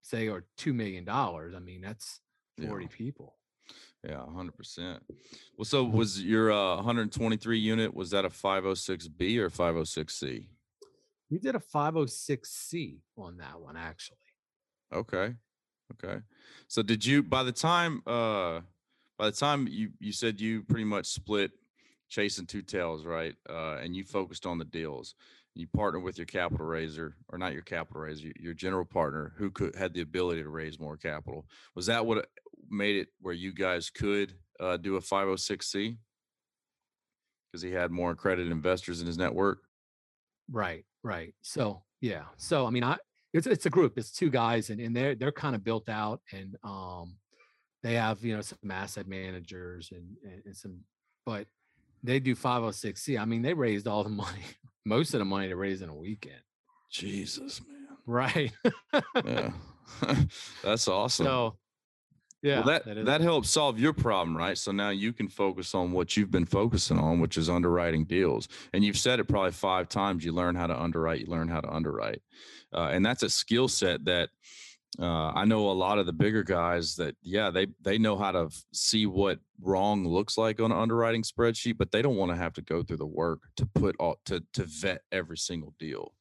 say 0.03 0.29
or 0.29 0.45
two 0.57 0.73
million 0.73 1.05
dollars, 1.05 1.55
I 1.55 1.59
mean 1.61 1.81
that's 1.81 2.21
Yeah. 2.59 2.69
forty 2.69 2.87
people. 2.87 3.37
yeah, 4.07 4.25
hundred 4.27 4.57
percent. 4.57 5.03
Well, 5.57 5.65
so 5.65 5.85
was 5.85 6.23
your 6.23 6.51
uh, 6.53 6.77
123 6.77 7.59
unit 7.59 7.95
was 7.95 8.11
that 8.11 8.25
a 8.25 8.29
506b 8.31 9.39
or 9.39 9.49
506c? 9.51 10.47
We 11.31 11.39
did 11.39 11.55
a 11.55 11.61
five 11.61 11.95
hundred 11.95 12.11
six 12.11 12.51
C 12.51 13.01
on 13.17 13.39
that 13.39 13.59
one 13.61 13.77
actually. 13.77 14.19
Okay. 14.93 15.35
Okay. 15.95 16.21
So 16.69 16.83
did 16.83 17.05
you 17.07 17.23
by 17.23 17.43
the 17.43 17.53
time 17.53 18.03
uh 18.07 18.61
by 19.19 19.27
the 19.31 19.37
time 19.37 19.67
you 19.71 19.91
you 19.99 20.13
said 20.13 20.41
you 20.41 20.63
pretty 20.65 20.85
much 20.85 21.07
split 21.07 21.53
chasing 22.09 22.47
two 22.47 22.63
tails, 22.63 23.05
right? 23.07 23.35
Uh 23.49 23.77
and 23.83 23.95
you 23.97 24.05
focused 24.05 24.45
on 24.47 24.59
the 24.59 24.65
deals. 24.67 25.15
You 25.55 25.67
partner 25.69 26.01
with 26.01 26.17
your 26.17 26.27
capital 26.27 26.67
raiser 26.67 27.17
or 27.29 27.39
not 27.39 27.53
your 27.53 27.63
capital 27.63 28.01
raiser, 28.03 28.33
your- 28.39 28.55
general 28.55 28.85
partner 28.85 29.35
who 29.37 29.51
could 29.51 29.75
had 29.77 29.93
the 29.93 30.01
ability 30.01 30.43
to 30.43 30.49
raise 30.49 30.81
more 30.81 30.97
capital. 30.97 31.47
Was 31.75 31.87
that 31.87 32.07
what 32.07 32.29
made 32.71 32.97
it 32.97 33.09
where 33.21 33.35
you 33.35 33.53
guys 33.53 33.91
could 33.91 34.35
uh 34.61 34.77
do 34.77 34.97
a 34.97 35.01
506c? 35.01 35.99
Because 37.51 37.63
he 37.63 37.71
had 37.71 37.91
more 37.91 38.13
accredited 38.13 38.51
investors 38.51 39.01
in 39.01 39.07
his 39.07 39.19
network. 39.19 39.59
Right, 40.51 40.85
right. 41.03 41.35
So 41.43 41.83
yeah. 42.01 42.25
So 42.37 42.67
I 42.67 42.71
mean, 42.71 42.85
I 42.85 42.97
it's 43.33 43.47
it's 43.47 43.67
a 43.67 43.71
group. 43.71 43.97
It's 43.97 44.11
two 44.11 44.31
guys, 44.31 44.71
and 44.71 44.81
and 44.81 44.95
they're 44.95 45.15
they're 45.15 45.33
kind 45.33 45.55
of 45.55 45.65
built 45.65 45.89
out, 45.89 46.21
and 46.33 46.57
um, 46.65 47.17
they 47.83 47.95
have 47.95 48.23
you 48.25 48.35
know 48.35 48.43
some 48.43 48.71
asset 48.71 49.09
managers 49.09 49.91
and 49.93 50.17
and, 50.25 50.43
and 50.47 50.57
some, 50.57 50.81
but 51.25 51.47
they 52.03 52.21
do 52.21 52.35
five 52.35 52.61
hundred 52.63 52.75
six 52.75 53.03
C. 53.03 53.17
I 53.17 53.25
mean, 53.25 53.43
they 53.43 53.55
raised 53.55 53.87
all 53.89 54.03
the 54.05 54.11
money, 54.25 54.45
most 54.85 55.15
of 55.15 55.19
the 55.19 55.25
money 55.25 55.49
to 55.49 55.57
raise 55.57 55.83
in 55.83 55.89
a 55.89 55.95
weekend. 55.95 56.41
Jesus, 56.91 57.61
man. 57.61 57.97
Right. 58.07 58.53
Yeah. 59.25 59.51
That's 60.65 60.89
awesome. 60.89 61.27
so 61.27 61.57
yeah, 62.43 62.65
well, 62.65 62.81
that 62.85 62.97
is- 62.99 63.07
that 63.07 63.21
helps 63.21 63.51
solve 63.51 63.79
your 63.79 63.93
problem, 63.93 64.37
right? 64.37 64.59
So 64.59 64.73
now 64.73 64.91
you 64.91 65.13
can 65.13 65.29
focus 65.29 65.75
on 65.75 65.93
what 65.93 66.17
you've 66.17 66.31
been 66.31 66.47
focusing 66.47 66.99
on, 66.99 67.21
which 67.21 67.37
is 67.39 67.49
underwriting 67.49 68.05
deals. 68.05 68.49
And 68.73 68.83
you've 68.83 68.97
said 68.99 69.21
it 69.21 69.29
probably 69.29 69.53
five 69.53 69.89
times. 69.89 70.25
You 70.25 70.33
learn 70.33 70.57
how 70.57 70.67
to 70.67 70.81
underwrite. 70.81 71.21
You 71.21 71.27
learn 71.27 71.47
how 71.49 71.61
to 71.61 71.71
underwrite, 71.73 72.21
uh, 72.73 72.89
and 72.91 73.05
that's 73.07 73.23
a 73.23 73.31
skill 73.31 73.69
set 73.69 74.05
that 74.07 74.31
uh, 74.99 75.33
I 75.35 75.45
know 75.45 75.71
a 75.71 75.73
lot 75.73 75.99
of 75.99 76.07
the 76.07 76.13
bigger 76.13 76.43
guys 76.43 76.97
that 76.97 77.17
yeah 77.23 77.51
they 77.51 77.67
they 77.81 77.99
know 77.99 78.17
how 78.17 78.31
to 78.33 78.45
f- 78.47 78.65
see 78.73 79.07
what 79.07 79.39
wrong 79.61 80.07
looks 80.07 80.37
like 80.37 80.61
on 80.61 80.71
an 80.73 80.79
underwriting 80.79 81.23
spreadsheet, 81.23 81.79
but 81.79 81.91
they 81.91 82.03
don't 82.03 82.17
want 82.17 82.31
to 82.31 82.37
have 82.37 82.53
to 82.55 82.63
go 82.63 82.83
through 82.83 82.99
the 82.99 83.07
work 83.07 83.41
to 83.57 83.67
put 83.67 83.97
all 83.99 84.19
to 84.27 84.43
to 84.53 84.65
vet 84.65 85.03
every 85.11 85.39
single 85.39 85.75
deal. 85.79 86.15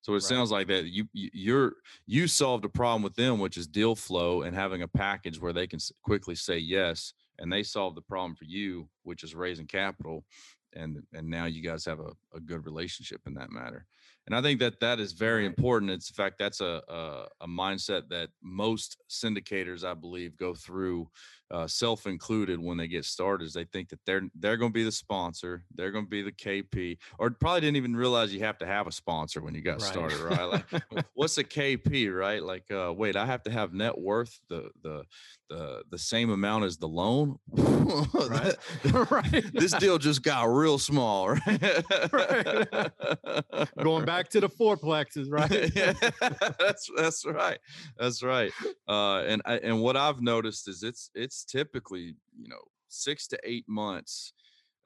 So 0.00 0.12
it 0.12 0.16
Right. 0.16 0.22
sounds 0.22 0.50
like 0.50 0.66
that 0.68 0.86
you 0.86 1.08
you- 1.12 1.30
you're 1.32 1.72
you 2.06 2.26
solved 2.26 2.64
a 2.64 2.68
problem 2.68 3.02
with 3.02 3.14
them, 3.14 3.38
which 3.38 3.56
is 3.56 3.66
deal 3.68 3.94
flow 3.94 4.42
and 4.42 4.54
having 4.54 4.82
a 4.82 4.88
package 4.88 5.40
where 5.40 5.52
they 5.52 5.66
can 5.66 5.78
s- 5.78 5.92
quickly 6.02 6.34
say 6.34 6.58
yes, 6.58 7.12
and 7.38 7.52
they 7.52 7.62
solved 7.62 7.96
the 7.96 8.02
problem 8.02 8.34
for 8.34 8.44
you, 8.46 8.88
which 9.04 9.22
is 9.22 9.34
raising 9.34 9.66
capital, 9.66 10.24
and 10.72 11.02
and 11.12 11.28
now 11.28 11.44
you 11.44 11.62
guys 11.62 11.84
have 11.84 12.00
a, 12.00 12.12
a 12.34 12.40
good 12.40 12.64
relationship 12.64 13.20
in 13.26 13.34
that 13.34 13.50
matter. 13.50 13.86
And 14.28 14.36
I 14.36 14.42
think 14.42 14.60
that 14.60 14.78
that 14.80 15.00
is 15.00 15.12
very 15.12 15.46
important. 15.46 15.90
It's 15.90 16.10
in 16.10 16.14
fact 16.14 16.36
that's 16.38 16.60
a, 16.60 16.82
a 16.86 17.28
a 17.40 17.48
mindset 17.48 18.10
that 18.10 18.28
most 18.42 18.98
syndicators, 19.08 19.84
I 19.84 19.94
believe, 19.94 20.36
go 20.36 20.54
through, 20.54 21.08
uh, 21.50 21.66
self 21.66 22.06
included, 22.06 22.60
when 22.60 22.76
they 22.76 22.88
get 22.88 23.04
started. 23.04 23.44
Is 23.44 23.52
they 23.52 23.64
think 23.64 23.88
that 23.90 24.00
they're 24.06 24.22
they're 24.34 24.56
going 24.56 24.70
to 24.72 24.74
be 24.74 24.84
the 24.84 24.92
sponsor, 24.92 25.64
they're 25.74 25.90
going 25.90 26.04
to 26.04 26.10
be 26.10 26.22
the 26.22 26.32
KP, 26.32 26.98
or 27.18 27.30
probably 27.30 27.60
didn't 27.62 27.76
even 27.76 27.96
realize 27.96 28.32
you 28.32 28.40
have 28.40 28.58
to 28.58 28.66
have 28.66 28.86
a 28.86 28.92
sponsor 28.92 29.40
when 29.40 29.54
you 29.54 29.62
got 29.62 29.80
Right. 29.80 29.82
started, 29.82 30.18
right? 30.18 30.44
Like 30.44 31.06
what's 31.14 31.38
a 31.38 31.44
KP, 31.44 32.14
right? 32.14 32.42
Like, 32.42 32.70
uh, 32.70 32.92
wait, 32.96 33.16
I 33.16 33.26
have 33.26 33.42
to 33.44 33.50
have 33.50 33.72
net 33.72 33.96
worth 33.98 34.38
the 34.48 34.70
the 34.82 35.04
the 35.48 35.82
the 35.90 35.98
same 35.98 36.30
amount 36.30 36.64
as 36.64 36.76
the 36.78 36.88
loan. 36.88 37.38
Right. 38.28 38.54
right. 39.10 39.44
this 39.54 39.72
deal 39.72 39.96
just 39.96 40.22
got 40.22 40.44
real 40.44 40.78
small, 40.78 41.30
right? 41.30 42.12
Right. 42.12 42.90
Going 43.82 44.04
back 44.04 44.28
to 44.30 44.40
the 44.40 44.48
fourplexes, 44.48 45.26
right? 45.30 45.74
yeah, 45.74 45.94
that's 46.58 46.90
that's 46.94 47.24
right. 47.24 47.58
That's 47.96 48.22
right. 48.22 48.52
Uh, 48.86 49.20
and 49.20 49.40
I, 49.46 49.54
and 49.58 49.80
what 49.80 49.96
I've 49.96 50.20
noticed 50.20 50.68
is 50.68 50.82
it's 50.82 51.10
it's 51.14 51.37
typically 51.44 52.14
you 52.38 52.48
know 52.48 52.62
six 52.88 53.26
to 53.28 53.38
eight 53.44 53.68
months. 53.68 54.32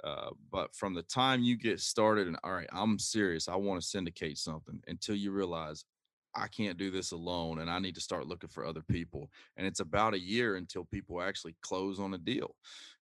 Uh, 0.03 0.31
but 0.51 0.75
from 0.75 0.95
the 0.95 1.03
time 1.03 1.45
you 1.45 1.57
get 1.57 1.79
started 1.79 2.27
and 2.27 2.37
all 2.43 2.53
right, 2.53 2.69
I'm 2.73 2.99
serious. 2.99 3.47
I 3.47 3.55
want 3.55 3.81
to 3.81 3.87
syndicate 3.87 4.37
something 4.37 4.81
until 4.89 5.15
you 5.15 5.31
realize 5.31 5.85
I 6.35 6.49
can't 6.49 6.79
do 6.79 6.91
this 6.91 7.13
alone 7.13 7.61
and 7.61 7.71
I 7.71 7.79
need 7.79 7.95
to 7.97 8.01
start 8.01 8.27
looking 8.27 8.49
for 8.49 8.65
other 8.65 8.83
people. 8.83 9.31
And 9.57 9.67
it's 9.67 9.81
about 9.81 10.15
a 10.15 10.21
year 10.21 10.57
until 10.57 10.85
people 10.85 11.21
actually 11.21 11.57
close 11.63 12.01
on 12.01 12.15
a 12.15 12.19
deal. 12.19 12.57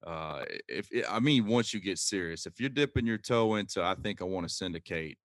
Uh, 0.05 0.45
if 0.69 0.89
I 1.09 1.21
mean, 1.21 1.47
once 1.47 1.73
you 1.73 1.81
get 1.81 1.99
serious, 1.99 2.47
if 2.47 2.61
you're 2.61 2.69
dipping 2.69 3.07
your 3.07 3.19
toe 3.19 3.55
into, 3.55 3.83
I 3.83 3.95
think 3.95 4.21
I 4.21 4.25
want 4.25 4.49
to 4.49 4.55
syndicate, 4.55 5.19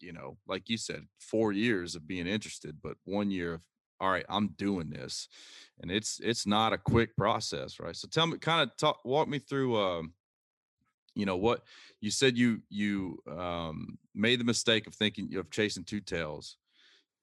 you 0.00 0.12
know, 0.12 0.38
like 0.46 0.68
you 0.68 0.78
said, 0.78 1.02
four 1.18 1.52
years 1.52 1.94
of 1.94 2.06
being 2.06 2.26
interested, 2.26 2.76
but 2.82 2.96
one 3.04 3.30
year 3.30 3.54
of, 3.54 3.60
all 4.00 4.10
right, 4.10 4.26
I'm 4.28 4.48
doing 4.48 4.90
this. 4.90 5.28
And 5.80 5.90
it's, 5.90 6.20
it's 6.22 6.46
not 6.46 6.72
a 6.72 6.78
quick 6.78 7.16
process, 7.16 7.78
right? 7.78 7.94
So 7.94 8.08
tell 8.08 8.26
me, 8.26 8.38
kind 8.38 8.62
of 8.62 8.76
talk, 8.76 9.00
walk 9.04 9.28
me 9.28 9.38
through, 9.38 9.76
um, 9.78 10.12
you 11.16 11.26
know 11.26 11.36
what 11.36 11.62
you 12.00 12.10
said 12.10 12.36
you 12.36 12.60
you 12.68 13.18
um, 13.26 13.98
made 14.14 14.38
the 14.38 14.44
mistake 14.44 14.86
of 14.86 14.94
thinking 14.94 15.34
of 15.36 15.50
chasing 15.50 15.82
two 15.82 16.00
tails 16.00 16.58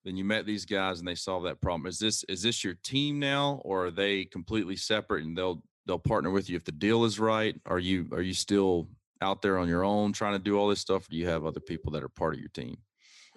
then 0.03 0.17
you 0.17 0.25
met 0.25 0.45
these 0.45 0.65
guys 0.65 0.99
and 0.99 1.07
they 1.07 1.15
solved 1.15 1.45
that 1.45 1.61
problem 1.61 1.87
is 1.87 1.99
this 1.99 2.23
is 2.25 2.41
this 2.41 2.63
your 2.63 2.73
team 2.83 3.19
now 3.19 3.61
or 3.63 3.85
are 3.85 3.91
they 3.91 4.25
completely 4.25 4.75
separate 4.75 5.23
and 5.23 5.37
they'll 5.37 5.63
they'll 5.85 5.99
partner 5.99 6.31
with 6.31 6.49
you 6.49 6.57
if 6.57 6.65
the 6.65 6.71
deal 6.71 7.05
is 7.05 7.19
right 7.19 7.55
are 7.67 7.79
you 7.79 8.07
are 8.11 8.21
you 8.21 8.33
still 8.33 8.87
out 9.21 9.41
there 9.41 9.57
on 9.57 9.69
your 9.69 9.85
own 9.85 10.11
trying 10.11 10.33
to 10.33 10.39
do 10.39 10.57
all 10.57 10.67
this 10.67 10.81
stuff 10.81 11.05
or 11.05 11.11
do 11.11 11.17
you 11.17 11.27
have 11.27 11.45
other 11.45 11.61
people 11.61 11.91
that 11.91 12.03
are 12.03 12.09
part 12.09 12.33
of 12.33 12.39
your 12.39 12.49
team 12.49 12.75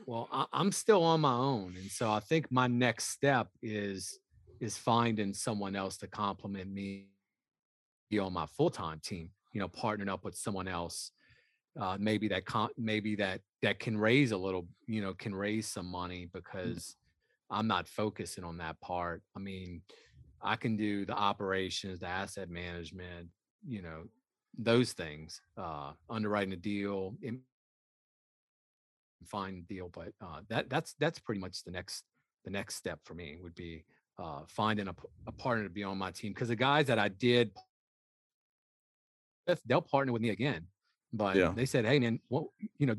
Well, 0.07 0.29
I, 0.33 0.47
I'm 0.53 0.71
still 0.71 1.03
on 1.03 1.21
my 1.21 1.35
own, 1.35 1.75
and 1.77 1.91
so 1.91 2.11
I 2.11 2.21
think 2.21 2.51
my 2.51 2.69
next 2.69 3.09
step 3.09 3.49
is 3.63 4.21
is 4.61 4.79
finding 4.79 5.35
someone 5.35 5.77
else 5.77 5.99
to 5.99 6.07
complement 6.07 6.71
me 6.71 7.09
be 8.09 8.19
on 8.19 8.33
my 8.33 8.47
full 8.47 8.71
time 8.71 9.01
team. 9.01 9.31
You 9.53 9.61
know, 9.61 9.69
partnering 9.69 10.09
up 10.09 10.25
with 10.25 10.37
someone 10.37 10.69
else, 10.69 11.11
uh, 11.81 11.97
maybe 11.99 12.29
that 12.29 12.45
con- 12.45 12.71
maybe 12.77 13.17
that 13.17 13.41
that 13.63 13.81
can 13.81 13.99
raise 13.99 14.33
a 14.33 14.37
little, 14.37 14.69
you 14.87 15.01
know, 15.01 15.13
can 15.15 15.35
raise 15.35 15.67
some 15.67 15.87
money 15.87 16.29
because 16.33 16.97
I'm 17.51 17.67
not 17.67 17.89
focusing 17.89 18.45
on 18.45 18.59
that 18.59 18.81
part. 18.81 19.23
I 19.35 19.41
mean, 19.41 19.83
I 20.43 20.57
can 20.57 20.77
do 20.77 21.05
the 21.05 21.15
operations, 21.15 22.01
the 22.01 22.07
asset 22.07 22.49
management, 22.49 23.29
you 23.67 23.83
know, 23.83 24.05
those 24.57 24.93
things, 24.93 25.41
uh, 25.57 25.93
underwriting 26.09 26.53
a 26.53 26.57
deal, 26.57 27.17
find 29.25 29.59
a 29.59 29.63
deal. 29.63 29.89
But 29.89 30.13
uh, 30.21 30.43
that 30.49 30.69
that's 30.69 30.95
that's 30.99 31.19
pretty 31.19 31.41
much 31.41 31.65
the 31.65 31.71
next 31.71 32.05
the 32.45 32.51
next 32.51 32.77
step 32.77 33.01
for 33.05 33.15
me 33.15 33.39
would 33.41 33.55
be 33.55 33.85
uh, 34.19 34.43
finding 34.49 34.89
a 34.89 35.33
partner 35.33 35.65
to 35.65 35.71
be 35.71 35.85
on 35.85 35.99
my 35.99 36.11
team 36.11 36.33
because 36.33 36.49
the 36.49 36.57
guys 36.57 36.87
that 36.87 36.99
I 36.99 37.09
did 37.09 37.53
with, 39.47 39.63
they'll 39.67 39.83
partner 39.83 40.13
with 40.13 40.23
me 40.23 40.31
again. 40.31 40.67
But 41.13 41.39
Yeah. 41.39 41.53
they 41.55 41.67
said, 41.67 41.85
hey 41.87 41.99
man, 41.99 42.21
what 42.29 42.47
you 42.79 42.87
know, 42.87 42.97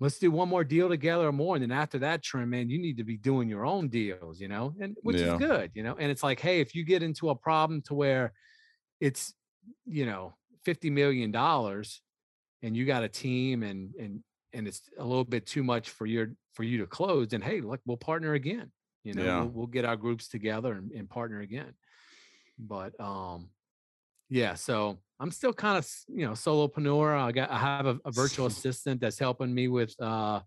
let's 0.00 0.18
do 0.18 0.30
one 0.30 0.48
more 0.48 0.64
deal 0.64 0.88
together 0.88 1.26
or 1.28 1.32
more. 1.32 1.56
And 1.56 1.62
then 1.62 1.72
after 1.72 1.98
that, 2.00 2.22
Trent, 2.22 2.48
man, 2.48 2.68
you 2.68 2.78
need 2.78 2.96
to 2.96 3.04
be 3.04 3.16
doing 3.16 3.48
your 3.48 3.64
own 3.64 3.88
deals, 3.88 4.40
you 4.40 4.48
know, 4.48 4.74
and 4.80 4.96
which 5.02 5.16
Yeah. 5.16 5.22
is 5.22 5.34
good, 5.34 5.70
you 5.74 5.82
know. 5.82 5.96
And 5.98 6.10
it's 6.10 6.22
like, 6.22 6.40
hey, 6.40 6.60
if 6.60 6.74
you 6.74 6.84
get 6.84 7.02
into 7.02 7.30
a 7.30 7.34
problem 7.34 7.82
to 7.82 7.94
where 7.94 8.32
it's, 9.00 9.34
you 9.84 10.06
know, 10.06 10.34
fifty 10.64 10.90
million 10.90 11.30
dollars 11.30 12.02
and 12.62 12.76
you 12.76 12.86
got 12.86 13.04
a 13.04 13.08
team 13.08 13.62
and 13.62 13.94
and 13.96 14.24
and 14.52 14.66
it's 14.68 14.82
a 14.98 15.04
little 15.04 15.24
bit 15.24 15.46
too 15.46 15.62
much 15.62 15.90
for 15.90 16.06
your 16.06 16.34
for 16.54 16.62
you 16.64 16.78
to 16.78 16.86
close, 16.86 17.28
then 17.28 17.42
hey, 17.42 17.60
look, 17.60 17.80
we'll 17.86 17.96
partner 17.96 18.34
again. 18.34 18.72
You 19.04 19.14
know, 19.14 19.24
Yeah. 19.24 19.40
we'll, 19.42 19.50
we'll 19.50 19.66
get 19.66 19.84
our 19.84 19.96
groups 19.96 20.28
together 20.28 20.72
and, 20.72 20.90
and 20.92 21.08
partner 21.08 21.40
again. 21.40 21.74
But 22.58 22.98
um, 23.00 23.50
yeah, 24.28 24.54
so 24.54 24.98
I'm 25.20 25.30
still 25.30 25.52
kind 25.52 25.78
of 25.78 25.88
you 26.08 26.26
know 26.26 26.32
solopreneur. 26.32 27.16
I 27.18 27.32
got 27.32 27.50
I 27.50 27.58
have 27.58 27.86
a, 27.86 27.98
a 28.04 28.10
virtual 28.10 28.46
assistant 28.52 29.00
that's 29.00 29.18
helping 29.18 29.54
me 29.54 29.68
with 29.68 29.94
uh 30.00 30.40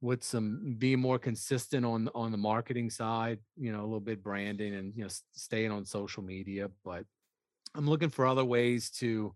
with 0.00 0.22
some 0.22 0.76
being 0.78 1.00
more 1.00 1.18
consistent 1.18 1.84
on 1.86 2.08
on 2.14 2.30
the 2.32 2.38
marketing 2.38 2.90
side. 2.90 3.40
You 3.56 3.72
know, 3.72 3.80
a 3.80 3.86
little 3.86 4.00
bit 4.00 4.22
branding 4.22 4.74
and 4.74 4.94
you 4.96 5.02
know 5.04 5.10
staying 5.34 5.70
on 5.70 5.84
social 5.84 6.22
media. 6.22 6.70
But 6.84 7.04
I'm 7.74 7.88
looking 7.88 8.10
for 8.10 8.26
other 8.26 8.44
ways 8.44 8.90
to 8.92 9.34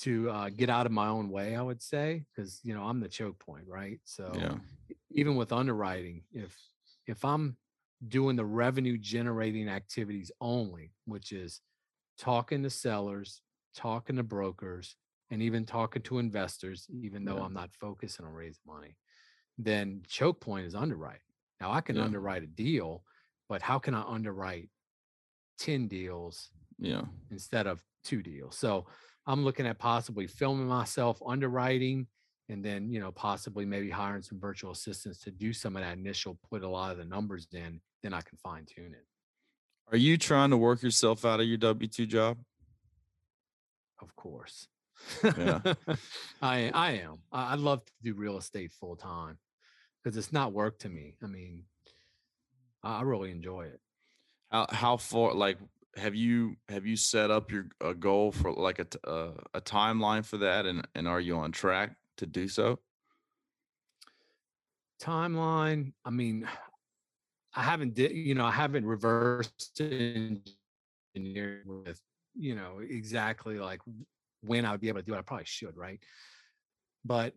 to 0.00 0.30
uh, 0.30 0.50
get 0.50 0.70
out 0.70 0.86
of 0.86 0.92
my 0.92 1.08
own 1.08 1.30
way, 1.30 1.56
I 1.56 1.62
would 1.62 1.82
say, 1.82 2.24
because 2.34 2.60
you 2.64 2.74
know 2.74 2.84
I'm 2.84 3.00
the 3.00 3.08
choke 3.08 3.38
point, 3.38 3.66
right? 3.68 4.00
So 4.04 4.34
Yeah. 4.34 4.58
even 5.10 5.36
with 5.36 5.52
underwriting, 5.52 6.24
if 6.32 6.58
if 7.06 7.24
I'm 7.24 7.56
doing 8.08 8.36
the 8.36 8.44
revenue 8.46 8.96
generating 8.98 9.68
activities 9.68 10.32
only, 10.40 10.94
which 11.06 11.32
is 11.32 11.60
talking 12.18 12.62
to 12.62 12.70
sellers, 12.70 13.42
talking 13.74 14.16
to 14.16 14.22
brokers, 14.22 14.96
and 15.30 15.42
even 15.42 15.66
talking 15.66 16.02
to 16.02 16.18
investors, 16.18 16.86
even 16.90 17.24
though 17.24 17.38
Yeah. 17.38 17.42
I'm 17.42 17.54
not 17.54 17.74
focusing 17.74 18.26
on 18.26 18.32
raising 18.32 18.62
money, 18.66 18.96
then 19.58 20.02
choke 20.08 20.40
point 20.40 20.66
is 20.66 20.74
underwriting. 20.74 21.20
Now 21.60 21.72
I 21.72 21.80
can 21.80 21.98
Yeah. 21.98 22.00
underwrite 22.00 22.42
a 22.44 22.46
deal, 22.48 23.04
but 23.48 23.62
how 23.62 23.78
can 23.78 23.94
I 23.94 24.02
underwrite 24.02 24.70
10 25.58 25.88
deals 25.88 26.50
Yeah. 26.78 27.04
instead 27.30 27.66
of 27.66 27.84
two 28.04 28.22
deals? 28.22 28.56
So 28.56 28.86
I'm 29.26 29.44
looking 29.44 29.66
at 29.66 29.78
possibly 29.78 30.26
filming 30.26 30.66
myself 30.66 31.20
underwriting 31.26 32.06
and 32.48 32.64
then, 32.64 32.90
you 32.90 32.98
know, 32.98 33.12
possibly 33.12 33.64
maybe 33.64 33.90
hiring 33.90 34.22
some 34.22 34.40
virtual 34.40 34.72
assistants 34.72 35.20
to 35.20 35.30
do 35.30 35.52
some 35.52 35.76
of 35.76 35.82
that 35.82 35.96
initial, 35.96 36.38
put 36.50 36.62
a 36.62 36.68
lot 36.68 36.90
of 36.90 36.98
the 36.98 37.04
numbers 37.04 37.46
in, 37.52 37.80
then 38.02 38.12
I 38.12 38.22
can 38.22 38.38
fine 38.38 38.64
tune 38.66 38.92
it. 38.92 39.06
Are 39.92 39.96
you 39.96 40.16
trying 40.16 40.50
to 40.50 40.56
work 40.56 40.82
yourself 40.82 41.24
out 41.24 41.40
of 41.40 41.46
your 41.46 41.58
W 41.58 41.88
two 41.88 42.06
job? 42.06 42.38
Of 44.00 44.14
course. 44.16 44.68
Yeah. 45.22 45.60
I 46.42 46.70
I 46.72 46.90
am. 47.02 47.18
I, 47.32 47.52
I'd 47.52 47.58
love 47.58 47.84
to 47.84 47.92
do 48.02 48.14
real 48.14 48.38
estate 48.38 48.72
full 48.72 48.96
time 48.96 49.38
because 50.02 50.16
it's 50.16 50.32
not 50.32 50.52
work 50.52 50.78
to 50.80 50.88
me. 50.88 51.16
I 51.22 51.26
mean, 51.26 51.64
I, 52.82 52.98
I 52.98 53.02
really 53.02 53.30
enjoy 53.30 53.66
it. 53.66 53.80
How 54.50 54.66
how 54.70 54.96
far 54.96 55.34
like 55.34 55.58
have 55.96 56.14
you 56.14 56.56
have 56.68 56.86
you 56.86 56.96
set 56.96 57.30
up 57.30 57.50
your 57.50 57.66
a 57.80 57.94
goal 57.94 58.32
for 58.32 58.52
like 58.52 58.78
a 58.78 58.84
t- 58.84 58.98
uh, 59.06 59.32
a 59.54 59.60
timeline 59.60 60.24
for 60.24 60.38
that 60.38 60.66
and 60.66 60.86
and 60.94 61.08
are 61.08 61.20
you 61.20 61.36
on 61.36 61.52
track 61.52 61.96
to 62.18 62.26
do 62.26 62.48
so? 62.48 62.78
Timeline. 65.02 65.92
I 66.04 66.10
mean, 66.10 66.46
I 67.54 67.62
haven't 67.62 67.94
did 67.94 68.12
you 68.12 68.34
know 68.34 68.46
I 68.46 68.52
haven't 68.52 68.86
reversed 68.86 69.80
engineered 69.80 71.64
with 71.66 72.00
you 72.34 72.54
know 72.54 72.80
exactly 72.88 73.58
like 73.58 73.80
when 74.42 74.64
I 74.64 74.70
would 74.72 74.80
be 74.80 74.88
able 74.88 75.00
to 75.00 75.06
do 75.06 75.14
it. 75.14 75.18
I 75.18 75.22
probably 75.22 75.46
should, 75.46 75.76
right? 75.76 76.00
But 77.04 77.34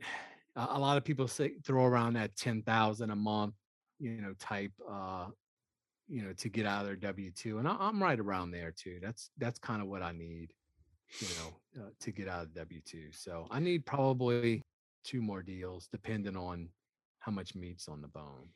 a, 0.56 0.68
a 0.72 0.80
lot 0.80 0.98
of 0.98 1.04
people 1.04 1.28
say 1.28 1.54
throw 1.66 1.86
around 1.86 2.14
that 2.14 2.36
ten 2.36 2.62
thousand 2.62 3.10
a 3.10 3.16
month, 3.16 3.56
you 4.00 4.22
know, 4.22 4.34
type, 4.40 4.74
uh, 4.90 5.28
you 6.08 6.22
know, 6.22 6.34
to 6.34 6.50
get 6.50 6.66
out 6.66 6.82
of 6.82 6.88
their 6.88 6.96
W 6.96 7.32
two, 7.32 7.60
and 7.60 7.68
I, 7.68 7.76
I'm 7.80 8.02
right 8.02 8.20
around 8.20 8.52
there 8.52 8.72
too. 8.72 9.00
That's 9.02 9.30
that's 9.38 9.60
kind 9.60 9.82
of 9.82 9.88
what 9.88 10.02
I 10.02 10.12
need, 10.12 10.54
you 11.20 11.28
know, 11.40 11.84
uh, 11.84 11.90
to 12.02 12.12
get 12.12 12.28
out 12.28 12.44
of 12.44 12.54
W 12.54 12.82
two. 12.86 13.12
So 13.12 13.48
I 13.50 13.60
need 13.60 13.86
probably 13.86 14.62
two 15.04 15.22
more 15.22 15.42
deals, 15.42 15.88
depending 15.92 16.38
on 16.38 16.70
how 17.20 17.32
much 17.32 17.56
meat's 17.56 17.88
on 17.88 18.02
the 18.02 18.08
bone. 18.08 18.50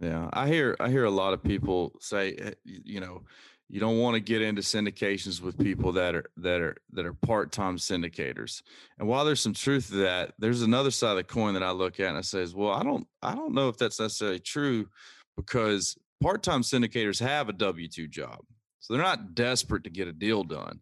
Yeah, 0.00 0.28
I 0.32 0.48
hear 0.48 0.76
I 0.80 0.90
hear 0.90 1.04
a 1.04 1.10
lot 1.10 1.32
of 1.32 1.42
people 1.42 1.92
say, 2.00 2.34
eh, 2.34 2.50
you 2.64 3.00
know, 3.00 3.22
you 3.68 3.80
don't 3.80 3.98
want 3.98 4.14
to 4.14 4.20
get 4.20 4.42
into 4.42 4.62
syndications 4.62 5.40
with 5.40 5.58
people 5.58 5.92
that 5.92 6.14
are 6.14 6.26
that 6.36 6.60
are 6.60 6.76
that 6.92 7.06
are 7.06 7.14
part-time 7.14 7.78
syndicators. 7.78 8.62
And 8.98 9.08
while 9.08 9.24
there's 9.24 9.40
some 9.40 9.54
truth 9.54 9.88
to 9.88 9.96
that, 9.96 10.34
there's 10.38 10.62
another 10.62 10.90
side 10.90 11.12
of 11.12 11.16
the 11.16 11.24
coin 11.24 11.54
that 11.54 11.62
I 11.62 11.70
look 11.70 11.98
at 11.98 12.08
and 12.08 12.18
I 12.18 12.22
says, 12.22 12.54
well, 12.54 12.72
I 12.72 12.82
don't 12.82 13.06
I 13.22 13.34
don't 13.34 13.54
know 13.54 13.68
if 13.68 13.78
that's 13.78 13.98
necessarily 13.98 14.38
true 14.38 14.88
because 15.36 15.96
part-time 16.20 16.62
syndicators 16.62 17.20
have 17.20 17.48
a 17.48 17.52
W2 17.52 18.08
job. 18.10 18.40
So 18.80 18.94
they're 18.94 19.02
not 19.02 19.34
desperate 19.34 19.84
to 19.84 19.90
get 19.90 20.08
a 20.08 20.12
deal 20.12 20.44
done. 20.44 20.80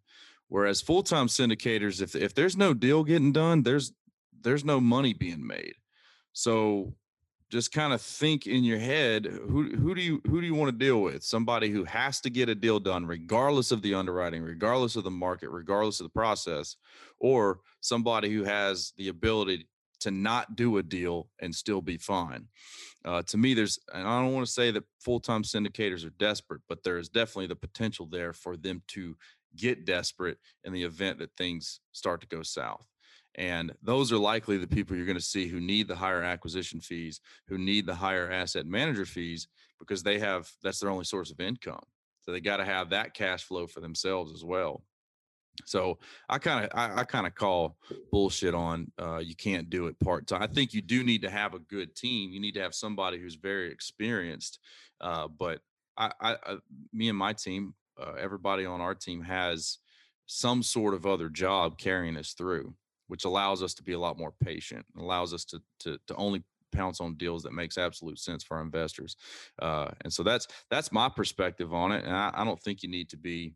Whereas 0.49 0.83
full-time 0.83 1.29
syndicators, 1.29 2.03
if 2.03 2.15
if 2.15 2.35
there's 2.35 2.57
no 2.57 2.75
deal 2.75 3.03
getting 3.03 3.33
done, 3.33 3.63
there's 3.63 3.93
there's 4.43 4.65
no 4.65 4.81
money 4.81 5.15
being 5.15 5.47
made. 5.47 5.75
So 6.33 6.95
just 7.51 7.73
kind 7.73 7.93
of 7.93 8.01
think 8.01 8.47
in 8.47 8.65
your 8.65 8.79
head 8.79 9.27
who 9.27 9.71
who 9.77 9.95
do 9.95 10.01
you 10.01 10.21
who 10.27 10.41
do 10.41 10.47
you 10.47 10.55
want 10.55 10.73
to 10.73 10.85
deal 10.85 11.01
with 11.01 11.23
somebody 11.23 11.71
who 11.71 11.85
has 11.85 12.21
to 12.21 12.31
get 12.31 12.49
a 12.49 12.55
deal 12.55 12.81
done 12.81 13.07
regardless 13.07 13.71
of 13.71 13.81
the 13.81 13.95
underwriting 13.95 14.43
regardless 14.43 14.97
of 14.97 15.05
the 15.05 15.11
market 15.11 15.51
regardless 15.51 16.01
of 16.01 16.05
the 16.05 16.11
process 16.11 16.75
or 17.21 17.61
somebody 17.81 18.29
who 18.29 18.43
has 18.43 18.93
the 18.97 19.09
ability 19.09 19.69
to 20.01 20.11
not 20.11 20.57
do 20.57 20.79
a 20.79 20.83
deal 20.83 21.29
and 21.41 21.55
still 21.55 21.81
be 21.81 21.97
fine 21.97 22.49
uh, 23.05 23.23
to 23.23 23.37
me 23.37 23.55
there's 23.55 23.79
and 23.93 24.07
i 24.07 24.21
don't 24.21 24.33
want 24.33 24.47
to 24.47 24.53
say 24.53 24.71
that 24.71 24.85
full-time 25.01 25.43
syndicators 25.43 26.07
are 26.07 26.11
desperate 26.19 26.61
but 26.69 26.83
there 26.83 26.99
is 26.99 27.09
definitely 27.09 27.47
the 27.47 27.57
potential 27.57 28.07
there 28.07 28.33
for 28.33 28.57
them 28.57 28.83
to 28.87 29.17
get 29.57 29.85
desperate 29.85 30.39
in 30.65 30.73
the 30.73 30.83
event 30.83 31.19
that 31.19 31.31
things 31.37 31.81
start 31.93 32.21
to 32.21 32.27
go 32.27 32.43
south 32.43 32.87
and 33.37 33.73
those 33.83 34.13
are 34.13 34.19
likely 34.19 34.59
the 34.59 34.67
people 34.67 34.97
you're 34.97 35.07
going 35.07 35.19
to 35.19 35.25
see 35.25 35.49
who 35.49 35.61
need 35.61 35.89
the 35.89 35.97
higher 35.97 36.23
acquisition 36.23 36.81
fees, 36.81 37.21
who 37.49 37.59
need 37.59 37.87
the 37.87 37.95
higher 37.95 38.31
asset 38.31 38.67
manager 38.67 39.05
fees 39.05 39.49
because 39.79 40.03
they 40.03 40.19
have 40.19 40.51
that's 40.63 40.81
their 40.81 40.91
only 40.91 41.05
source 41.05 41.31
of 41.31 41.41
income. 41.41 41.83
So 42.21 42.33
they 42.33 42.41
got 42.41 42.59
to 42.59 42.65
have 42.65 42.91
that 42.91 43.13
cash 43.13 43.45
flow 43.45 43.67
for 43.67 43.81
themselves 43.81 44.33
as 44.33 44.45
well. 44.45 44.83
So 45.67 45.99
I 46.29 46.39
kind 46.39 46.65
of 46.65 46.71
I, 46.75 47.01
I 47.01 47.05
kind 47.05 47.27
of 47.27 47.35
call 47.35 47.77
bullshit 48.11 48.55
on 48.55 48.91
uh, 49.01 49.19
you 49.19 49.35
can't 49.35 49.71
do 49.71 49.87
it 49.87 49.99
part 50.01 50.27
time. 50.27 50.43
I 50.43 50.47
think 50.47 50.75
you 50.75 50.83
do 50.83 51.05
need 51.05 51.23
to 51.23 51.31
have 51.31 51.55
a 51.55 51.59
good 51.59 51.95
team. 51.95 52.33
You 52.33 52.41
need 52.41 52.55
to 52.55 52.61
have 52.61 52.75
somebody 52.75 53.19
who's 53.19 53.37
very 53.37 53.71
experienced. 53.71 54.59
Uh, 55.01 55.29
but 55.29 55.61
I, 55.97 56.11
I, 56.21 56.37
I 56.45 56.57
me 56.93 57.09
and 57.09 57.19
my 57.19 57.33
team, 57.33 57.75
uh, 58.01 58.15
everybody 58.19 58.67
on 58.67 58.81
our 58.81 58.95
team 58.95 59.23
has 59.23 59.79
some 60.27 60.63
sort 60.63 60.95
of 60.95 61.07
other 61.07 61.29
job 61.29 61.79
carrying 61.79 62.17
us 62.17 62.33
through 62.33 62.75
which 63.09 63.25
allows 63.25 63.63
us 63.63 63.75
to 63.75 63.83
be 63.83 63.93
a 63.93 63.99
lot 63.99 64.19
more 64.19 64.33
patient, 64.43 64.85
allows 64.99 65.35
us 65.35 65.45
to 65.45 65.61
to 65.81 65.99
to 66.07 66.15
only 66.17 66.43
pounce 66.73 67.01
on 67.01 67.15
deals 67.15 67.43
that 67.45 67.53
makes 67.53 67.79
absolute 67.79 68.19
sense 68.19 68.43
for 68.43 68.57
our 68.57 68.63
investors. 68.63 69.17
Uh, 69.61 69.91
and 70.03 70.13
so 70.13 70.23
that's 70.23 70.49
that's 70.71 70.93
my 70.93 71.09
perspective 71.09 71.73
on 71.73 71.93
it. 71.93 72.05
And 72.05 72.15
I, 72.15 72.31
I 72.35 72.45
don't 72.45 72.61
think 72.61 72.83
you 72.83 72.89
need 72.89 73.09
to 73.11 73.17
be 73.17 73.55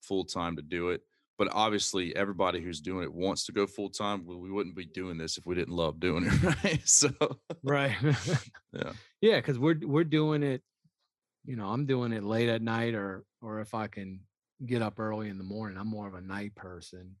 full 0.00 0.24
time 0.24 0.56
to 0.56 0.62
do 0.62 0.90
it. 0.90 1.02
But 1.40 1.48
obviously, 1.54 2.14
everybody 2.14 2.62
who's 2.62 2.82
doing 2.82 3.04
it 3.04 3.14
wants 3.14 3.46
to 3.46 3.52
go 3.52 3.66
full 3.66 3.90
time. 3.90 4.26
Well, 4.26 4.38
we 4.38 4.52
wouldn't 4.52 4.76
be 4.76 4.84
doing 4.86 5.18
this 5.18 5.38
if 5.38 5.46
we 5.46 5.56
didn't 5.56 5.74
love 5.74 5.98
doing 5.98 6.24
it, 6.26 6.42
right? 6.64 6.86
So, 6.86 7.10
Right. 7.62 7.96
yeah, 8.72 8.92
yeah, 9.20 9.36
because 9.36 9.58
we're 9.58 9.78
we're 9.82 10.04
doing 10.04 10.42
it, 10.42 10.62
you 11.44 11.56
know, 11.56 11.68
I'm 11.68 11.86
doing 11.86 12.12
it 12.12 12.24
late 12.24 12.48
at 12.48 12.62
night 12.62 12.94
or 12.94 13.24
or 13.42 13.60
if 13.60 13.74
I 13.74 13.88
can 13.88 14.26
get 14.66 14.82
up 14.82 15.00
early 15.00 15.28
in 15.28 15.38
the 15.38 15.44
morning. 15.44 15.78
I'm 15.78 15.88
more 15.88 16.08
of 16.08 16.14
a 16.14 16.20
night 16.22 16.54
person. 16.54 17.16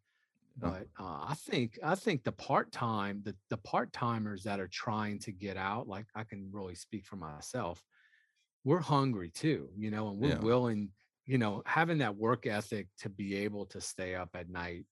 But 0.56 0.88
uh, 0.98 1.26
I 1.28 1.34
think 1.38 1.78
I 1.82 1.96
think 1.96 2.24
the 2.24 2.32
part 2.32 2.72
time 2.72 3.22
the 3.24 3.36
the 3.50 3.58
part 3.58 3.92
timers 3.92 4.44
that 4.44 4.60
are 4.60 4.68
trying 4.68 5.20
to 5.20 5.32
get 5.32 5.56
out, 5.56 5.88
like 5.88 6.06
I 6.14 6.24
can 6.24 6.50
really 6.52 6.76
speak 6.76 7.06
for 7.06 7.16
myself, 7.16 7.84
we're 8.64 8.80
hungry 8.80 9.30
too, 9.30 9.72
you 9.76 9.90
know, 9.90 10.08
and 10.10 10.18
we're 10.18 10.30
Yeah. 10.30 10.38
willing, 10.40 10.92
you 11.30 11.38
know, 11.38 11.62
having 11.64 11.98
that 11.98 12.16
work 12.16 12.44
ethic 12.44 12.88
to 12.98 13.08
be 13.08 13.36
able 13.36 13.64
to 13.66 13.80
stay 13.80 14.16
up 14.16 14.30
at 14.34 14.50
night 14.50 14.84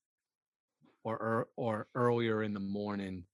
or 1.03 1.49
or, 1.57 1.89
earlier 1.97 2.45
in 2.45 2.55
the 2.55 2.61
morning 2.61 3.25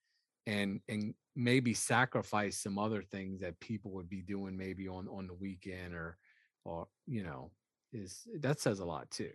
and 0.46 0.80
and 0.88 1.14
maybe 1.36 1.74
sacrifice 1.74 2.56
some 2.62 2.78
other 2.78 3.02
things 3.02 3.42
that 3.42 3.60
people 3.60 3.90
would 3.90 4.08
be 4.08 4.22
doing 4.22 4.56
maybe 4.56 4.88
on 4.88 5.06
on 5.08 5.26
the 5.26 5.34
weekend 5.34 5.92
or 5.94 6.16
or 6.64 6.86
you 7.06 7.22
know 7.22 7.50
is 7.92 8.26
that 8.40 8.58
says 8.58 8.80
a 8.80 8.84
lot 8.84 9.10
too 9.10 9.32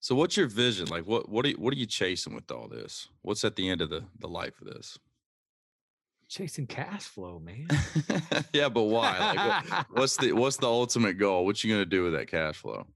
So 0.00 0.14
what's 0.14 0.36
your 0.36 0.46
vision? 0.46 0.86
Like 0.86 1.06
what 1.06 1.28
what 1.28 1.44
are 1.44 1.48
you 1.48 1.56
what 1.56 1.72
are 1.74 1.76
you 1.76 1.86
chasing 1.86 2.34
with 2.34 2.50
all 2.50 2.68
this? 2.68 3.08
What's 3.22 3.44
at 3.44 3.56
the 3.56 3.68
end 3.68 3.80
of 3.80 3.90
the 3.90 4.04
the 4.18 4.28
life 4.28 4.60
of 4.60 4.68
this? 4.68 4.98
Chasing 6.30 6.66
cash 6.66 7.02
flow 7.02 7.40
man 7.40 7.66
yeah, 8.52 8.68
but 8.68 8.84
why? 8.84 9.18
Like 9.18 9.70
what, 9.70 9.86
what's 9.90 10.16
the 10.16 10.32
what's 10.32 10.56
the 10.56 10.68
ultimate 10.68 11.18
goal? 11.18 11.44
What 11.44 11.62
you 11.62 11.72
gonna 11.72 11.84
do 11.84 12.04
with 12.04 12.12
that 12.14 12.28
cash 12.28 12.56
flow? 12.56 12.86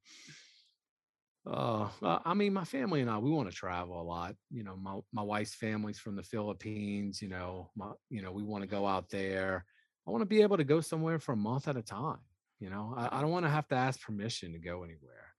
Uh, 1.47 1.89
I 2.25 2.33
mean, 2.33 2.55
my 2.55 2.65
family 2.65 3.03
and 3.03 3.11
I, 3.11 3.19
we 3.19 3.31
want 3.31 3.51
to 3.51 3.55
travel 3.55 4.01
a 4.01 4.03
lot. 4.03 4.35
You 4.51 4.65
know, 4.65 4.77
my 4.77 5.01
my 5.13 5.23
wife's 5.23 5.55
family's 5.55 5.99
from 5.99 6.17
the 6.17 6.23
Philippines. 6.23 7.21
You 7.21 7.29
know, 7.29 7.71
my 7.77 7.91
you 8.09 8.23
know, 8.23 8.33
we 8.33 8.43
want 8.43 8.63
to 8.63 8.69
go 8.69 8.87
out 8.87 9.11
there. 9.11 9.65
I 10.07 10.11
want 10.11 10.23
to 10.23 10.27
be 10.27 10.41
able 10.43 10.57
to 10.57 10.65
go 10.65 10.81
somewhere 10.81 11.19
for 11.19 11.33
a 11.33 11.37
month 11.37 11.69
at 11.69 11.77
a 11.77 11.83
time. 11.83 12.21
You 12.61 12.71
know, 12.71 12.95
I, 12.97 13.19
I 13.19 13.21
don't 13.21 13.31
want 13.31 13.45
to 13.45 13.51
have 13.51 13.69
to 13.69 13.75
ask 13.75 14.01
permission 14.01 14.53
to 14.53 14.59
go 14.59 14.85
anywhere. 14.85 15.35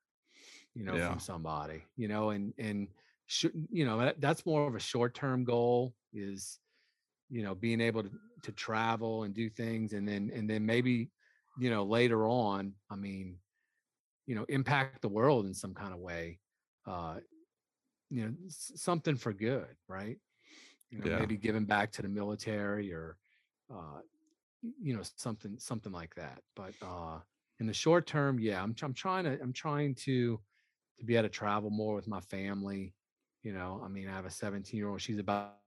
You 0.75 0.83
know, 0.83 0.95
Yeah. 0.95 1.09
from 1.09 1.19
somebody. 1.19 1.81
You 1.95 2.07
know, 2.07 2.29
and 2.31 2.53
and 2.59 2.87
should 3.25 3.53
you 3.71 3.85
know 3.85 3.97
that, 3.99 4.21
that's 4.21 4.45
more 4.45 4.67
of 4.67 4.75
a 4.75 4.79
short 4.79 5.15
term 5.15 5.43
goal 5.43 5.95
is, 6.13 6.59
you 7.29 7.43
know, 7.43 7.55
being 7.55 7.81
able 7.81 8.03
to 8.03 8.11
to 8.43 8.51
travel 8.51 9.23
and 9.23 9.33
do 9.35 9.49
things, 9.49 9.93
and 9.93 10.07
then 10.07 10.31
and 10.33 10.49
then 10.49 10.65
maybe, 10.65 11.11
you 11.59 11.69
know, 11.69 11.83
later 11.85 12.27
on. 12.27 12.75
I 12.89 12.95
mean, 12.95 13.39
you 14.25 14.35
know 14.35 14.45
impact 14.45 15.01
the 15.01 15.09
world 15.09 15.45
in 15.45 15.53
some 15.53 15.73
kind 15.73 15.93
of 15.93 15.99
way 15.99 16.39
uh 16.85 17.19
you 18.09 18.25
know 18.25 18.35
something 18.49 19.15
for 19.15 19.33
good 19.33 19.75
right 19.87 20.17
you 20.91 20.99
know 20.99 21.09
Yeah. 21.09 21.09
maybe 21.09 21.37
giving 21.37 21.65
back 21.65 21.91
to 21.91 22.01
the 22.01 22.09
military 22.09 22.93
or 22.93 23.17
uh 23.73 24.01
you 24.61 24.95
know 24.95 25.03
something 25.03 25.59
something 25.59 25.91
like 25.91 26.15
that 26.15 26.43
but 26.55 26.75
uh 26.81 27.19
in 27.59 27.67
the 27.67 27.73
short 27.73 28.07
term 28.07 28.39
yeah 28.39 28.61
i'm, 28.63 28.75
I'm 28.81 28.93
trying 28.93 29.25
to 29.25 29.41
i'm 29.41 29.53
trying 29.53 29.95
to 29.95 30.41
to 30.99 31.05
be 31.05 31.15
able 31.15 31.25
to 31.25 31.29
travel 31.29 31.69
more 31.71 31.95
with 31.95 32.07
my 32.07 32.21
family 32.21 32.95
You 33.43 33.53
know, 33.53 33.81
I 33.85 33.89
mean, 33.89 34.07
I 34.09 34.13
have 34.13 34.25
a 34.25 34.31
17 34.31 34.77
year 34.79 34.89
old. 34.89 35.01
She's 35.01 35.19
about 35.19 35.59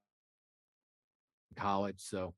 college, 1.56 1.96
so 1.98 2.34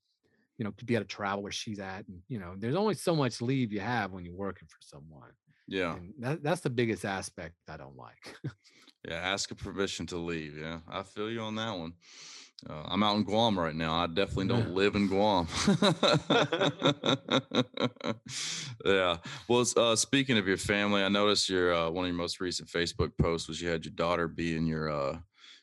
you 0.58 0.64
know, 0.64 0.72
to 0.76 0.84
be 0.84 0.94
able 0.94 1.04
to 1.04 1.08
travel 1.08 1.42
where 1.42 1.52
she's 1.52 1.78
at, 1.78 2.06
and 2.06 2.18
you 2.28 2.38
know, 2.38 2.54
there's 2.56 2.76
only 2.76 2.94
so 2.94 3.16
much 3.16 3.40
leave 3.40 3.72
you 3.72 3.80
have 3.80 4.12
when 4.12 4.24
you're 4.24 4.34
working 4.34 4.68
for 4.68 4.78
someone. 4.80 5.30
Yeah. 5.66 5.94
And 5.94 6.12
that, 6.18 6.42
that's 6.42 6.60
the 6.60 6.70
biggest 6.70 7.04
aspect 7.04 7.54
I 7.68 7.76
don't 7.76 7.96
like. 7.96 8.36
Yeah. 9.08 9.14
Ask 9.14 9.50
a 9.50 9.54
permission 9.54 10.04
to 10.08 10.18
leave. 10.18 10.58
Yeah. 10.58 10.80
I 10.86 11.04
feel 11.04 11.30
you 11.30 11.40
on 11.40 11.54
that 11.54 11.74
one. 11.74 11.94
Uh, 12.68 12.82
I'm 12.84 13.02
out 13.02 13.16
in 13.16 13.24
Guam 13.24 13.58
right 13.58 13.74
now. 13.74 13.94
I 13.94 14.06
definitely 14.06 14.48
don't 14.48 14.74
live 14.74 14.94
in 14.94 15.06
Guam. 15.06 15.48
yeah. 18.84 19.16
Well, 19.48 19.64
uh, 19.76 19.96
speaking 19.96 20.36
of 20.36 20.46
your 20.46 20.58
family, 20.58 21.02
I 21.02 21.08
noticed 21.08 21.48
your 21.48 21.72
uh, 21.72 21.88
one 21.88 22.04
of 22.04 22.08
your 22.10 22.18
most 22.18 22.40
recent 22.40 22.68
Facebook 22.68 23.12
posts 23.18 23.48
was 23.48 23.62
you 23.62 23.70
had 23.70 23.86
your 23.86 23.94
daughter 23.94 24.28
be 24.28 24.54
in 24.54 24.66
your 24.66 24.90
uh, 24.90 25.16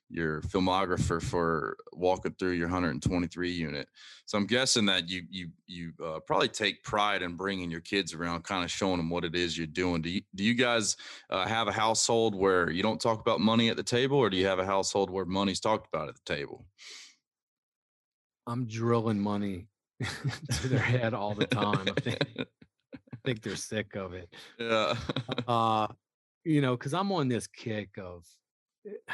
your 0.10 0.42
filmographer 0.42 1.22
for 1.22 1.78
walking 1.94 2.34
through 2.40 2.52
your 2.52 2.68
123 2.68 3.52
unit. 3.52 3.88
So 4.26 4.38
I'm 4.38 4.46
guessing 4.46 4.86
that 4.86 5.10
you 5.10 5.24
you 5.30 5.50
you 5.68 5.94
uh, 6.04 6.20
probably 6.20 6.48
take 6.48 6.84
pride 6.84 7.22
in 7.22 7.36
bringing 7.36 7.70
your 7.70 7.82
kids 7.82 8.14
around, 8.14 8.44
kind 8.44 8.64
of 8.64 8.72
showing 8.72 8.98
them 8.98 9.10
what 9.10 9.26
it 9.26 9.36
is 9.36 9.58
you're 9.58 9.68
doing. 9.68 10.02
Do 10.02 10.10
you 10.10 10.22
do 10.36 10.44
you 10.44 10.54
guys 10.54 10.98
uh, 11.30 11.48
have 11.48 11.68
a 11.68 11.74
household 11.74 12.36
where 12.36 12.70
you 12.70 12.84
don't 12.84 13.02
talk 13.02 13.20
about 13.20 13.40
money 13.40 13.70
at 13.70 13.78
the 13.78 13.84
table, 13.84 14.18
or 14.18 14.30
do 14.30 14.38
you 14.38 14.46
have 14.46 14.60
a 14.60 14.66
household 14.66 15.10
where 15.10 15.26
money's 15.26 15.60
talked 15.60 15.88
about 15.94 16.10
at 16.10 16.16
the 16.16 16.36
table? 16.36 16.66
I'm 18.48 18.66
drilling 18.66 19.20
money 19.20 19.68
to 20.62 20.68
their 20.68 20.80
head 20.80 21.14
all 21.14 21.36
the 21.36 21.46
time. 21.46 21.88
I 21.98 22.00
think, 22.00 22.20
I 22.40 23.18
think 23.26 23.42
they're 23.42 23.58
sick 23.58 23.96
of 23.96 24.14
it. 24.14 24.34
yeah. 24.60 24.96
Uh, 25.48 25.88
you 26.46 26.62
know, 26.62 26.78
because 26.78 26.94
I'm 26.94 27.12
on 27.12 27.28
this 27.28 27.46
kick 27.48 27.90
of, 27.98 28.26
eh, 28.88 29.14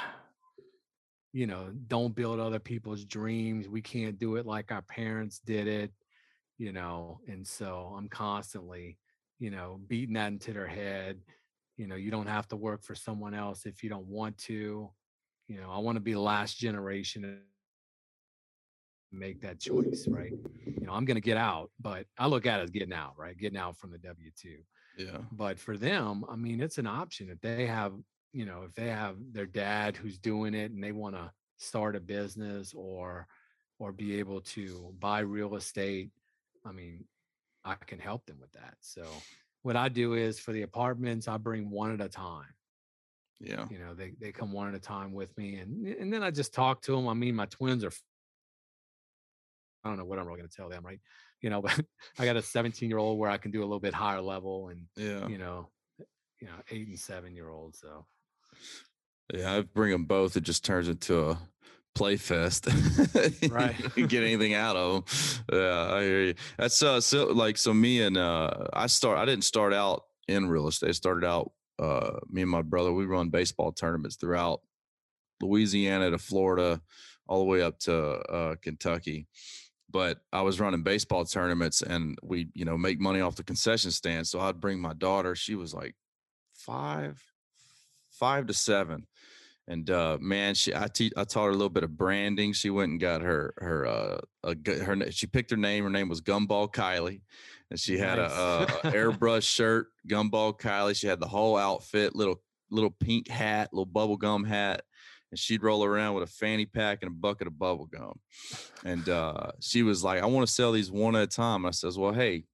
you 1.34 1.48
know, 1.48 1.72
don't 1.88 2.16
build 2.16 2.40
other 2.40 2.60
people's 2.60 3.04
dreams. 3.04 3.68
We 3.68 3.82
can't 3.82 4.20
do 4.20 4.36
it 4.36 4.46
like 4.46 4.72
our 4.72 4.84
parents 4.84 5.40
did 5.40 5.68
it, 5.68 5.92
you 6.60 6.72
know, 6.72 7.20
and 7.28 7.46
so 7.46 7.94
I'm 7.98 8.08
constantly, 8.08 9.00
you 9.40 9.50
know, 9.50 9.80
beating 9.88 10.14
that 10.14 10.28
into 10.28 10.54
their 10.54 10.68
head. 10.68 11.20
You 11.76 11.88
know, 11.88 11.96
you 11.96 12.12
don't 12.12 12.28
have 12.28 12.48
to 12.50 12.56
work 12.56 12.84
for 12.84 12.94
someone 12.94 13.34
else 13.34 13.66
if 13.66 13.84
you 13.84 13.90
don't 13.90 14.06
want 14.06 14.38
to. 14.40 14.92
You 15.48 15.60
know, 15.60 15.72
I 15.72 15.80
want 15.80 15.96
to 15.96 16.02
be 16.02 16.14
the 16.14 16.20
last 16.20 16.58
generation 16.58 17.24
to 17.24 17.38
make 19.12 19.42
that 19.42 19.60
choice, 19.60 20.08
right? 20.08 20.34
You 20.66 20.86
know, 20.86 20.94
I'm 20.94 21.06
going 21.06 21.16
to 21.16 21.22
get 21.22 21.38
out, 21.38 21.72
but 21.82 22.06
I 22.18 22.28
look 22.28 22.46
at 22.46 22.60
it 22.60 22.64
as 22.64 22.70
getting 22.70 22.94
out, 22.94 23.14
right? 23.18 23.38
Getting 23.38 23.58
out 23.58 23.78
from 23.78 23.92
the 23.92 23.98
W 23.98 24.30
2 24.40 24.58
yeah. 24.98 25.18
but 25.32 25.60
for 25.60 25.78
them 25.78 26.24
i 26.30 26.36
mean 26.36 26.62
it's 26.62 26.78
an 26.78 26.88
option 26.88 27.30
if 27.30 27.40
they 27.42 27.66
have 27.66 27.94
you 28.34 28.46
know 28.46 28.64
if 28.68 28.74
they 28.74 28.90
have 28.90 29.16
their 29.32 29.46
dad 29.46 29.96
who's 29.96 30.18
doing 30.18 30.54
it 30.54 30.72
and 30.72 30.84
they 30.84 30.92
want 30.92 31.16
to 31.16 31.32
start 31.58 31.96
a 31.96 32.00
business 32.00 32.74
or 32.76 33.28
or 33.80 33.92
be 33.92 34.20
able 34.20 34.42
to 34.42 34.94
buy 35.00 35.20
real 35.20 35.56
estate 35.56 36.10
i 36.66 36.72
mean 36.72 37.06
i 37.64 37.76
can 37.76 38.00
help 38.00 38.26
them 38.26 38.38
with 38.42 38.52
that 38.54 38.76
so 38.82 39.06
what 39.62 39.76
i 39.76 39.88
do 39.88 40.14
is 40.16 40.40
for 40.40 40.52
the 40.52 40.64
apartments 40.64 41.28
i 41.28 41.38
bring 41.38 41.70
one 41.70 41.94
at 41.94 42.02
a 42.02 42.10
time 42.10 42.54
Yeah. 43.40 43.66
you 43.70 43.78
know 43.80 43.94
they, 43.94 44.14
they 44.20 44.32
come 44.32 44.52
one 44.52 44.68
at 44.68 44.76
a 44.76 44.80
time 44.80 45.14
with 45.14 45.36
me 45.38 45.56
and 45.58 45.86
and 45.88 46.12
then 46.12 46.24
i 46.24 46.32
just 46.32 46.54
talk 46.54 46.82
to 46.84 46.96
them 46.96 47.08
i 47.08 47.14
mean 47.14 47.36
my 47.36 47.46
twins 47.46 47.84
are 47.84 47.92
i 49.84 49.90
don't 49.90 49.98
know 49.98 50.06
what 50.06 50.18
i'm 50.20 50.26
really 50.26 50.40
going 50.40 50.50
to 50.50 50.56
tell 50.56 50.70
them 50.70 50.84
right 50.86 51.00
you 51.42 51.50
know 51.50 51.62
but 51.68 51.80
i 52.20 52.26
got 52.26 52.36
a 52.36 52.42
17 52.42 52.90
year 52.90 52.98
old 52.98 53.20
where 53.20 53.30
i 53.30 53.38
can 53.38 53.52
do 53.52 53.60
a 53.62 53.68
little 53.68 53.80
bit 53.80 53.94
higher 53.94 54.22
level 54.22 54.70
and 54.70 54.86
Yeah. 54.98 55.28
you 55.28 55.38
know, 55.38 55.70
you 56.42 56.48
know, 56.48 56.56
eight 56.72 56.88
and 56.88 57.00
seven 57.00 57.34
year 57.36 57.50
olds. 57.50 57.80
So 57.80 58.06
Yeah. 59.34 59.56
I 59.56 59.62
bring 59.62 59.92
them 59.92 60.06
both. 60.06 60.36
It 60.36 60.44
just 60.44 60.66
turns 60.66 60.88
into 60.88 61.30
a 61.30 61.40
play 61.96 62.18
fest. 62.18 62.68
Right. 63.50 63.76
Get 63.96 64.24
anything 64.24 64.54
out 64.54 64.76
of 64.76 65.06
them. 65.06 65.60
Yeah. 65.60 65.94
I 65.94 66.02
hear 66.04 66.22
you. 66.22 66.34
That's 66.58 66.82
uh, 66.82 67.02
so 67.02 67.28
like, 67.28 67.58
so 67.58 67.74
me 67.74 68.02
and, 68.02 68.18
uh, 68.18 68.68
I 68.74 68.88
start, 68.88 69.18
I 69.18 69.26
didn't 69.26 69.44
start 69.44 69.74
out 69.74 70.04
in 70.28 70.50
real 70.50 70.68
estate. 70.68 70.90
I 70.90 70.94
started 70.94 71.26
out, 71.26 71.52
uh, 71.80 72.20
me 72.30 72.42
and 72.42 72.52
my 72.52 72.62
brother, 72.62 72.94
we 72.94 73.06
run 73.06 73.30
baseball 73.30 73.72
tournaments 73.72 74.16
throughout 74.16 74.62
Louisiana 75.42 76.12
to 76.12 76.18
Florida, 76.18 76.82
all 77.28 77.40
the 77.40 77.46
way 77.46 77.62
up 77.62 77.80
to 77.80 77.96
uh, 77.96 78.56
Kentucky. 78.62 79.28
But 79.90 80.22
I 80.32 80.42
was 80.42 80.60
running 80.60 80.84
baseball 80.84 81.26
tournaments, 81.26 81.82
and 81.82 82.18
we, 82.24 82.50
you 82.54 82.66
know, 82.66 82.78
make 82.78 83.00
money 83.00 83.22
off 83.22 83.36
the 83.36 83.44
concession 83.44 83.92
stand. 83.92 84.28
So 84.28 84.40
I'd 84.40 84.60
bring 84.60 84.80
my 84.80 84.94
daughter. 84.94 85.36
She 85.36 85.56
was 85.56 85.74
like 85.74 85.96
five, 86.56 87.22
five 88.14 88.48
to 88.48 88.54
seven, 88.54 89.08
and 89.68 89.90
uh, 89.90 90.18
man, 90.22 90.56
she 90.56 90.74
I 90.74 90.88
te- 90.88 91.12
I 91.18 91.24
taught 91.24 91.46
her 91.46 91.50
a 91.50 91.54
little 91.54 91.70
bit 91.70 91.84
of 91.84 91.98
branding. 91.98 92.54
She 92.54 92.70
went 92.70 92.92
and 92.92 93.00
got 93.00 93.22
her 93.22 93.54
her 93.58 93.86
uh 93.86 94.18
a, 94.44 94.56
her 94.84 95.12
she 95.12 95.28
picked 95.28 95.52
her 95.52 95.58
name. 95.58 95.84
Her 95.84 95.90
name 95.90 96.10
was 96.10 96.22
Gumball 96.22 96.72
Kylie, 96.74 97.22
and 97.70 97.80
she 97.80 97.98
had 97.98 98.18
Nice. 98.18 98.32
a, 98.32 98.36
a, 98.36 98.64
a 98.90 98.92
airbrush 98.92 99.44
shirt, 99.44 99.88
Gumball 100.08 100.60
Kylie. 100.60 100.96
She 100.96 101.08
had 101.08 101.20
the 101.20 101.28
whole 101.28 101.58
outfit, 101.58 102.16
little 102.16 102.42
little 102.70 102.92
pink 102.92 103.28
hat, 103.28 103.70
little 103.72 103.86
bubble 103.86 104.18
gum 104.18 104.44
hat, 104.44 104.82
and 105.32 105.40
she'd 105.40 105.64
roll 105.64 105.84
around 105.84 106.16
with 106.16 106.24
a 106.24 106.32
fanny 106.32 106.66
pack 106.66 107.00
and 107.02 107.12
a 107.12 107.14
bucket 107.14 107.48
of 107.48 107.58
bubble 107.60 107.86
gum. 107.86 108.20
And 108.84 109.08
uh, 109.08 109.52
she 109.62 109.84
was 109.84 110.04
like, 110.04 110.22
"I 110.22 110.26
want 110.26 110.46
to 110.48 110.54
sell 110.54 110.72
these 110.72 110.92
one 110.92 111.16
at 111.16 111.24
a 111.24 111.28
time." 111.28 111.66
I 111.66 111.72
says, 111.72 111.98
"Well, 111.98 112.14
hey, 112.14 112.46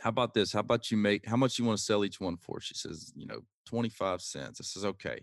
how 0.00 0.10
about 0.10 0.34
this? 0.34 0.52
How 0.52 0.60
about 0.60 0.90
you 0.90 0.96
make 0.96 1.26
how 1.26 1.36
much 1.36 1.58
you 1.58 1.64
want 1.64 1.78
to 1.78 1.84
sell 1.84 2.04
each 2.04 2.20
one 2.20 2.36
for?" 2.36 2.60
She 2.60 2.74
says, 2.74 3.12
"You 3.16 3.26
know, 3.26 3.40
twenty 3.64 3.88
five 3.88 4.20
cents." 4.20 4.60
I 4.60 4.64
says, 4.64 4.84
"Okay. 4.84 5.20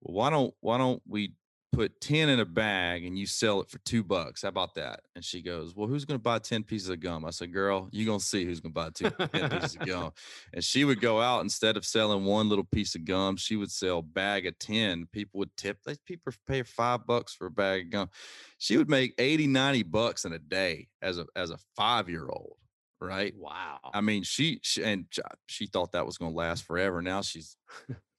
Well, 0.00 0.14
why 0.14 0.30
don't 0.30 0.54
why 0.60 0.78
don't 0.78 1.02
we 1.06 1.34
put 1.72 2.00
ten 2.00 2.28
in 2.30 2.40
a 2.40 2.44
bag 2.44 3.04
and 3.04 3.18
you 3.18 3.26
sell 3.26 3.60
it 3.60 3.68
for 3.68 3.78
two 3.78 4.02
bucks? 4.02 4.42
How 4.42 4.48
about 4.48 4.74
that?" 4.76 5.00
And 5.14 5.24
she 5.24 5.42
goes, 5.42 5.74
"Well, 5.74 5.88
who's 5.88 6.04
going 6.04 6.18
to 6.18 6.22
buy 6.22 6.38
ten 6.38 6.62
pieces 6.62 6.88
of 6.88 7.00
gum?" 7.00 7.24
I 7.24 7.30
said, 7.30 7.52
"Girl, 7.52 7.88
you 7.92 8.06
gonna 8.06 8.20
see 8.20 8.44
who's 8.44 8.60
going 8.60 8.72
to 8.72 8.80
buy 8.80 8.90
two 8.90 9.10
10 9.10 9.50
pieces 9.50 9.76
of 9.76 9.86
gum." 9.86 10.12
And 10.52 10.64
she 10.64 10.84
would 10.84 11.00
go 11.00 11.20
out 11.20 11.42
instead 11.42 11.76
of 11.76 11.84
selling 11.84 12.24
one 12.24 12.48
little 12.48 12.64
piece 12.64 12.94
of 12.94 13.04
gum, 13.04 13.36
she 13.36 13.56
would 13.56 13.70
sell 13.70 14.02
bag 14.02 14.46
of 14.46 14.58
10. 14.58 15.06
People 15.12 15.38
would 15.38 15.56
tip. 15.56 15.82
They 15.84 15.96
people 16.06 16.32
pay 16.46 16.62
five 16.62 17.06
bucks 17.06 17.34
for 17.34 17.46
a 17.46 17.50
bag 17.50 17.86
of 17.86 17.90
gum. 17.90 18.10
She 18.58 18.76
would 18.76 18.88
make 18.88 19.14
80, 19.18 19.46
90 19.46 19.82
bucks 19.84 20.24
in 20.24 20.32
a 20.32 20.38
day 20.38 20.88
as 21.02 21.18
a 21.18 21.26
as 21.36 21.50
a 21.50 21.58
five 21.76 22.08
year 22.08 22.28
old, 22.28 22.56
right? 23.00 23.34
wow. 23.36 23.78
I 23.92 24.00
mean, 24.00 24.22
she, 24.22 24.60
she 24.62 24.82
and 24.82 25.06
she 25.46 25.66
thought 25.66 25.92
that 25.92 26.06
was 26.06 26.18
gonna 26.18 26.34
last 26.34 26.64
forever. 26.64 27.02
Now 27.02 27.22
she's 27.22 27.56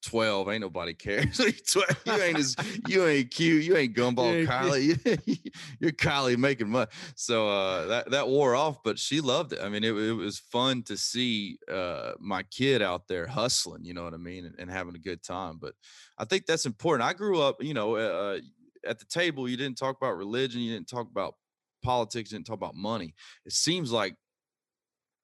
12. 0.07 0.49
Ain't 0.49 0.61
nobody 0.61 0.93
cares. 0.93 1.39
you 1.75 1.83
ain't 2.11 2.37
as 2.37 2.55
you 2.87 3.05
ain't 3.05 3.31
cute. 3.31 3.63
You 3.63 3.75
ain't 3.75 3.95
gumball 3.95 4.45
Kylie. 4.45 5.51
You're 5.79 5.91
Kylie 5.91 6.37
making 6.37 6.69
money. 6.69 6.89
So 7.15 7.49
uh 7.49 7.87
that 7.87 8.11
that 8.11 8.27
wore 8.27 8.55
off, 8.55 8.83
but 8.83 8.99
she 8.99 9.21
loved 9.21 9.53
it. 9.53 9.59
I 9.61 9.69
mean, 9.69 9.83
it, 9.83 9.93
it 9.93 10.13
was 10.13 10.39
fun 10.39 10.83
to 10.83 10.97
see 10.97 11.57
uh 11.71 12.13
my 12.19 12.43
kid 12.43 12.81
out 12.81 13.07
there 13.07 13.27
hustling, 13.27 13.85
you 13.85 13.93
know 13.93 14.03
what 14.03 14.13
I 14.13 14.17
mean, 14.17 14.45
and, 14.45 14.55
and 14.59 14.71
having 14.71 14.95
a 14.95 14.99
good 14.99 15.23
time. 15.23 15.57
But 15.59 15.73
I 16.17 16.25
think 16.25 16.45
that's 16.45 16.65
important. 16.65 17.07
I 17.07 17.13
grew 17.13 17.41
up, 17.41 17.61
you 17.61 17.73
know, 17.73 17.95
uh 17.95 18.39
at 18.85 18.99
the 18.99 19.05
table, 19.05 19.49
you 19.49 19.57
didn't 19.57 19.77
talk 19.77 19.97
about 19.97 20.15
religion, 20.15 20.61
you 20.61 20.73
didn't 20.73 20.87
talk 20.87 21.09
about 21.09 21.35
politics, 21.83 22.31
you 22.31 22.37
didn't 22.37 22.47
talk 22.47 22.55
about 22.55 22.75
money. 22.75 23.13
It 23.45 23.51
seems 23.51 23.91
like 23.91 24.15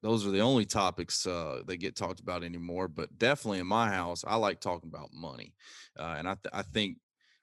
those 0.04 0.26
are 0.26 0.30
the 0.30 0.40
only 0.40 0.66
topics 0.66 1.26
uh, 1.26 1.62
that 1.66 1.78
get 1.78 1.96
talked 1.96 2.20
about 2.20 2.44
anymore. 2.44 2.88
But 2.88 3.18
definitely 3.18 3.60
in 3.60 3.66
my 3.66 3.88
house, 3.88 4.22
I 4.26 4.36
like 4.36 4.60
talking 4.60 4.90
about 4.92 5.14
money, 5.14 5.54
uh, 5.98 6.16
and 6.18 6.28
I 6.28 6.34
th- 6.34 6.52
I 6.52 6.60
think 6.60 6.98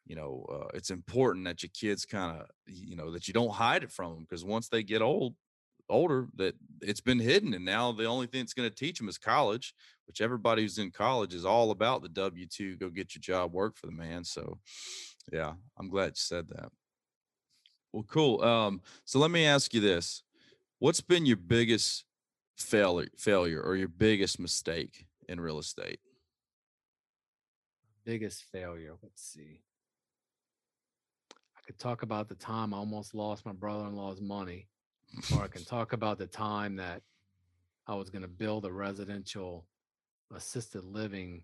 you 0.05 0.15
know 0.15 0.45
uh, 0.47 0.67
it's 0.75 0.91
important 0.91 1.45
that 1.45 1.63
your 1.63 1.71
kids 1.73 2.05
kind 2.05 2.39
of 2.39 2.45
you 2.67 2.95
know 2.95 3.11
that 3.11 3.27
you 3.27 3.33
don't 3.33 3.51
hide 3.51 3.83
it 3.83 3.91
from 3.91 4.13
them 4.13 4.21
because 4.21 4.45
once 4.45 4.69
they 4.69 4.83
get 4.83 5.01
old 5.01 5.33
older 5.89 6.27
that 6.35 6.55
it's 6.81 7.01
been 7.01 7.19
hidden 7.19 7.53
and 7.55 7.65
now 7.65 7.91
the 7.91 8.05
only 8.05 8.27
thing 8.27 8.41
that's 8.41 8.53
going 8.53 8.69
to 8.69 8.73
teach 8.73 8.97
them 8.97 9.09
is 9.09 9.17
college 9.17 9.73
which 10.07 10.21
everybody 10.21 10.61
who's 10.61 10.77
in 10.77 10.89
college 10.89 11.33
is 11.33 11.43
all 11.43 11.71
about 11.71 12.01
the 12.01 12.07
w2 12.09 12.79
go 12.79 12.87
get 12.89 13.13
your 13.13 13.19
job 13.19 13.51
work 13.51 13.75
for 13.75 13.87
the 13.87 13.91
man 13.91 14.23
so 14.23 14.57
yeah 15.33 15.51
i'm 15.77 15.89
glad 15.89 16.07
you 16.07 16.13
said 16.15 16.47
that 16.47 16.69
well 17.91 18.05
cool 18.07 18.41
um 18.41 18.79
so 19.03 19.19
let 19.19 19.31
me 19.31 19.45
ask 19.45 19.73
you 19.73 19.81
this 19.81 20.23
what's 20.79 21.01
been 21.01 21.25
your 21.25 21.35
biggest 21.35 22.05
failure 22.63 23.07
failure 23.17 23.61
or 23.61 23.75
your 23.75 23.87
biggest 23.87 24.39
mistake 24.39 25.05
in 25.27 25.39
real 25.39 25.59
estate 25.59 25.99
Biggest 28.03 28.43
failure. 28.51 28.95
Let's 29.03 29.21
see. 29.23 29.61
I 31.31 31.61
could 31.67 31.77
talk 31.77 32.01
about 32.01 32.27
the 32.29 32.35
time 32.35 32.73
I 32.73 32.77
almost 32.77 33.13
lost 33.13 33.45
my 33.45 33.51
brother 33.51 33.85
in 33.85 33.95
law's 33.95 34.19
money, 34.19 34.67
or 35.35 35.43
I 35.43 35.47
can 35.47 35.63
talk 35.65 35.93
about 35.93 36.17
the 36.17 36.25
time 36.25 36.77
that 36.77 37.03
I 37.87 37.93
was 37.93 38.09
going 38.09 38.23
to 38.23 38.27
build 38.27 38.65
a 38.65 38.71
residential 38.71 39.67
assisted 40.35 40.83
living 40.83 41.43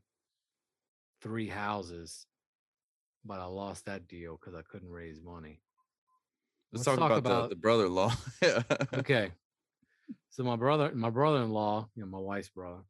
three 1.21 1.47
houses, 1.47 2.25
but 3.23 3.39
I 3.39 3.45
lost 3.45 3.85
that 3.85 4.07
deal 4.07 4.39
because 4.39 4.55
I 4.55 4.63
couldn't 4.63 4.89
raise 4.89 5.21
money. 5.21 5.61
let's, 6.73 6.87
Let's 6.87 6.97
talk, 6.99 7.09
talk 7.09 7.19
about, 7.19 7.31
about- 7.31 7.49
the, 7.49 7.55
the 7.55 7.61
brother-in-law 7.61 8.13
okay. 8.95 9.31
So 10.29 10.43
my 10.43 10.55
brother, 10.55 10.91
my 10.93 11.09
brother-in-law, 11.09 11.89
you 11.95 12.03
know, 12.03 12.09
my 12.09 12.19
wife's 12.19 12.49
brother, 12.49 12.83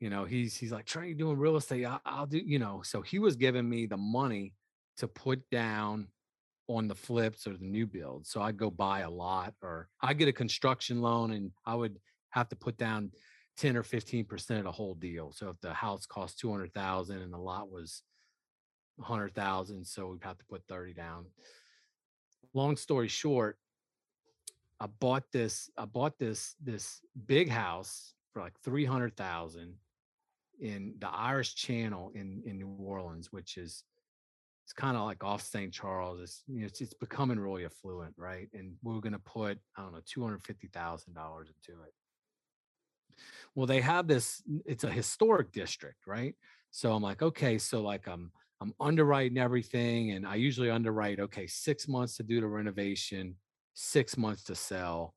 you 0.00 0.10
know, 0.10 0.24
he's 0.24 0.56
he's 0.56 0.72
like, 0.72 0.92
you 0.94 1.14
doing 1.14 1.38
real 1.38 1.56
estate? 1.56 1.86
I, 1.86 1.98
I'll 2.04 2.26
do, 2.26 2.38
you 2.38 2.58
know. 2.58 2.82
So 2.84 3.02
he 3.02 3.18
was 3.18 3.36
giving 3.36 3.68
me 3.68 3.86
the 3.86 3.96
money 3.96 4.52
to 4.98 5.08
put 5.08 5.48
down 5.50 6.08
on 6.68 6.88
the 6.88 6.94
flips 6.94 7.46
or 7.46 7.56
the 7.56 7.64
new 7.64 7.86
builds. 7.86 8.30
So 8.30 8.42
I'd 8.42 8.56
go 8.56 8.70
buy 8.70 9.00
a 9.00 9.10
lot 9.10 9.54
or 9.62 9.88
I 10.00 10.14
get 10.14 10.28
a 10.28 10.32
construction 10.32 11.00
loan 11.00 11.32
and 11.32 11.52
I 11.64 11.74
would 11.74 11.98
have 12.30 12.48
to 12.50 12.56
put 12.56 12.76
down 12.76 13.12
10 13.56 13.76
or 13.76 13.82
15% 13.82 14.58
of 14.58 14.64
the 14.64 14.72
whole 14.72 14.94
deal. 14.94 15.32
So 15.32 15.48
if 15.48 15.60
the 15.60 15.72
house 15.72 16.06
cost 16.06 16.38
200,000 16.40 17.18
and 17.22 17.32
the 17.32 17.38
lot 17.38 17.70
was 17.70 18.02
100,000, 18.96 19.86
so 19.86 20.08
we'd 20.08 20.24
have 20.24 20.38
to 20.38 20.44
put 20.46 20.62
30 20.68 20.92
down. 20.92 21.26
Long 22.52 22.76
story 22.76 23.08
short, 23.08 23.58
I 24.80 24.86
bought 24.86 25.24
this 25.32 25.70
I 25.76 25.84
bought 25.86 26.18
this 26.18 26.54
this 26.62 27.00
big 27.26 27.48
house 27.48 28.14
for 28.32 28.42
like 28.42 28.58
300,000 28.60 29.74
in 30.60 30.94
the 30.98 31.08
Irish 31.08 31.54
Channel 31.54 32.12
in 32.14 32.42
in 32.44 32.58
New 32.58 32.68
Orleans, 32.78 33.32
which 33.32 33.56
is 33.56 33.82
it's 34.64 34.72
kind 34.72 34.96
of 34.96 35.04
like 35.04 35.22
off 35.22 35.42
St. 35.42 35.72
Charles. 35.72 36.20
It's 36.20 36.42
you 36.46 36.60
know 36.60 36.66
it's, 36.66 36.80
it's 36.80 36.94
becoming 36.94 37.38
really 37.38 37.64
affluent, 37.64 38.14
right? 38.16 38.48
And 38.52 38.74
we 38.82 38.96
are 38.96 39.00
going 39.00 39.12
to 39.12 39.18
put 39.20 39.58
I 39.76 39.82
don't 39.82 39.92
know 39.92 40.00
two 40.04 40.22
hundred 40.22 40.42
fifty 40.42 40.68
thousand 40.68 41.14
dollars 41.14 41.48
into 41.48 41.80
it. 41.82 41.92
Well, 43.54 43.66
they 43.66 43.80
have 43.80 44.06
this. 44.06 44.42
It's 44.66 44.84
a 44.84 44.90
historic 44.90 45.52
district, 45.52 46.06
right? 46.06 46.34
So 46.70 46.92
I'm 46.92 47.02
like, 47.02 47.22
okay, 47.22 47.58
so 47.58 47.80
like 47.80 48.06
I'm 48.08 48.32
I'm 48.60 48.74
underwriting 48.80 49.38
everything, 49.38 50.12
and 50.12 50.26
I 50.26 50.34
usually 50.34 50.70
underwrite 50.70 51.20
okay 51.20 51.46
six 51.46 51.88
months 51.88 52.16
to 52.16 52.22
do 52.22 52.40
the 52.40 52.46
renovation, 52.46 53.36
six 53.76 54.16
months 54.16 54.42
to 54.44 54.54
sell, 54.54 55.14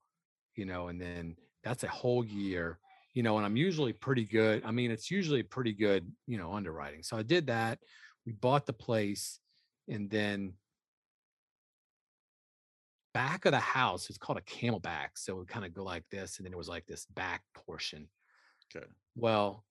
you 0.55 0.66
know, 0.66 0.89
and 0.89 1.01
then 1.01 1.36
that's 1.64 1.84
a 1.84 1.88
whole 1.88 2.24
year, 2.24 2.80
you 3.14 3.24
know, 3.24 3.38
and 3.38 3.45
I'm 3.45 3.57
usually 3.57 3.93
pretty 3.93 4.26
good. 4.26 4.64
I 4.66 4.72
mean, 4.72 4.91
it's 4.91 5.10
usually 5.10 5.43
pretty 5.43 5.74
good, 5.74 6.12
you 6.28 6.38
know, 6.38 6.53
underwriting. 6.53 7.01
So 7.03 7.18
I 7.18 7.24
did 7.24 7.47
that 7.47 7.80
we 8.26 8.34
bought 8.34 8.68
the 8.68 8.74
place 8.74 9.39
and 9.88 10.10
then 10.10 10.53
back 13.14 13.45
of 13.45 13.51
the 13.51 13.60
house 13.60 14.07
it's 14.07 14.20
called 14.20 14.38
a 14.38 14.41
camelback 14.41 15.10
so 15.16 15.34
it 15.34 15.38
would 15.39 15.47
kind 15.47 15.66
of 15.66 15.74
go 15.74 15.84
like 15.84 16.03
this 16.12 16.38
and 16.38 16.45
then 16.45 16.53
it 16.53 16.57
was 16.57 16.70
like 16.70 16.86
this 16.86 17.05
back 17.07 17.41
portion 17.55 18.07
okay 18.76 18.86
well 19.16 19.66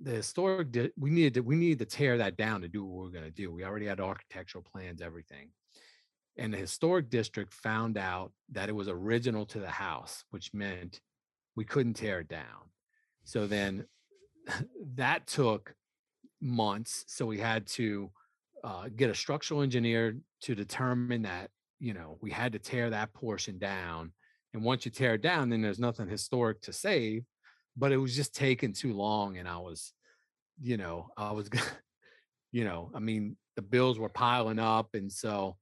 the 0.00 0.10
historic 0.10 0.70
di- 0.70 0.92
we 0.98 1.08
needed 1.08 1.34
to 1.34 1.40
we 1.40 1.56
needed 1.56 1.78
to 1.78 1.86
tear 1.86 2.18
that 2.18 2.36
down 2.36 2.60
to 2.60 2.68
do 2.68 2.84
what 2.84 3.04
we 3.04 3.08
are 3.08 3.12
going 3.12 3.24
to 3.24 3.30
do 3.30 3.50
we 3.50 3.64
already 3.64 3.86
had 3.86 4.00
architectural 4.00 4.62
plans 4.62 5.00
everything 5.00 5.50
and 6.36 6.52
the 6.52 6.58
historic 6.58 7.10
district 7.10 7.52
found 7.52 7.96
out 7.96 8.32
that 8.50 8.68
it 8.68 8.74
was 8.74 8.88
original 8.88 9.46
to 9.46 9.60
the 9.60 9.70
house 9.70 10.24
which 10.30 10.52
meant 10.52 11.00
we 11.56 11.64
couldn't 11.64 11.94
tear 11.94 12.20
it 12.20 12.28
down 12.28 12.70
so 13.24 13.46
then 13.46 13.86
that 14.94 15.26
took 15.26 15.74
months. 16.44 17.04
So 17.08 17.26
we 17.26 17.38
had 17.38 17.66
to 17.68 18.10
uh, 18.62 18.88
get 18.94 19.10
a 19.10 19.14
structural 19.14 19.62
engineer 19.62 20.16
to 20.42 20.54
determine 20.54 21.22
that, 21.22 21.50
you 21.80 21.94
know, 21.94 22.18
we 22.20 22.30
had 22.30 22.52
to 22.52 22.58
tear 22.58 22.90
that 22.90 23.12
portion 23.12 23.58
down. 23.58 24.12
And 24.52 24.62
once 24.62 24.84
you 24.84 24.90
tear 24.90 25.14
it 25.14 25.22
down, 25.22 25.48
then 25.48 25.62
there's 25.62 25.80
nothing 25.80 26.08
historic 26.08 26.60
to 26.62 26.72
save. 26.72 27.24
But 27.76 27.90
it 27.90 27.96
was 27.96 28.14
just 28.14 28.34
taking 28.34 28.72
too 28.72 28.92
long. 28.92 29.38
And 29.38 29.48
I 29.48 29.58
was, 29.58 29.92
you 30.62 30.76
know, 30.76 31.08
I 31.16 31.32
was, 31.32 31.50
you 32.52 32.64
know, 32.64 32.90
I 32.94 33.00
mean, 33.00 33.36
the 33.56 33.62
bills 33.62 33.98
were 33.98 34.08
piling 34.08 34.60
up. 34.60 34.94
And 34.94 35.10
so 35.10 35.56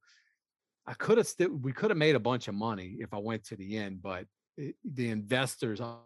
I 0.85 0.93
could 0.93 1.17
have 1.17 1.27
still, 1.27 1.49
we 1.49 1.71
could 1.71 1.91
have 1.91 1.97
made 1.97 2.15
a 2.15 2.19
bunch 2.19 2.47
of 2.47 2.55
money 2.55 2.97
if 2.99 3.13
I 3.13 3.17
went 3.17 3.45
to 3.45 3.55
the 3.55 3.77
end, 3.77 4.01
but 4.01 4.25
it, 4.57 4.75
the 4.83 5.09
investors 5.09 5.79
are 5.79 5.99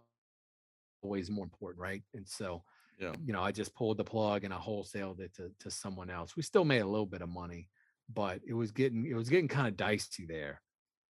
always 1.01 1.29
more 1.29 1.45
important, 1.45 1.81
right? 1.81 2.03
And 2.13 2.27
so 2.27 2.63
yeah. 2.99 3.13
You 3.23 3.33
know, 3.33 3.41
I 3.41 3.51
just 3.51 3.75
pulled 3.75 3.97
the 3.97 4.03
plug 4.03 4.43
and 4.43 4.53
I 4.53 4.57
wholesaled 4.57 5.19
it 5.19 5.33
to 5.35 5.51
to 5.59 5.71
someone 5.71 6.09
else. 6.09 6.35
We 6.35 6.41
still 6.41 6.65
made 6.65 6.79
a 6.79 6.87
little 6.87 7.05
bit 7.05 7.21
of 7.21 7.29
money, 7.29 7.69
but 8.11 8.41
it 8.47 8.53
was 8.53 8.71
getting 8.71 9.05
it 9.05 9.13
was 9.13 9.29
getting 9.29 9.47
kind 9.47 9.67
of 9.67 9.77
dicey 9.77 10.25
there 10.25 10.61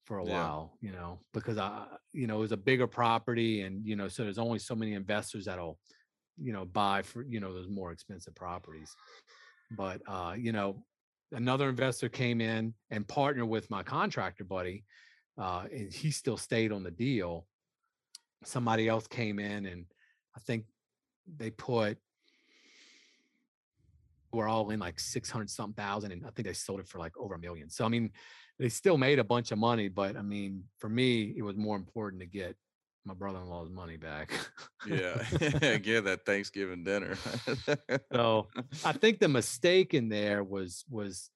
for 0.06 0.20
a 0.20 0.26
yeah. 0.26 0.34
while, 0.34 0.78
you 0.82 0.92
know, 0.92 1.20
because 1.34 1.58
I 1.58 1.86
you 2.12 2.28
know, 2.28 2.38
it 2.38 2.42
was 2.42 2.52
a 2.52 2.58
bigger 2.58 2.88
property 2.88 3.62
and 3.62 3.86
you 3.86 3.96
know, 3.96 4.08
so 4.10 4.24
there's 4.24 4.38
only 4.38 4.60
so 4.60 4.76
many 4.76 4.94
investors 4.94 5.46
that'll 5.46 5.80
you 6.40 6.54
know 6.54 6.66
buy 6.66 7.02
for 7.02 7.24
you 7.24 7.40
know 7.40 7.54
those 7.54 7.70
more 7.70 7.92
expensive 7.92 8.36
properties. 8.36 8.94
But 9.72 10.02
uh, 10.08 10.36
you 10.38 10.52
know, 10.52 10.84
another 11.32 11.70
investor 11.70 12.10
came 12.10 12.42
in 12.42 12.74
and 12.90 13.08
partnered 13.08 13.48
with 13.48 13.70
my 13.70 13.84
contractor 13.84 14.44
buddy, 14.44 14.84
uh, 15.38 15.66
and 15.72 15.94
he 15.94 16.12
still 16.12 16.38
stayed 16.38 16.72
on 16.72 16.84
the 16.84 16.92
deal. 16.92 17.46
Somebody 18.44 18.88
else 18.88 19.08
came 19.08 19.40
in 19.40 19.66
and 19.66 19.86
I 20.36 20.40
think 20.40 20.66
they 21.38 21.50
put 21.50 21.98
we're 24.32 24.48
all 24.48 24.70
in 24.70 24.80
like 24.80 25.00
600 25.00 25.50
something 25.50 25.74
thousand 25.74 26.12
and 26.12 26.26
i 26.26 26.30
think 26.30 26.48
they 26.48 26.54
sold 26.54 26.80
it 26.80 26.88
for 26.88 27.00
like 27.00 27.18
over 27.18 27.36
a 27.36 27.40
million 27.40 27.70
so 27.70 27.86
i 27.86 27.88
mean 27.88 28.12
they 28.60 28.70
still 28.70 28.98
made 28.98 29.20
a 29.20 29.24
bunch 29.24 29.52
of 29.52 29.58
money 29.58 29.88
but 29.88 30.16
i 30.16 30.22
mean 30.22 30.64
for 30.78 30.90
me 30.90 31.34
it 31.36 31.42
was 31.42 31.56
more 31.56 31.76
important 31.76 32.22
to 32.22 32.28
get 32.28 32.56
my 33.08 33.14
brother-in-law's 33.14 33.70
money 33.70 33.98
back 33.98 34.32
yeah 34.86 35.24
get 35.78 36.04
that 36.04 36.22
thanksgiving 36.26 36.84
dinner 36.84 37.16
so 38.12 38.48
i 38.86 38.92
think 39.02 39.20
the 39.20 39.28
mistake 39.28 39.94
in 39.94 40.10
there 40.10 40.44
was 40.44 40.84
was 40.90 41.30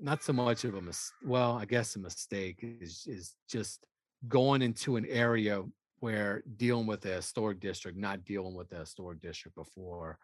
not 0.00 0.22
so 0.22 0.32
much 0.32 0.64
of 0.64 0.74
a 0.74 0.80
mis- 0.82 1.12
well 1.24 1.56
i 1.56 1.64
guess 1.64 1.96
a 1.96 1.98
mistake 1.98 2.58
is 2.62 3.06
is 3.08 3.34
just 3.48 3.86
going 4.28 4.60
into 4.60 4.96
an 4.96 5.06
area 5.06 5.62
where 6.00 6.42
dealing 6.56 6.86
with 6.86 7.04
a 7.04 7.08
historic 7.08 7.60
district, 7.60 7.96
not 7.96 8.24
dealing 8.24 8.54
with 8.54 8.68
the 8.70 8.78
historic 8.78 9.20
district 9.20 9.54
before, 9.54 10.18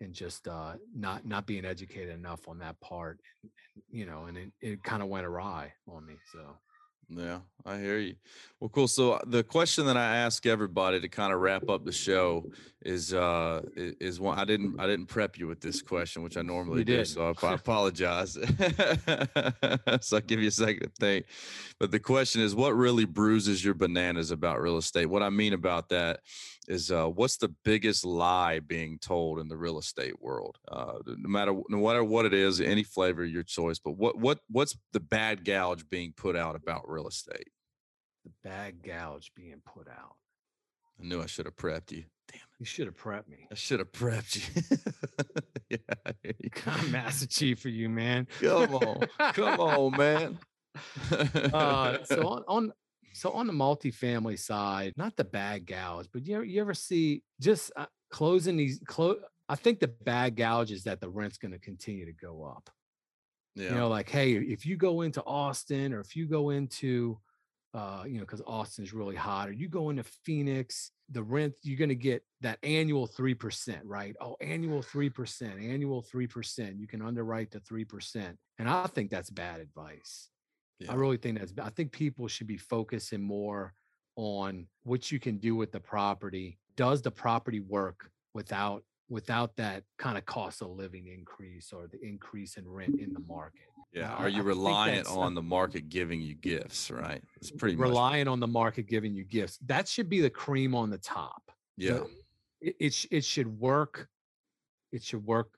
and 0.00 0.14
just 0.14 0.48
uh, 0.48 0.74
not 0.96 1.26
not 1.26 1.46
being 1.46 1.64
educated 1.64 2.14
enough 2.14 2.48
on 2.48 2.58
that 2.58 2.80
part, 2.80 3.20
you 3.90 4.06
know, 4.06 4.24
and 4.26 4.38
it, 4.38 4.52
it 4.60 4.82
kind 4.82 5.02
of 5.02 5.08
went 5.08 5.26
awry 5.26 5.72
on 5.86 6.06
me. 6.06 6.14
So 6.32 6.56
yeah, 7.12 7.40
I 7.66 7.78
hear 7.78 7.98
you. 7.98 8.14
Well, 8.60 8.68
cool. 8.68 8.88
So 8.88 9.12
uh, 9.14 9.20
the 9.26 9.42
question 9.42 9.86
that 9.86 9.96
I 9.96 10.16
ask 10.16 10.46
everybody 10.46 11.00
to 11.00 11.08
kind 11.08 11.32
of 11.32 11.40
wrap 11.40 11.68
up 11.68 11.84
the 11.84 11.92
show 11.92 12.46
is 12.82 13.12
uh 13.12 13.60
is 13.76 14.20
one 14.20 14.38
I 14.38 14.44
didn't 14.44 14.78
I 14.78 14.86
didn't 14.86 15.06
prep 15.06 15.38
you 15.38 15.46
with 15.46 15.60
this 15.60 15.82
question, 15.82 16.22
which 16.22 16.36
I 16.36 16.42
normally 16.42 16.84
do. 16.84 17.04
So 17.04 17.34
I, 17.42 17.46
I 17.46 17.54
apologize. 17.54 18.32
so 20.00 20.16
I'll 20.16 20.22
give 20.22 20.40
you 20.40 20.48
a 20.48 20.52
second 20.52 20.80
to 20.80 20.90
think. 20.98 21.26
But 21.78 21.90
the 21.90 22.00
question 22.00 22.42
is, 22.42 22.54
what 22.54 22.76
really 22.76 23.04
bruises 23.04 23.64
your 23.64 23.74
bananas 23.74 24.30
about 24.30 24.60
real 24.60 24.76
estate? 24.76 25.06
What 25.06 25.22
I 25.22 25.30
mean 25.30 25.52
about 25.52 25.88
that 25.88 26.20
is 26.70 26.92
uh, 26.92 27.08
what's 27.08 27.36
the 27.36 27.52
biggest 27.64 28.04
lie 28.04 28.60
being 28.60 28.98
told 28.98 29.40
in 29.40 29.48
the 29.48 29.56
real 29.56 29.78
estate 29.78 30.22
world? 30.22 30.56
Uh, 30.70 30.98
no 31.04 31.28
matter 31.28 31.52
no 31.68 31.78
matter 31.78 32.04
what 32.04 32.24
it 32.26 32.32
is, 32.32 32.60
any 32.60 32.84
flavor 32.84 33.24
your 33.24 33.42
choice. 33.42 33.78
But 33.78 33.92
what 33.92 34.16
what 34.16 34.38
what's 34.48 34.78
the 34.92 35.00
bad 35.00 35.44
gouge 35.44 35.88
being 35.90 36.12
put 36.16 36.36
out 36.36 36.54
about 36.54 36.88
real 36.88 37.08
estate? 37.08 37.48
The 38.24 38.30
bad 38.48 38.82
gouge 38.82 39.32
being 39.34 39.60
put 39.66 39.88
out. 39.88 40.14
I 41.00 41.06
knew 41.06 41.20
I 41.20 41.26
should 41.26 41.46
have 41.46 41.56
prepped 41.56 41.90
you. 41.90 42.04
Damn 42.30 42.36
it! 42.36 42.60
You 42.60 42.66
should 42.66 42.86
have 42.86 42.96
prepped 42.96 43.28
me. 43.28 43.48
I 43.50 43.54
should 43.54 43.80
have 43.80 43.90
prepped 43.90 44.36
you. 44.36 44.78
yeah, 45.70 46.32
I'm 46.66 46.92
Master 46.92 47.26
Chief 47.26 47.58
for 47.58 47.68
you, 47.68 47.88
man. 47.88 48.28
Come 48.40 48.76
on, 48.76 49.08
come 49.32 49.60
on, 49.60 49.96
man. 49.96 50.38
uh, 51.52 51.98
so 52.04 52.28
on, 52.28 52.44
on 52.46 52.72
so 53.12 53.30
on 53.30 53.46
the 53.46 53.52
multifamily 53.52 54.38
side, 54.38 54.94
not 54.96 55.16
the 55.16 55.24
bad 55.24 55.66
gouge, 55.66 56.06
but 56.12 56.26
you 56.26 56.36
ever, 56.36 56.44
you 56.44 56.60
ever 56.60 56.74
see 56.74 57.22
just 57.40 57.72
uh, 57.76 57.86
closing 58.10 58.56
these 58.56 58.80
close? 58.86 59.18
I 59.48 59.56
think 59.56 59.80
the 59.80 59.88
bad 59.88 60.36
gouge 60.36 60.70
is 60.70 60.84
that 60.84 61.00
the 61.00 61.08
rent's 61.08 61.38
going 61.38 61.52
to 61.52 61.58
continue 61.58 62.06
to 62.06 62.12
go 62.12 62.44
up. 62.44 62.70
Yeah. 63.56 63.70
You 63.70 63.74
know, 63.74 63.88
like 63.88 64.08
hey, 64.08 64.34
if 64.34 64.64
you 64.64 64.76
go 64.76 65.02
into 65.02 65.22
Austin 65.24 65.92
or 65.92 66.00
if 66.00 66.14
you 66.14 66.26
go 66.26 66.50
into, 66.50 67.18
uh, 67.74 68.04
you 68.06 68.14
know, 68.14 68.20
because 68.20 68.42
Austin's 68.46 68.94
really 68.94 69.16
hot, 69.16 69.48
or 69.48 69.52
you 69.52 69.68
go 69.68 69.90
into 69.90 70.04
Phoenix, 70.24 70.92
the 71.10 71.22
rent 71.22 71.54
you're 71.62 71.78
going 71.78 71.88
to 71.88 71.96
get 71.96 72.22
that 72.40 72.58
annual 72.62 73.06
three 73.06 73.34
percent, 73.34 73.84
right? 73.84 74.14
Oh, 74.20 74.36
annual 74.40 74.82
three 74.82 75.10
percent, 75.10 75.60
annual 75.60 76.02
three 76.02 76.28
percent. 76.28 76.78
You 76.78 76.86
can 76.86 77.02
underwrite 77.02 77.50
to 77.52 77.60
three 77.60 77.84
percent, 77.84 78.38
and 78.58 78.68
I 78.68 78.86
think 78.86 79.10
that's 79.10 79.30
bad 79.30 79.60
advice. 79.60 80.28
Yeah. 80.80 80.92
I 80.92 80.94
really 80.94 81.18
think 81.18 81.38
that's, 81.38 81.52
I 81.62 81.70
think 81.70 81.92
people 81.92 82.26
should 82.26 82.46
be 82.46 82.56
focusing 82.56 83.22
more 83.22 83.74
on 84.16 84.66
what 84.82 85.12
you 85.12 85.20
can 85.20 85.38
do 85.38 85.54
with 85.54 85.72
the 85.72 85.80
property. 85.80 86.58
Does 86.76 87.02
the 87.02 87.10
property 87.10 87.60
work 87.60 88.10
without 88.34 88.82
without 89.08 89.56
that 89.56 89.82
kind 89.98 90.16
of 90.16 90.24
cost 90.24 90.62
of 90.62 90.68
living 90.68 91.08
increase 91.08 91.72
or 91.72 91.88
the 91.88 92.00
increase 92.00 92.56
in 92.56 92.66
rent 92.66 93.00
in 93.00 93.12
the 93.12 93.20
market? 93.20 93.66
Yeah. 93.92 94.14
Are 94.14 94.28
you 94.28 94.42
I 94.42 94.44
reliant 94.44 95.08
on 95.08 95.34
the 95.34 95.42
market 95.42 95.88
giving 95.88 96.20
you 96.20 96.34
gifts? 96.34 96.90
Right. 96.90 97.20
It's 97.36 97.50
pretty 97.50 97.76
reliant 97.76 98.28
on 98.28 98.38
the 98.38 98.46
market 98.46 98.86
giving 98.86 99.14
you 99.14 99.24
gifts. 99.24 99.58
That 99.66 99.88
should 99.88 100.08
be 100.08 100.20
the 100.20 100.30
cream 100.30 100.74
on 100.74 100.90
the 100.90 100.98
top. 100.98 101.50
Yeah. 101.76 102.04
It, 102.60 102.76
it, 102.78 103.06
it 103.10 103.24
should 103.24 103.58
work. 103.58 104.08
It 104.92 105.02
should 105.02 105.26
work 105.26 105.50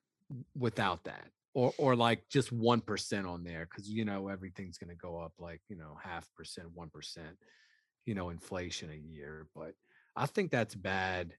without 0.59 1.05
that 1.05 1.27
or 1.55 1.73
or 1.79 1.97
like 1.97 2.29
just 2.29 2.53
one 2.53 2.81
percent 2.81 3.27
on 3.27 3.45
there 3.45 3.69
because 3.69 3.89
you 3.89 4.05
know 4.05 4.29
everything's 4.29 4.79
going 4.79 4.91
to 4.91 4.97
go 4.97 5.19
up 5.19 5.33
like 5.39 5.61
you 5.69 5.77
know 5.77 5.97
half 6.03 6.29
percent, 6.35 6.69
one 6.75 6.89
percent, 6.89 7.37
you 8.07 8.15
know, 8.15 8.31
inflation 8.31 8.91
a 8.91 8.95
year. 8.95 9.47
But 9.55 9.75
I 10.17 10.27
think 10.27 10.51
that's 10.51 10.75
bad. 10.75 11.35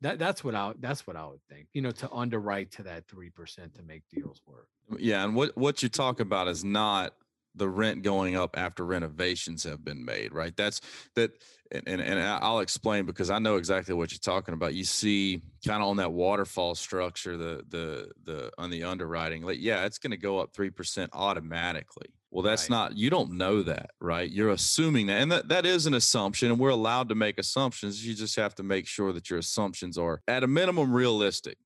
That 0.00 0.18
that's 0.18 0.42
what 0.42 0.54
I 0.54 0.72
that's 0.80 1.06
what 1.06 1.16
I 1.16 1.26
would 1.26 1.42
think. 1.48 1.68
You 1.72 1.82
know, 1.82 1.92
to 1.92 2.10
underwrite 2.12 2.72
to 2.72 2.82
that 2.84 3.08
three 3.08 3.30
percent 3.30 3.74
to 3.76 3.82
make 3.82 4.02
deals 4.12 4.40
work. 4.46 4.68
Yeah, 4.98 5.24
and 5.24 5.34
what 5.34 5.56
what 5.56 5.82
you 5.82 5.88
talk 5.88 6.20
about 6.20 6.48
is 6.48 6.64
not 6.64 7.14
the 7.54 7.68
rent 7.68 8.02
going 8.02 8.36
up 8.36 8.56
after 8.58 8.84
renovations 8.84 9.64
have 9.64 9.84
been 9.84 10.04
made, 10.04 10.32
right? 10.32 10.56
That's 10.56 10.80
that, 11.14 11.30
and 11.70 11.86
and, 11.86 12.00
and 12.00 12.20
I'll 12.20 12.60
explain 12.60 13.06
because 13.06 13.30
I 13.30 13.38
know 13.38 13.56
exactly 13.56 13.94
what 13.94 14.12
you're 14.12 14.18
talking 14.18 14.54
about. 14.54 14.74
You 14.74 14.84
see, 14.84 15.42
kind 15.66 15.82
of 15.82 15.88
on 15.88 15.96
that 15.98 16.12
waterfall 16.12 16.74
structure, 16.74 17.36
the 17.36 17.64
the 17.68 18.10
the 18.24 18.50
on 18.58 18.70
the 18.70 18.84
underwriting, 18.84 19.42
like 19.42 19.58
yeah, 19.60 19.84
it's 19.84 19.98
going 19.98 20.12
to 20.12 20.16
go 20.16 20.38
up 20.38 20.52
three 20.54 20.70
percent 20.70 21.10
automatically. 21.12 22.08
Well, 22.32 22.42
that's 22.42 22.70
right. 22.70 22.76
not, 22.76 22.96
you 22.96 23.10
don't 23.10 23.32
know 23.32 23.62
that, 23.62 23.90
right? 24.00 24.30
You're 24.30 24.52
assuming 24.52 25.08
that. 25.08 25.20
And 25.20 25.30
that, 25.30 25.48
that 25.48 25.66
is 25.66 25.84
an 25.84 25.92
assumption, 25.92 26.50
and 26.50 26.58
we're 26.58 26.70
allowed 26.70 27.10
to 27.10 27.14
make 27.14 27.38
assumptions. 27.38 28.06
You 28.06 28.14
just 28.14 28.36
have 28.36 28.54
to 28.54 28.62
make 28.62 28.86
sure 28.86 29.12
that 29.12 29.28
your 29.28 29.38
assumptions 29.38 29.98
are 29.98 30.22
at 30.26 30.42
a 30.42 30.46
minimum 30.46 30.94
realistic. 30.94 31.58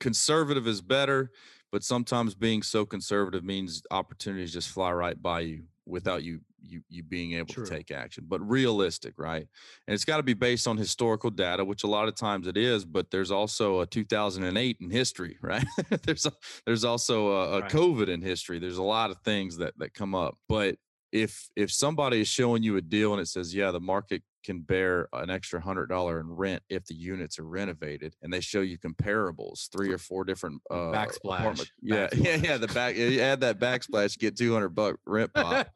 Conservative 0.00 0.66
is 0.66 0.80
better, 0.80 1.30
but 1.72 1.84
sometimes 1.84 2.34
being 2.34 2.62
so 2.62 2.84
conservative 2.84 3.44
means 3.44 3.82
opportunities 3.90 4.52
just 4.52 4.68
fly 4.68 4.92
right 4.92 5.20
by 5.20 5.40
you 5.40 5.62
without 5.86 6.22
you 6.22 6.40
you 6.62 6.82
you 6.88 7.02
being 7.02 7.32
able 7.34 7.52
True. 7.52 7.64
to 7.64 7.70
take 7.70 7.90
action 7.90 8.24
but 8.28 8.40
realistic 8.46 9.14
right 9.16 9.46
and 9.86 9.94
it's 9.94 10.04
got 10.04 10.18
to 10.18 10.22
be 10.22 10.34
based 10.34 10.68
on 10.68 10.76
historical 10.76 11.30
data 11.30 11.64
which 11.64 11.84
a 11.84 11.86
lot 11.86 12.06
of 12.06 12.14
times 12.14 12.46
it 12.46 12.56
is 12.56 12.84
but 12.84 13.10
there's 13.10 13.30
also 13.30 13.80
a 13.80 13.86
2008 13.86 14.76
in 14.80 14.90
history 14.90 15.36
right 15.42 15.64
there's 16.04 16.26
a, 16.26 16.32
there's 16.66 16.84
also 16.84 17.28
a, 17.28 17.58
a 17.58 17.60
right. 17.60 17.70
covid 17.70 18.08
in 18.08 18.20
history 18.20 18.58
there's 18.58 18.78
a 18.78 18.82
lot 18.82 19.10
of 19.10 19.18
things 19.24 19.56
that 19.56 19.72
that 19.78 19.94
come 19.94 20.14
up 20.14 20.36
but 20.48 20.76
if 21.12 21.48
if 21.56 21.72
somebody 21.72 22.20
is 22.20 22.28
showing 22.28 22.62
you 22.62 22.76
a 22.76 22.80
deal 22.80 23.12
and 23.12 23.20
it 23.20 23.26
says 23.26 23.54
yeah 23.54 23.70
the 23.70 23.80
market 23.80 24.22
can 24.44 24.60
bear 24.60 25.08
an 25.12 25.30
extra 25.30 25.60
hundred 25.60 25.86
dollar 25.86 26.20
in 26.20 26.28
rent 26.28 26.62
if 26.68 26.84
the 26.86 26.94
units 26.94 27.38
are 27.38 27.44
renovated 27.44 28.14
and 28.22 28.32
they 28.32 28.40
show 28.40 28.60
you 28.60 28.78
comparables 28.78 29.68
three 29.70 29.92
or 29.92 29.98
four 29.98 30.24
different 30.24 30.60
uh 30.70 30.92
backsplash 30.92 31.66
yeah 31.82 32.06
backsplash. 32.06 32.24
yeah 32.24 32.36
yeah 32.36 32.56
the 32.56 32.68
back 32.68 32.96
you 32.96 33.20
add 33.20 33.40
that 33.40 33.58
backsplash 33.58 34.18
get 34.18 34.36
200 34.36 34.70
buck 34.70 34.96
rent 35.06 35.32
pop 35.34 35.68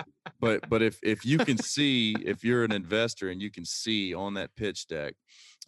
but 0.40 0.68
but 0.68 0.82
if 0.82 0.98
if 1.02 1.24
you 1.24 1.38
can 1.38 1.58
see 1.58 2.14
if 2.24 2.44
you're 2.44 2.64
an 2.64 2.72
investor 2.72 3.30
and 3.30 3.40
you 3.42 3.50
can 3.50 3.64
see 3.64 4.14
on 4.14 4.34
that 4.34 4.54
pitch 4.56 4.86
deck 4.86 5.14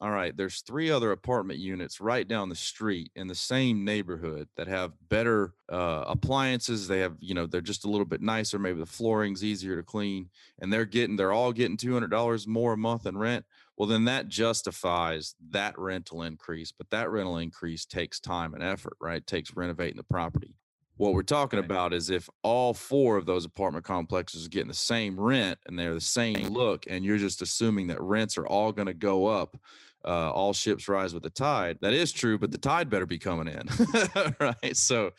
all 0.00 0.10
right, 0.10 0.36
there's 0.36 0.60
three 0.60 0.90
other 0.90 1.12
apartment 1.12 1.58
units 1.58 2.00
right 2.00 2.26
down 2.26 2.48
the 2.48 2.54
street 2.54 3.10
in 3.14 3.26
the 3.26 3.34
same 3.34 3.84
neighborhood 3.84 4.48
that 4.56 4.66
have 4.66 4.92
better 5.08 5.54
uh, 5.70 6.04
appliances. 6.06 6.88
They 6.88 7.00
have, 7.00 7.16
you 7.20 7.34
know, 7.34 7.46
they're 7.46 7.60
just 7.60 7.84
a 7.84 7.90
little 7.90 8.04
bit 8.04 8.20
nicer. 8.20 8.58
Maybe 8.58 8.80
the 8.80 8.86
flooring's 8.86 9.44
easier 9.44 9.76
to 9.76 9.82
clean, 9.82 10.30
and 10.60 10.72
they're 10.72 10.84
getting, 10.84 11.16
they're 11.16 11.32
all 11.32 11.52
getting 11.52 11.76
two 11.76 11.92
hundred 11.92 12.10
dollars 12.10 12.46
more 12.46 12.72
a 12.72 12.76
month 12.76 13.06
in 13.06 13.16
rent. 13.16 13.44
Well, 13.76 13.88
then 13.88 14.04
that 14.04 14.28
justifies 14.28 15.34
that 15.50 15.78
rental 15.78 16.22
increase. 16.22 16.72
But 16.72 16.90
that 16.90 17.10
rental 17.10 17.38
increase 17.38 17.84
takes 17.84 18.20
time 18.20 18.54
and 18.54 18.62
effort, 18.62 18.96
right? 19.00 19.16
It 19.16 19.26
takes 19.26 19.56
renovating 19.56 19.96
the 19.96 20.04
property. 20.04 20.54
What 20.96 21.12
we're 21.12 21.22
talking 21.22 21.58
about 21.58 21.92
is 21.92 22.08
if 22.08 22.28
all 22.42 22.72
four 22.72 23.16
of 23.16 23.26
those 23.26 23.44
apartment 23.44 23.84
complexes 23.84 24.46
are 24.46 24.48
getting 24.48 24.68
the 24.68 24.74
same 24.74 25.18
rent 25.18 25.58
and 25.66 25.76
they're 25.76 25.94
the 25.94 26.00
same 26.00 26.48
look, 26.48 26.84
and 26.88 27.04
you're 27.04 27.18
just 27.18 27.42
assuming 27.42 27.88
that 27.88 28.00
rents 28.00 28.38
are 28.38 28.46
all 28.46 28.70
going 28.70 28.86
to 28.86 28.94
go 28.94 29.26
up 29.26 29.56
uh, 30.04 30.30
all 30.30 30.52
ships 30.52 30.88
rise 30.88 31.14
with 31.14 31.22
the 31.22 31.30
tide. 31.30 31.78
That 31.80 31.94
is 31.94 32.12
true, 32.12 32.38
but 32.38 32.50
the 32.50 32.58
tide 32.58 32.90
better 32.90 33.06
be 33.06 33.18
coming 33.18 33.48
in, 33.48 33.68
right? 34.40 34.76
So 34.76 35.12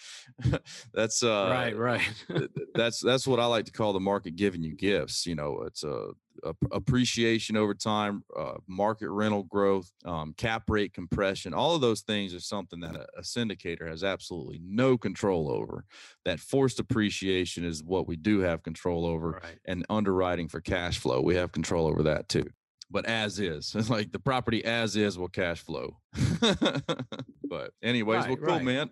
that's 0.93 1.23
uh, 1.23 1.47
right, 1.51 1.75
right. 1.75 2.07
that's 2.73 2.99
that's 2.99 3.27
what 3.27 3.39
I 3.39 3.45
like 3.45 3.65
to 3.65 3.71
call 3.71 3.93
the 3.93 3.99
market 3.99 4.35
giving 4.35 4.63
you 4.63 4.75
gifts. 4.75 5.25
You 5.25 5.35
know, 5.35 5.63
it's 5.65 5.83
a, 5.83 6.09
a 6.43 6.53
appreciation 6.71 7.57
over 7.57 7.73
time, 7.73 8.23
uh, 8.37 8.55
market 8.67 9.09
rental 9.09 9.43
growth, 9.43 9.91
um, 10.05 10.33
cap 10.37 10.63
rate 10.69 10.93
compression. 10.93 11.53
All 11.53 11.73
of 11.73 11.81
those 11.81 12.01
things 12.01 12.33
are 12.33 12.39
something 12.39 12.79
that 12.81 12.95
a, 12.95 13.07
a 13.17 13.21
syndicator 13.21 13.87
has 13.89 14.03
absolutely 14.03 14.59
no 14.63 14.97
control 14.97 15.49
over. 15.51 15.85
That 16.25 16.39
forced 16.39 16.79
appreciation 16.79 17.65
is 17.65 17.83
what 17.83 18.07
we 18.07 18.15
do 18.15 18.39
have 18.41 18.63
control 18.63 19.05
over, 19.05 19.41
right. 19.43 19.59
and 19.65 19.85
underwriting 19.89 20.47
for 20.47 20.61
cash 20.61 20.99
flow, 20.99 21.21
we 21.21 21.35
have 21.35 21.51
control 21.51 21.87
over 21.87 22.03
that 22.03 22.29
too 22.29 22.45
but 22.89 23.05
as 23.05 23.39
is. 23.39 23.75
It's 23.77 23.89
like 23.89 24.11
the 24.11 24.19
property 24.19 24.63
as 24.63 24.95
is 24.95 25.17
will 25.17 25.27
cash 25.27 25.61
flow. 25.61 25.97
but 27.49 27.71
anyways, 27.81 28.21
right, 28.21 28.29
well, 28.29 28.37
cool, 28.37 28.47
right. 28.47 28.63
man. 28.63 28.89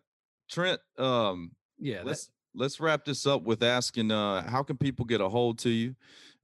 Trent, 0.50 0.80
um, 0.98 1.52
yeah, 1.80 2.02
let's 2.04 2.30
let's 2.56 2.80
wrap 2.80 3.06
this 3.06 3.26
up 3.26 3.44
with 3.44 3.64
asking 3.64 4.12
uh 4.12 4.48
how 4.48 4.62
can 4.62 4.78
people 4.78 5.06
get 5.06 5.22
a 5.22 5.30
hold 5.30 5.60
to 5.60 5.70
you? 5.70 5.96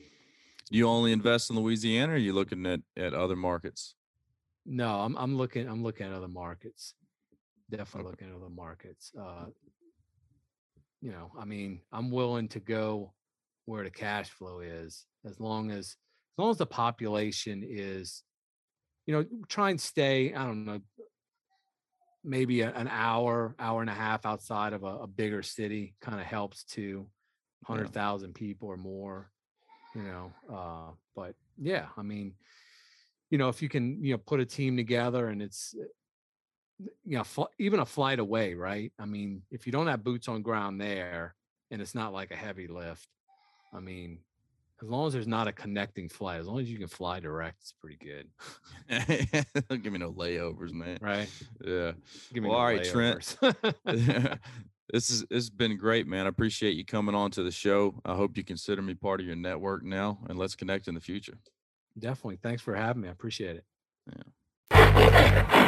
you 0.71 0.87
only 0.87 1.11
invest 1.13 1.51
in 1.51 1.57
louisiana 1.57 2.13
or 2.13 2.15
are 2.15 2.19
you 2.19 2.33
looking 2.33 2.65
at 2.67 2.81
at 2.97 3.13
other 3.13 3.37
markets 3.37 3.96
no, 4.67 5.01
I'm 5.01 5.17
I'm 5.17 5.37
looking 5.37 5.69
I'm 5.69 5.83
looking 5.83 6.07
at 6.07 6.13
other 6.13 6.29
markets. 6.29 6.95
Definitely 7.71 8.11
looking 8.11 8.29
at 8.29 8.35
other 8.35 8.51
markets. 8.51 9.13
Uh, 9.19 9.47
you 11.01 11.13
know, 11.13 11.31
I 11.39 11.45
mean, 11.45 11.81
I'm 11.93 12.11
willing 12.11 12.49
to 12.49 12.61
go 12.61 13.13
where 13.65 13.85
the 13.85 13.91
cash 13.91 14.31
flow 14.31 14.61
is 14.61 15.05
as 15.25 15.41
long 15.41 15.71
as 15.71 15.79
as 15.79 16.39
long 16.39 16.51
as 16.51 16.59
the 16.59 16.67
population 16.67 17.63
is, 17.67 18.23
you 19.07 19.15
know, 19.15 19.25
try 19.49 19.71
and 19.71 19.81
stay, 19.81 20.35
I 20.35 20.45
don't 20.45 20.65
know, 20.65 20.81
maybe 22.23 22.61
a, 22.61 22.73
an 22.73 22.89
hour, 22.89 23.55
hour 23.59 23.81
and 23.81 23.89
a 23.89 23.95
half 23.95 24.27
outside 24.27 24.73
of 24.73 24.83
a, 24.83 24.99
a 24.99 25.07
bigger 25.07 25.43
city 25.43 25.95
kind 26.01 26.21
of 26.21 26.27
helps 26.27 26.65
to 26.65 27.07
hundred 27.65 27.93
thousand 27.93 28.31
yeah. 28.31 28.39
people 28.39 28.69
or 28.69 28.77
more, 28.77 29.31
you 29.95 30.03
know. 30.03 30.33
Uh, 30.53 30.93
but 31.15 31.35
yeah, 31.59 31.87
I 31.97 32.03
mean, 32.03 32.35
you 33.31 33.39
know, 33.39 33.49
if 33.49 33.63
you 33.63 33.69
can, 33.69 34.03
you 34.03 34.13
know, 34.13 34.19
put 34.19 34.41
a 34.41 34.47
team 34.47 34.77
together 34.77 35.29
and 35.29 35.43
it's, 35.43 35.75
eh, 35.81 36.87
you 37.05 37.17
know, 37.17 37.25
fl- 37.25 37.45
even 37.59 37.81
a 37.81 37.87
flight 37.87 38.19
away, 38.19 38.55
right? 38.55 38.93
I 38.99 39.07
mean, 39.07 39.43
if 39.51 39.67
you 39.67 39.73
don't 39.73 39.87
have 39.87 40.05
boots 40.05 40.29
on 40.29 40.43
ground 40.43 40.81
there 40.81 41.35
and 41.71 41.81
it's 41.81 41.95
not 41.95 42.13
like 42.13 42.31
a 42.31 42.37
heavy 42.37 42.69
lift, 42.69 43.09
I 43.73 43.81
mean, 43.81 44.19
as 44.83 44.89
long 44.89 45.07
as 45.07 45.13
there's 45.15 45.27
not 45.27 45.49
a 45.49 45.53
connecting 45.53 46.09
flight, 46.09 46.41
as 46.41 46.47
long 46.47 46.61
as 46.61 46.71
you 46.71 46.79
can 46.79 46.89
fly 46.89 47.19
direct, 47.19 47.59
it's 47.63 47.73
pretty 47.73 47.97
good. 47.97 48.29
Don't 49.69 49.83
give 49.83 49.93
me 49.93 49.99
no 49.99 50.13
layovers, 50.13 50.73
man. 50.73 50.99
Right? 51.01 51.29
Yeah. 51.65 51.93
Give 52.33 52.43
me 52.43 52.51
well, 52.51 52.59
no 52.59 52.65
all 52.65 52.67
right, 52.67 52.83
layovers. 52.83 53.39
Trent. 53.39 53.79
this 54.93 55.11
is 55.11 55.21
this 55.23 55.45
has 55.45 55.51
been 55.51 55.79
great, 55.79 56.07
man. 56.07 56.27
I 56.27 56.29
appreciate 56.29 56.77
you 56.77 56.85
coming 56.85 57.15
on 57.15 57.31
to 57.33 57.43
the 57.43 57.51
show. 57.51 58.01
I 58.05 58.15
hope 58.15 58.37
you 58.37 58.45
consider 58.45 58.83
me 58.83 58.95
part 58.95 59.21
of 59.21 59.27
your 59.27 59.37
network 59.37 59.83
now, 59.83 60.19
and 60.29 60.39
let's 60.39 60.55
connect 60.55 60.89
in 60.89 60.95
the 60.95 61.01
future. 61.01 61.39
Definitely. 61.99 62.39
Thanks 62.43 62.63
for 62.63 62.75
having 62.75 63.03
me. 63.03 63.09
I 63.09 63.13
appreciate 63.13 63.57
it. 63.57 63.65
Yeah. 64.09 64.23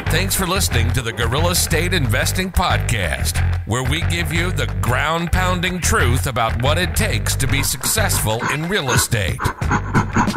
Thanks 0.09 0.35
for 0.35 0.45
listening 0.47 0.91
to 0.93 1.01
the 1.01 1.13
Guerrilla 1.13 1.55
State 1.55 1.93
Investing 1.93 2.51
Podcast, 2.51 3.37
where 3.67 3.83
we 3.83 4.01
give 4.07 4.33
you 4.33 4.51
the 4.51 4.67
ground 4.81 5.31
pounding 5.31 5.79
truth 5.79 6.27
about 6.27 6.61
what 6.61 6.77
it 6.77 6.95
takes 6.95 7.35
to 7.37 7.47
be 7.47 7.63
successful 7.63 8.41
in 8.51 8.67
real 8.67 8.91
estate. 8.91 9.39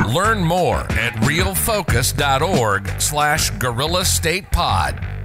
Learn 0.07 0.45
more 0.45 0.81
at 0.93 1.15
realfocus.org 1.23 3.01
slash 3.01 3.51
guerrilla 3.51 4.05
state 4.05 4.51
pod. 4.53 5.22